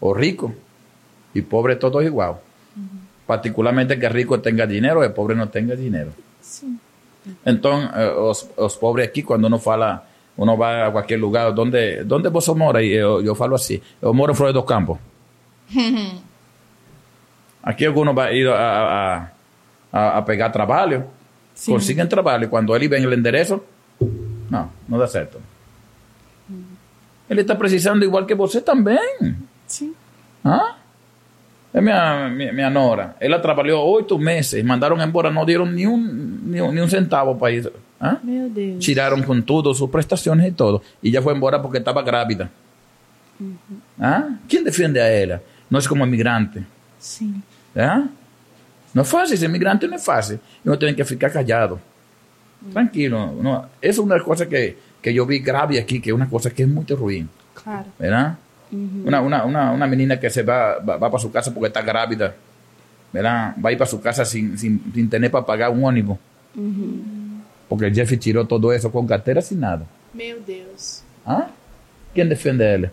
O 0.00 0.12
rico 0.12 0.52
y 1.32 1.42
pobre 1.42 1.76
todo 1.76 2.02
igual. 2.02 2.40
Particularmente 3.26 3.98
que 3.98 4.06
el 4.06 4.12
rico 4.12 4.40
tenga 4.40 4.66
dinero 4.66 5.02
y 5.02 5.06
el 5.06 5.12
pobre 5.12 5.34
no 5.34 5.48
tenga 5.48 5.74
dinero. 5.74 6.12
Entonces, 7.44 7.90
eh, 7.96 8.12
los, 8.14 8.48
los 8.56 8.76
pobres 8.76 9.08
aquí, 9.08 9.22
cuando 9.22 9.46
uno 9.46 9.58
fala, 9.58 10.02
uno 10.36 10.56
va 10.58 10.86
a 10.86 10.92
cualquier 10.92 11.20
lugar, 11.20 11.54
¿dónde, 11.54 12.02
dónde 12.04 12.28
vos 12.28 12.54
mora? 12.56 12.82
Y 12.82 12.94
yo, 12.94 13.20
yo 13.20 13.34
falo 13.34 13.56
así, 13.56 13.80
yo 14.00 14.12
moro 14.12 14.32
en 14.32 14.36
Flores 14.36 14.54
dos 14.54 14.64
Campos. 14.64 14.98
aquí 17.62 17.84
algunos 17.84 18.16
va 18.16 18.24
a 18.24 18.32
ir 18.32 18.48
a, 18.48 19.14
a, 19.14 19.32
a, 19.92 20.16
a 20.18 20.24
pegar 20.24 20.50
trabajo, 20.50 21.04
consiguen 21.64 22.08
trabajo 22.08 22.44
y 22.44 22.48
cuando 22.48 22.74
él 22.74 22.88
ven 22.88 23.04
el 23.04 23.12
enderezo, 23.12 23.64
no, 24.50 24.70
no 24.88 24.98
da 24.98 25.06
certo. 25.06 25.38
Ele 27.28 27.40
está 27.40 27.56
precisando 27.56 28.04
igual 28.04 28.26
que 28.26 28.34
você 28.34 28.60
também. 28.60 28.98
Sim. 29.66 29.94
¿Ah? 30.44 30.76
É 31.74 31.80
minha, 31.80 32.28
minha, 32.28 32.52
minha 32.52 32.70
nora. 32.70 33.16
Ela 33.18 33.38
trabalhou 33.38 33.86
oito 33.94 34.18
meses, 34.18 34.62
mandaram 34.62 35.00
embora, 35.02 35.30
não 35.30 35.44
deram 35.44 35.64
nenhum, 35.64 35.96
nenhum, 35.96 36.70
nenhum 36.70 36.88
centavo 36.88 37.34
para 37.34 37.52
isso. 37.52 37.72
¿Ah? 37.98 38.18
Meu 38.22 38.50
Deus. 38.50 38.84
Tiraram 38.84 39.22
com 39.22 39.40
tudo, 39.40 39.72
suas 39.72 39.90
prestações 39.90 40.44
e 40.44 40.50
tudo. 40.50 40.82
E 41.02 41.10
já 41.10 41.22
foi 41.22 41.34
embora 41.34 41.58
porque 41.58 41.78
estava 41.78 42.02
grávida. 42.02 42.50
¿Ah? 43.98 44.30
Quem 44.48 44.62
defende 44.62 44.98
a 44.98 45.06
ela? 45.06 45.42
Nós 45.70 45.86
como 45.86 46.04
imigrante. 46.04 46.62
Sim. 46.98 47.42
¿Ah? 47.74 48.06
Não 48.94 49.02
é 49.02 49.04
fácil, 49.04 49.36
ser 49.36 49.46
imigrante 49.46 49.86
não 49.86 49.94
é 49.94 49.98
fácil. 49.98 50.38
Uno 50.64 50.76
tem 50.76 50.94
que 50.94 51.04
ficar 51.04 51.30
callado. 51.30 51.80
Tranquilo. 52.70 53.42
No, 53.42 53.64
esa 53.80 53.90
es 53.90 53.98
una 53.98 54.22
cosa 54.22 54.46
que, 54.46 54.76
que 55.00 55.12
yo 55.14 55.24
vi 55.24 55.38
grave 55.38 55.78
aquí, 55.78 56.00
que 56.00 56.10
es 56.10 56.14
una 56.14 56.28
cosa 56.28 56.50
que 56.50 56.62
es 56.64 56.68
muy 56.68 56.84
ruin. 56.84 57.28
Claro. 57.54 57.86
¿verdad? 57.98 58.36
Una, 59.04 59.20
una, 59.20 59.44
una, 59.44 59.70
una 59.72 59.86
menina 59.86 60.18
que 60.18 60.30
se 60.30 60.42
va, 60.42 60.78
va, 60.78 60.96
va 60.96 61.10
para 61.10 61.20
su 61.20 61.30
casa 61.30 61.52
porque 61.52 61.68
está 61.68 61.82
grávida, 61.82 62.34
¿verdad? 63.12 63.54
Va 63.62 63.68
a 63.68 63.72
ir 63.72 63.78
para 63.78 63.90
su 63.90 64.00
casa 64.00 64.24
sin, 64.24 64.56
sin, 64.58 64.80
sin 64.94 65.10
tener 65.10 65.30
para 65.30 65.44
pagar 65.44 65.70
un 65.70 65.84
ónibus. 65.84 66.18
Porque 67.68 67.86
el 67.86 67.94
Jeff 67.94 68.18
tiró 68.18 68.46
todo 68.46 68.72
eso 68.72 68.90
con 68.90 69.06
cartera 69.06 69.40
sin 69.42 69.60
nada. 69.60 69.86
Meu 70.12 70.40
Deus. 70.40 71.02
¿Ah? 71.24 71.48
¿Quién 72.14 72.28
defiende 72.28 72.66
a 72.66 72.74
él? 72.74 72.90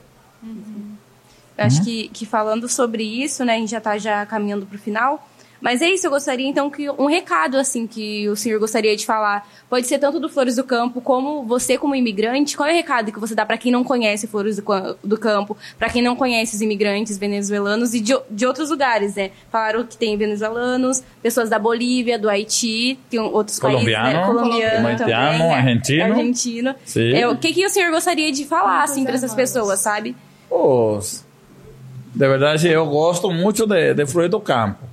Eu 1.58 1.66
acho 1.66 1.84
que, 1.84 2.08
que 2.08 2.26
falando 2.26 2.70
sobre 2.70 3.04
isso, 3.04 3.44
né, 3.44 3.56
a 3.56 3.58
gente 3.58 3.72
já 3.72 3.82
tá 3.82 3.98
já 3.98 4.26
caminhando 4.26 4.66
pro 4.66 4.80
final. 4.80 5.29
Mas 5.62 5.82
é 5.82 5.90
isso, 5.90 6.08
eu 6.08 6.12
gostaria 6.12 6.48
então 6.48 6.70
que 6.70 6.90
um 6.90 7.06
recado 7.06 7.58
assim 7.58 7.86
que 7.86 8.30
o 8.30 8.36
senhor 8.36 8.60
gostaria 8.60 8.96
de 8.96 9.06
falar, 9.06 9.46
pode 9.70 9.88
ser 9.88 10.00
tanto 10.00 10.20
do 10.20 10.30
Flores 10.30 10.56
do 10.56 10.64
Campo 10.64 11.02
como 11.02 11.44
você 11.44 11.78
como 11.78 11.94
imigrante, 11.96 12.56
qual 12.56 12.70
é 12.70 12.72
o 12.72 12.76
recado 12.76 13.12
que 13.12 13.20
você 13.20 13.36
dá 13.36 13.46
para 13.46 13.58
quem 13.58 13.70
não 13.72 13.84
conhece 13.84 14.26
Flores 14.26 14.56
do, 14.56 14.64
Cam- 14.64 14.96
do 15.04 15.18
Campo, 15.18 15.58
para 15.78 15.90
quem 15.90 16.02
não 16.02 16.16
conhece 16.16 16.56
os 16.56 16.62
imigrantes 16.62 17.18
venezuelanos 17.18 17.94
e 17.94 18.00
de, 18.00 18.18
de 18.32 18.46
outros 18.46 18.70
lugares, 18.70 19.16
né? 19.16 19.32
Falaram 19.52 19.84
que 19.86 19.98
tem 19.98 20.16
venezuelanos, 20.16 21.04
pessoas 21.22 21.50
da 21.50 21.60
Bolívia, 21.60 22.18
do 22.18 22.30
Haiti, 22.30 22.98
tem 23.10 23.20
outros 23.20 23.60
Colombiano, 23.60 24.04
países, 24.04 24.20
né? 24.20 24.26
colombiano 24.26 24.88
haitiano, 24.88 24.98
também, 25.38 25.48
é, 25.52 25.54
argentino. 25.56 26.04
argentino. 26.04 26.76
Sim. 26.86 27.14
É, 27.14 27.28
o 27.28 27.36
que 27.38 27.52
que 27.54 27.66
o 27.66 27.70
senhor 27.70 27.92
gostaria 27.92 28.32
de 28.32 28.46
falar 28.46 28.84
assim 28.84 29.04
para 29.04 29.16
essas 29.16 29.34
pessoas, 29.34 29.80
sabe? 29.80 30.16
Pues, 30.48 31.26
de 32.16 32.28
verdade, 32.28 32.68
eu 32.70 32.86
gosto 32.86 33.30
muito 33.30 33.68
de, 33.68 33.94
de 33.94 34.06
Flores 34.06 34.32
do 34.32 34.40
Campo. 34.40 34.88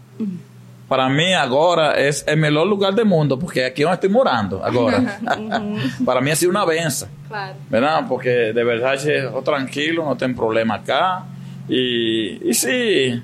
Para 0.88 1.08
mim, 1.08 1.32
agora, 1.34 1.94
é 1.98 2.10
o 2.32 2.36
melhor 2.36 2.64
lugar 2.64 2.92
do 2.92 3.04
mundo, 3.04 3.36
porque 3.36 3.60
aqui 3.62 3.82
eu 3.82 3.92
estou 3.92 4.08
morando 4.08 4.60
agora. 4.62 5.02
Para 6.04 6.20
mim, 6.20 6.30
ha 6.30 6.36
sido 6.36 6.50
uma 6.50 6.64
benção. 6.64 7.08
Claro. 7.28 7.54
¿verdad? 7.68 8.04
Porque 8.08 8.52
de 8.52 8.64
verdad 8.64 8.96
yo 8.96 9.42
tranquilo, 9.42 10.04
no 10.04 10.14
tengo 10.16 10.36
problema 10.36 10.76
acá. 10.76 11.24
Y, 11.68 12.38
y 12.48 12.54
sí, 12.54 13.20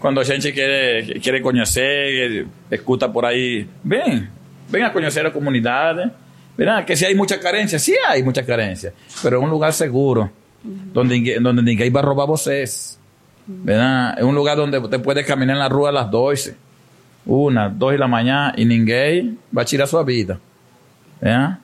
cuando 0.00 0.20
a 0.22 0.24
gente 0.24 0.52
quiere, 0.52 1.20
quiere 1.20 1.40
conocer, 1.40 2.46
escuta 2.68 3.12
por 3.12 3.24
ahí, 3.26 3.68
ven, 3.84 4.28
ven 4.68 4.82
a 4.82 4.92
conocer 4.92 5.22
la 5.22 5.32
comunidad. 5.32 6.12
¿Verdad? 6.56 6.84
Que 6.84 6.96
si 6.96 7.04
hay 7.04 7.14
mucha 7.14 7.38
carencia, 7.40 7.78
sí 7.78 7.94
hay 8.08 8.22
mucha 8.24 8.44
carencia, 8.44 8.92
pero 9.22 9.38
es 9.38 9.44
un 9.44 9.50
lugar 9.50 9.72
seguro, 9.72 10.30
donde, 10.64 11.16
ninguém- 11.16 11.40
donde 11.42 11.62
ninguém 11.62 11.92
va 11.94 12.00
a 12.00 12.02
robar 12.02 12.26
vocês. 12.28 12.98
¿Verdad? 13.46 14.16
Es 14.18 14.24
un 14.24 14.34
lugar 14.34 14.56
donde 14.56 14.78
usted 14.78 15.00
puede 15.02 15.24
caminar 15.24 15.54
en 15.56 15.60
la 15.60 15.68
rua 15.68 15.90
a 15.90 15.92
las 15.92 16.10
12, 16.10 16.54
una, 17.26 17.68
dos 17.68 17.92
de 17.92 17.98
la 17.98 18.06
mañana, 18.06 18.52
y 18.56 18.64
ninguém 18.64 19.36
va 19.56 19.62
a 19.62 19.64
tirar 19.64 19.86
su 19.88 20.02
vida. 20.04 20.38
¿Verdad? 21.20 21.58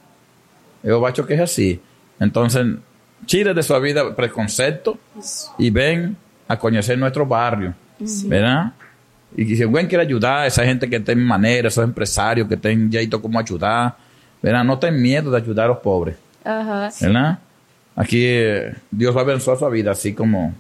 Eu 0.83 1.05
acho 1.05 1.25
que 1.25 1.35
é 1.35 1.43
assim. 1.43 1.79
Então, 2.21 2.47
tire 3.27 3.55
de 3.55 3.63
sua 3.63 3.81
vida 3.81 4.13
preconceito 4.13 4.99
e 5.59 5.71
vem 5.71 6.17
a 6.49 6.57
conhecer 6.57 6.97
nosso 6.97 7.25
barrio, 7.25 7.75
¿verdad? 8.27 8.73
E 9.37 9.57
se 9.57 9.63
alguém 9.63 9.87
quer 9.87 10.01
ajudar, 10.01 10.47
essa 10.47 10.65
gente 10.65 10.89
que 10.89 10.99
tem 10.99 11.15
maneira, 11.15 11.69
esses 11.69 11.83
empresários 11.85 12.49
que 12.49 12.57
tem 12.57 12.91
jeito 12.91 13.21
como 13.21 13.39
ajudar, 13.39 13.97
¿verdad? 14.43 14.65
Não 14.65 14.77
tem 14.77 14.91
medo 14.91 15.31
de 15.31 15.37
ajudar 15.37 15.71
os 15.71 15.79
pobres, 15.79 16.17
Aham. 16.45 16.89
¿verdad? 17.01 17.39
Aqui, 17.95 18.27
eh, 18.27 18.75
Deus 18.91 19.15
vai 19.15 19.23
abençoar 19.23 19.57
sua 19.59 19.71
vida, 19.71 19.91
assim 19.91 20.15
como 20.15 20.55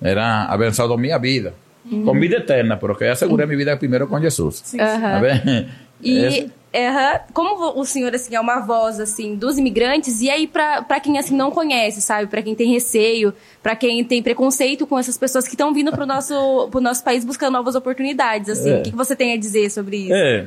era 0.00 0.44
abençoado 0.44 0.96
minha 0.96 1.18
vida. 1.18 1.54
Com 1.90 2.18
vida 2.20 2.36
eterna, 2.36 2.76
porque 2.76 3.04
eu 3.04 3.12
assegurei 3.12 3.46
minha 3.46 3.58
vida 3.58 3.76
primeiro 3.76 4.06
com 4.06 4.20
Jesus. 4.20 4.74
Aham. 4.78 5.00
Tá 5.00 5.18
vendo? 5.20 5.68
E 6.02 6.50
aham, 6.74 7.20
como 7.32 7.80
o 7.80 7.84
senhor 7.84 8.14
assim 8.14 8.34
é 8.34 8.40
uma 8.40 8.60
voz 8.60 9.00
assim 9.00 9.34
dos 9.34 9.58
imigrantes 9.58 10.20
e 10.20 10.30
aí 10.30 10.46
pra 10.46 11.00
quem 11.00 11.18
assim 11.18 11.34
não 11.34 11.50
conhece, 11.50 12.00
sabe, 12.00 12.26
Pra 12.28 12.42
quem 12.42 12.54
tem 12.54 12.70
receio, 12.72 13.32
pra 13.62 13.74
quem 13.74 14.04
tem 14.04 14.22
preconceito 14.22 14.86
com 14.86 14.98
essas 14.98 15.16
pessoas 15.18 15.46
que 15.46 15.54
estão 15.54 15.72
vindo 15.72 15.90
pro 15.90 16.06
nosso 16.06 16.68
pro 16.70 16.80
nosso 16.80 17.02
país 17.02 17.24
buscando 17.24 17.54
novas 17.54 17.74
oportunidades, 17.74 18.48
assim, 18.50 18.70
É. 18.70 18.78
o 18.78 18.82
que, 18.82 18.90
que 18.90 18.96
você 18.96 19.16
tem 19.16 19.32
a 19.32 19.36
dizer 19.38 19.70
sobre 19.70 19.96
isso? 19.96 20.12
É, 20.14 20.46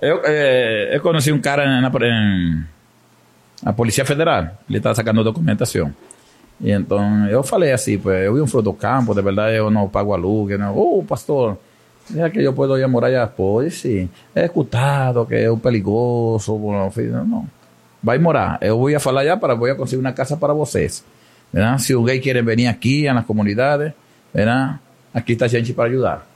eu, 0.00 0.20
é, 0.24 0.96
eu 0.96 1.00
conheci 1.00 1.30
um 1.32 1.40
cara 1.40 1.80
na, 1.80 1.90
em, 2.06 2.64
a 3.66 3.72
Polícia 3.72 4.04
Federal, 4.04 4.48
ele 4.68 4.78
estava 4.78 4.94
sacando 4.94 5.22
documentação. 5.24 5.92
E 6.60 6.70
então 6.70 7.26
eu 7.28 7.42
falei 7.42 7.72
assim, 7.72 7.98
pues, 7.98 8.26
eu 8.26 8.34
vi 8.34 8.40
um 8.40 8.46
flor 8.46 8.62
do 8.62 8.72
campo, 8.72 9.14
de 9.14 9.22
verdade 9.22 9.56
eu 9.56 9.70
não 9.70 9.88
pago 9.88 10.12
aluguel. 10.12 10.58
Não. 10.58 10.76
Oh, 10.76 11.02
pastor, 11.02 11.56
será 12.04 12.28
que 12.28 12.40
eu 12.40 12.52
posso 12.52 12.76
ir 12.76 12.84
a 12.84 12.88
morar 12.88 13.10
já? 13.10 13.26
Pode 13.26 13.70
sim. 13.70 14.08
É 14.34 14.44
escutado 14.44 15.24
que 15.26 15.34
é 15.34 15.50
um 15.50 15.58
perigoso. 15.58 16.58
Não, 16.58 17.26
não. 17.26 17.46
Vai 18.02 18.18
morar. 18.18 18.58
Eu 18.60 18.78
vou 18.78 18.94
a 18.94 19.00
falar 19.00 19.24
já 19.24 19.36
para, 19.36 19.54
vou 19.54 19.70
a 19.70 19.74
conseguir 19.74 20.00
uma 20.00 20.12
casa 20.12 20.36
para 20.36 20.52
vocês. 20.52 21.04
¿verdad? 21.52 21.78
Se 21.78 21.92
alguém 21.92 22.20
quer 22.20 22.42
vir 22.44 22.66
aqui 22.66 23.04
na 23.12 23.22
comunidade, 23.22 23.92
¿verdad? 24.32 24.80
aqui 25.12 25.32
está 25.32 25.48
gente 25.48 25.72
para 25.72 25.88
ajudar. 25.88 26.26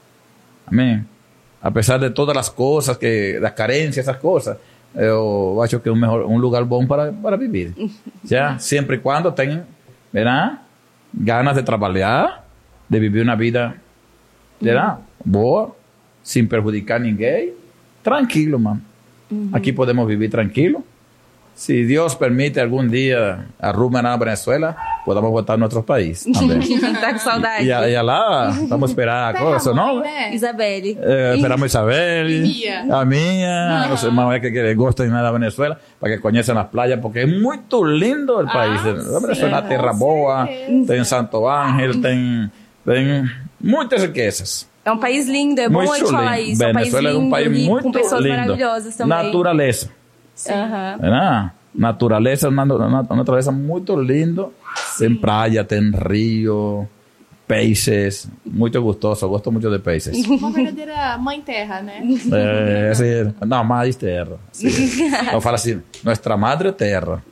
Amém. 0.67 1.05
A 1.63 1.71
pesar 1.71 1.99
de 1.99 2.11
todas 2.11 2.37
as 2.37 2.49
coisas, 2.49 2.97
que 2.97 3.39
das 3.41 3.53
carências, 3.53 4.07
essas 4.07 4.21
coisas, 4.21 4.57
eu 4.95 5.61
acho 5.63 5.81
que 5.81 5.89
é 5.89 5.93
um, 5.93 5.97
melhor, 5.97 6.27
um 6.27 6.37
lugar 6.37 6.65
bom 6.65 6.87
para, 6.87 7.13
para 7.13 7.37
viver. 7.37 7.73
Já, 8.25 8.59
sempre 8.61 8.97
e 8.97 8.99
quando 8.99 9.33
tenham, 9.33 9.63
verá, 10.15 10.63
ganas 11.13 11.57
de 11.57 11.65
trabalhar, 11.65 12.47
de 12.89 13.01
viver 13.01 13.25
uma 13.25 13.35
vida, 13.35 13.75
verá, 14.61 15.01
boa, 15.25 15.75
sem 16.23 16.47
prejudicar 16.47 17.01
ninguém, 17.01 17.53
tranquilo, 18.01 18.61
mano. 18.61 18.81
Aqui 19.53 19.73
podemos 19.73 20.07
viver 20.07 20.29
tranquilo, 20.29 20.85
si 21.55 21.85
Dios 21.87 22.17
permite 22.17 22.61
algún 22.61 22.91
día 22.91 23.47
arrumen 23.61 24.05
a 24.07 24.17
Venezuela, 24.17 24.77
podamos 25.05 25.31
voltar 25.31 25.55
a 25.55 25.57
nuestro 25.57 25.83
país 25.85 26.25
também. 26.33 26.61
tá 27.01 27.13
com 27.13 27.19
saudade. 27.21 27.65
e, 27.67 27.73
a- 27.73 27.89
e 27.89 28.03
lá, 28.03 28.51
vamos 28.69 28.91
esperar 28.91 29.35
a 29.35 29.39
coisa, 29.39 29.73
não? 29.73 30.01
né? 30.01 30.35
Isabelle. 30.35 30.99
Eh, 31.01 31.35
esperamos 31.37 31.67
Isabel, 31.67 32.27
Mía. 32.27 32.85
a 32.91 33.05
minha, 33.05 33.89
os 33.95 34.03
irmãos 34.03 34.39
que, 34.41 34.51
que 34.51 34.75
gostam 34.75 35.09
da 35.11 35.31
Venezuela, 35.31 35.79
para 36.01 36.11
que 36.11 36.19
conheçam 36.19 36.59
as 36.59 36.67
praias, 36.69 36.99
porque 37.01 37.21
é 37.21 37.27
muito 37.27 37.85
lindo 37.85 38.35
o 38.41 38.47
país. 38.47 38.81
Ah, 38.85 39.17
a 39.17 39.21
Venezuela 39.21 39.59
é 39.59 39.63
sim, 39.63 39.69
terra 39.69 39.93
boa, 39.93 40.47
certeza. 40.47 40.87
tem 40.93 41.05
Santo 41.05 41.47
Ángel, 41.49 42.01
tem, 42.03 42.51
tem 42.85 43.31
muitas 43.61 44.03
riquezas. 44.03 44.67
É 44.85 44.91
um 44.93 44.99
país 44.99 45.27
lindo, 45.29 45.61
é 45.61 45.69
bom 45.69 45.81
a 45.81 45.87
gente 45.87 45.99
Muito 46.01 46.13
falar 46.13 46.37
lindo. 46.41 46.51
isso. 46.53 46.63
É 46.63 46.69
um 46.69 46.73
país 46.75 46.93
Venezuela 46.93 47.09
é 47.09 47.13
lindo, 47.13 47.25
um 47.27 47.31
país 47.31 47.67
muito 47.69 47.83
com 47.85 47.93
pessoas 47.93 48.23
lindo. 48.23 48.37
maravilhosas 48.37 48.97
também. 48.97 49.17
¿Verdad? 50.47 51.53
Naturaleza, 51.75 52.49
una, 52.49 52.63
una 52.65 53.03
naturaleza 53.03 53.51
muy 53.51 53.83
lindo. 54.05 54.53
Tem 54.99 55.17
praia, 55.17 55.67
tem 55.67 55.93
rio, 55.93 56.89
peixes, 57.47 58.27
muito 58.45 58.81
gostoso, 58.83 59.29
gosto 59.29 59.53
muito 59.53 59.71
de 59.71 59.79
peixes. 59.79 60.25
Uma 60.27 60.51
verdadeira 60.51 61.19
mãe 61.19 61.41
terra, 61.41 61.83
né? 61.83 62.03
É, 62.33 62.91
assim, 62.91 63.35
não, 63.47 63.65
mais 63.65 63.97
terra. 63.97 64.39
Eu 65.33 65.41
falo 65.41 65.57
assim, 65.57 65.83
nossa 66.03 66.37
madre 66.37 66.73
terra. 66.73 67.23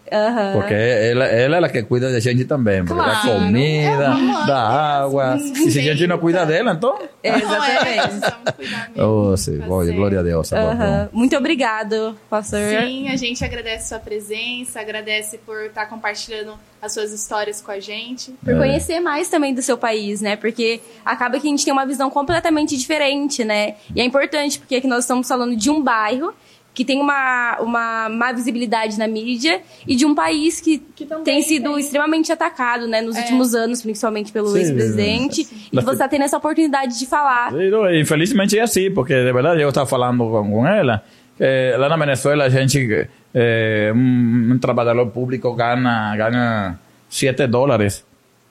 Porque 0.53 0.75
ela, 0.75 1.25
ela 1.25 1.57
é 1.57 1.65
a 1.65 1.69
que 1.71 1.83
cuida 1.85 2.13
da 2.13 2.21
gente 2.21 2.45
também. 2.45 2.85
Claro. 2.85 3.11
da 3.11 3.21
comida, 3.21 4.05
É 4.05 4.09
mãe, 4.09 4.47
da 4.47 4.69
água. 5.03 5.37
E 5.39 5.71
se 5.71 5.79
a 5.79 5.95
gente 5.95 6.07
não 6.07 6.19
cuida 6.19 6.45
dela, 6.45 6.73
então... 6.73 6.99
É, 7.23 7.39
Não 7.39 7.65
é, 7.65 8.09
exatamente. 8.09 8.93
Oh, 9.01 9.37
sim, 9.37 9.57
certo. 9.57 9.95
glória 9.95 10.21
a 10.21 10.23
Deus. 10.23 10.51
bom. 10.51 11.09
Muito 11.13 11.37
obrigado, 11.37 12.17
pastor. 12.29 12.61
Sim, 12.61 13.09
a 13.09 13.17
gente 13.17 13.43
agradece 13.45 13.89
sua 13.89 13.99
presença, 13.99 14.81
agradece 14.81 15.39
por 15.39 15.65
estar 15.65 15.87
compartilhando 15.87 16.55
as 16.83 16.93
suas 16.93 17.13
histórias 17.13 17.61
com 17.61 17.71
a 17.71 17.79
gente. 17.79 18.33
Por 18.45 18.57
conhecer 18.57 18.99
mais 18.99 19.29
também 19.29 19.55
do 19.55 19.63
seu 19.63 19.79
país, 19.79 20.21
né? 20.21 20.35
Porque 20.35 20.81
acaba 21.05 21.39
que 21.39 21.47
a 21.47 21.51
gente 21.51 21.65
tem 21.65 21.73
uma 21.73 21.87
visão 21.87 22.11
completamente 22.11 22.77
diferente, 22.77 23.45
né? 23.45 23.77
E 23.95 24.01
é 24.01 24.05
importante, 24.05 24.59
porque 24.59 24.75
aqui 24.75 24.89
nós 24.89 25.05
estamos 25.05 25.29
falando 25.29 25.55
de 25.55 25.71
um 25.71 25.81
bairro 25.81 26.35
que 26.75 26.85
tem 26.85 26.99
uma, 27.01 27.59
uma 27.61 28.09
má 28.09 28.33
visibilidade 28.33 28.99
na 28.99 29.07
mídia 29.07 29.61
e 29.87 29.95
de 29.95 30.05
um 30.07 30.15
país 30.15 30.59
que, 30.59 30.79
Que 30.97 31.07
tem 31.23 31.41
sido 31.43 31.71
tem. 31.71 31.79
extremamente 31.81 32.33
atacado, 32.33 32.89
né? 32.89 33.01
Nos 33.01 33.15
É. 33.15 33.21
últimos 33.21 33.55
anos, 33.55 33.81
principalmente 33.83 34.33
pelo 34.33 34.57
ex-presidente. 34.57 35.47
E 35.71 35.77
você 35.81 35.93
está 35.93 36.09
tendo 36.09 36.23
essa 36.25 36.39
oportunidade 36.39 36.99
de 36.99 37.07
falar. 37.07 37.53
Infelizmente 37.95 38.59
é 38.59 38.63
assim, 38.63 38.91
porque 38.91 39.15
de 39.15 39.33
verdade 39.33 39.61
eu 39.63 39.69
estava 39.69 39.87
falando 39.87 40.19
com, 40.31 40.51
com 40.51 40.67
ela, 40.67 41.05
que 41.37 41.45
lá 41.79 41.89
na 41.91 41.97
Venezuela 41.97 42.45
a 42.45 42.49
gente, 42.49 43.07
eh, 43.35 43.91
um 43.95 44.59
trabalhador 44.61 45.11
público 45.11 45.55
ganha, 45.55 46.15
ganha 46.17 46.79
7 47.09 47.47
dólares, 47.49 48.05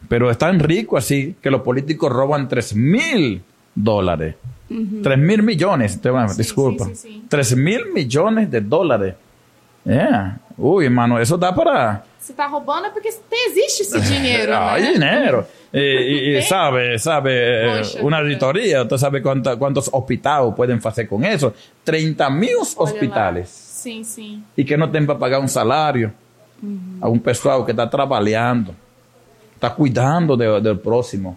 pero 0.10 0.30
es 0.32 0.38
tan 0.38 0.60
rico 0.60 0.98
así 0.98 1.36
que 1.42 1.50
los 1.52 1.62
políticos 1.62 2.12
roban 2.12 2.48
3 2.48 2.76
mil 2.76 3.42
dólares. 3.76 4.36
3 5.04 5.18
mil 5.18 5.44
millones, 5.44 6.00
te- 6.00 6.10
disculpa. 6.38 6.86
sí, 6.86 6.96
sí, 6.96 7.08
sí. 7.14 7.26
3 7.28 7.56
mil 7.58 7.92
millones 7.94 8.50
de 8.50 8.62
dólares. 8.62 9.16
É. 9.86 10.32
Uy, 10.58 10.90
mano, 10.90 11.20
eso 11.20 11.38
dá 11.38 11.52
para... 11.54 12.04
Você 12.20 12.34
tá 12.34 12.46
roubando 12.48 12.86
é 12.86 12.90
porque 12.92 13.10
existe 13.10 13.82
esse 13.82 14.00
dinheiro, 14.00 14.54
Ah, 14.56 14.78
né? 14.80 14.92
dinero. 14.94 15.46
Y, 15.74 15.80
y- 15.80 16.30
y 16.30 16.34
Tem. 16.36 16.42
sabe, 16.48 17.00
sabe, 17.00 17.32
eh, 17.34 17.78
Poxa 17.80 18.00
una 18.04 18.22
vida. 18.22 18.28
auditoría, 18.30 18.82
usted 18.84 18.98
sabe 18.98 19.22
cuánta- 19.24 19.56
cuántos 19.58 19.90
hospitales 19.92 20.54
pueden 20.56 20.80
hacer 20.84 21.08
con 21.08 21.26
eso. 21.26 21.54
30 21.84 22.30
mil 22.30 22.56
hospitales. 22.78 23.48
Sim, 23.82 24.04
sim. 24.04 24.44
Y 24.56 24.64
que 24.64 24.78
no 24.78 24.90
tienen 24.92 25.08
para 25.08 25.18
pagar 25.20 25.40
un 25.42 25.50
salario 25.50 26.12
a 27.02 27.08
un 27.10 27.20
pessoal 27.20 27.66
que 27.66 27.72
está 27.72 27.90
trabajando, 27.90 28.76
está 29.56 29.74
cuidando 29.74 30.38
de- 30.38 30.62
del 30.62 30.80
próximo. 30.80 31.36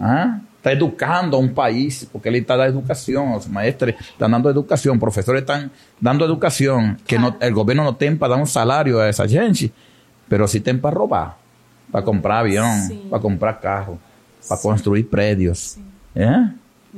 ¿Ah? 0.00 0.38
Está 0.56 0.72
educando 0.72 1.36
a 1.36 1.40
un 1.40 1.52
país, 1.52 2.08
porque 2.12 2.28
él 2.28 2.36
está 2.36 2.56
dando 2.56 2.78
educación, 2.78 3.32
los 3.32 3.48
maestros 3.48 3.94
están 3.98 4.30
dando 4.30 4.48
educación, 4.50 4.98
profesores 5.00 5.42
están 5.42 5.70
dando 6.00 6.24
educación, 6.24 6.96
que 7.06 7.18
no, 7.18 7.36
el 7.40 7.52
gobierno 7.52 7.82
no 7.84 7.96
tiene 7.96 8.16
para 8.16 8.30
dar 8.34 8.40
un 8.40 8.46
salario 8.46 9.00
a 9.00 9.08
esa 9.08 9.26
gente, 9.28 9.70
pero 10.28 10.46
sí 10.46 10.60
tiene 10.60 10.78
para 10.78 10.94
robar, 10.94 11.34
para 11.90 12.04
comprar 12.04 12.38
avión, 12.40 12.86
Sí. 12.88 13.06
para 13.10 13.20
comprar 13.20 13.60
carro, 13.60 13.98
para 14.48 14.60
construir 14.60 15.08
predios. 15.10 15.76
¿Eh? 16.14 16.48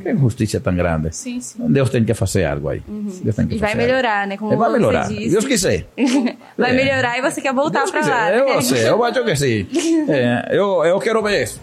Qué 0.02 0.12
injusticia 0.12 0.60
tan 0.60 0.76
grande. 0.76 1.10
Sim, 1.14 1.40
sim. 1.40 1.66
Deus 1.68 1.88
tem 1.90 2.04
que 2.04 2.12
fazer 2.14 2.44
algo 2.44 2.68
aí. 2.68 2.82
Deus 2.86 3.34
tem 3.34 3.46
que 3.46 3.54
E 3.54 3.58
vai 3.58 3.70
fazer 3.72 3.82
melhorar, 3.86 4.26
né? 4.26 4.36
Como 4.36 4.50
algo. 4.52 4.62
Vai 4.62 4.70
você 4.72 4.78
melhorar. 4.78 5.08
disse. 5.08 5.30
Deus 5.30 5.44
quiser. 5.46 5.86
Vai 6.58 6.70
É. 6.70 6.74
melhorar 6.74 7.18
e 7.18 7.22
você 7.22 7.40
quer 7.40 7.52
voltar 7.54 7.80
Deus 7.80 7.90
pra 7.90 8.00
quiser. 8.00 8.12
lá. 8.12 8.30
né? 8.30 8.54
Eu 8.56 8.62
sei, 8.62 8.88
eu 8.88 9.02
acho 9.04 9.24
que 9.24 9.36
sim. 9.36 9.66
É, 10.08 10.48
eu, 10.50 10.84
eu 10.84 10.98
quero 11.00 11.22
ver 11.22 11.42
isso. 11.44 11.60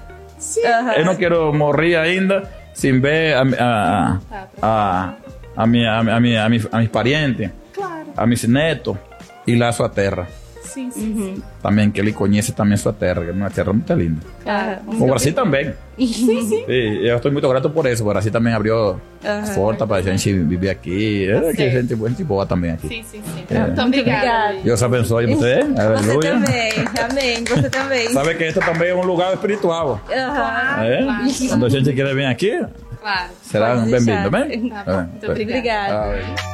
Aham. 0.65 0.91
Eu 0.93 1.05
não 1.05 1.15
quero 1.15 1.53
morrer 1.53 1.95
ainda 1.95 2.49
sem 2.73 2.99
ver 2.99 3.35
a, 3.35 3.43
a, 3.59 4.19
a, 4.61 5.13
a, 5.55 5.67
minha, 5.67 5.93
a, 5.99 6.03
minha, 6.03 6.15
a, 6.15 6.19
minha, 6.19 6.45
a 6.71 6.79
mis 6.79 6.89
parientes, 6.89 7.49
Claro. 7.73 8.07
a 8.17 8.25
mis 8.25 8.43
netos 8.45 8.97
e 9.47 9.55
lá 9.55 9.69
a 9.69 9.71
sua 9.71 9.89
terra. 10.73 10.91
Sim, 10.91 10.91
sim, 10.91 11.15
sim. 11.35 11.43
Também, 11.61 11.91
que 11.91 11.99
ele 12.01 12.11
conhece 12.11 12.51
também 12.51 12.75
sua 12.77 12.93
terra, 12.93 13.23
que 13.23 13.29
é 13.29 13.33
uma 13.33 13.49
terra 13.49 13.71
muito 13.73 13.93
linda. 13.93 14.21
O 14.87 15.05
Brasil 15.05 15.33
também. 15.33 15.73
Sim, 15.97 16.41
sim. 16.47 16.63
Eu 16.67 17.17
estou 17.17 17.31
muito 17.31 17.47
grato 17.47 17.69
por 17.69 17.85
isso. 17.85 18.03
O 18.03 18.07
Brasil 18.07 18.31
também 18.31 18.53
abriu 18.53 18.99
portas 19.55 19.87
para 19.87 19.97
a 19.97 20.01
gente 20.01 20.33
viver 20.33 20.69
aqui. 20.71 21.29
É, 21.29 21.53
que 21.53 21.69
gente, 21.69 21.95
gente 21.95 22.23
boa 22.23 22.45
também 22.45 22.71
aqui. 22.71 22.87
Sim, 22.87 23.03
sim, 23.03 23.21
sim. 23.23 23.45
É. 23.55 23.59
Muito 23.67 23.81
obrigada. 23.81 24.55
Deus 24.63 24.81
abençoe 24.83 25.27
você. 25.27 25.63
Você 25.63 25.81
Aleluia. 25.81 26.31
também. 26.31 26.71
Amém. 27.09 27.43
Você 27.43 27.69
também. 27.69 28.09
Sabe 28.09 28.35
que 28.35 28.43
este 28.43 28.59
também 28.59 28.89
é 28.89 28.95
um 28.95 29.03
lugar 29.03 29.33
espiritual. 29.33 30.01
É? 30.09 30.25
Claro. 30.25 31.27
Quando 31.49 31.65
a 31.65 31.69
gente 31.69 31.93
quer 31.93 32.15
vir 32.15 32.25
aqui, 32.25 32.65
Claro. 32.99 33.29
será 33.41 33.75
bem-vindo, 33.75 34.05
deixar. 34.05 34.29
bem? 34.29 34.69
Tá 34.69 34.83
bom. 34.85 34.97
Muito 35.03 35.25
É. 35.25 35.29
obrigada. 35.29 35.51
Obrigada. 35.51 36.35
Ah, 36.37 36.52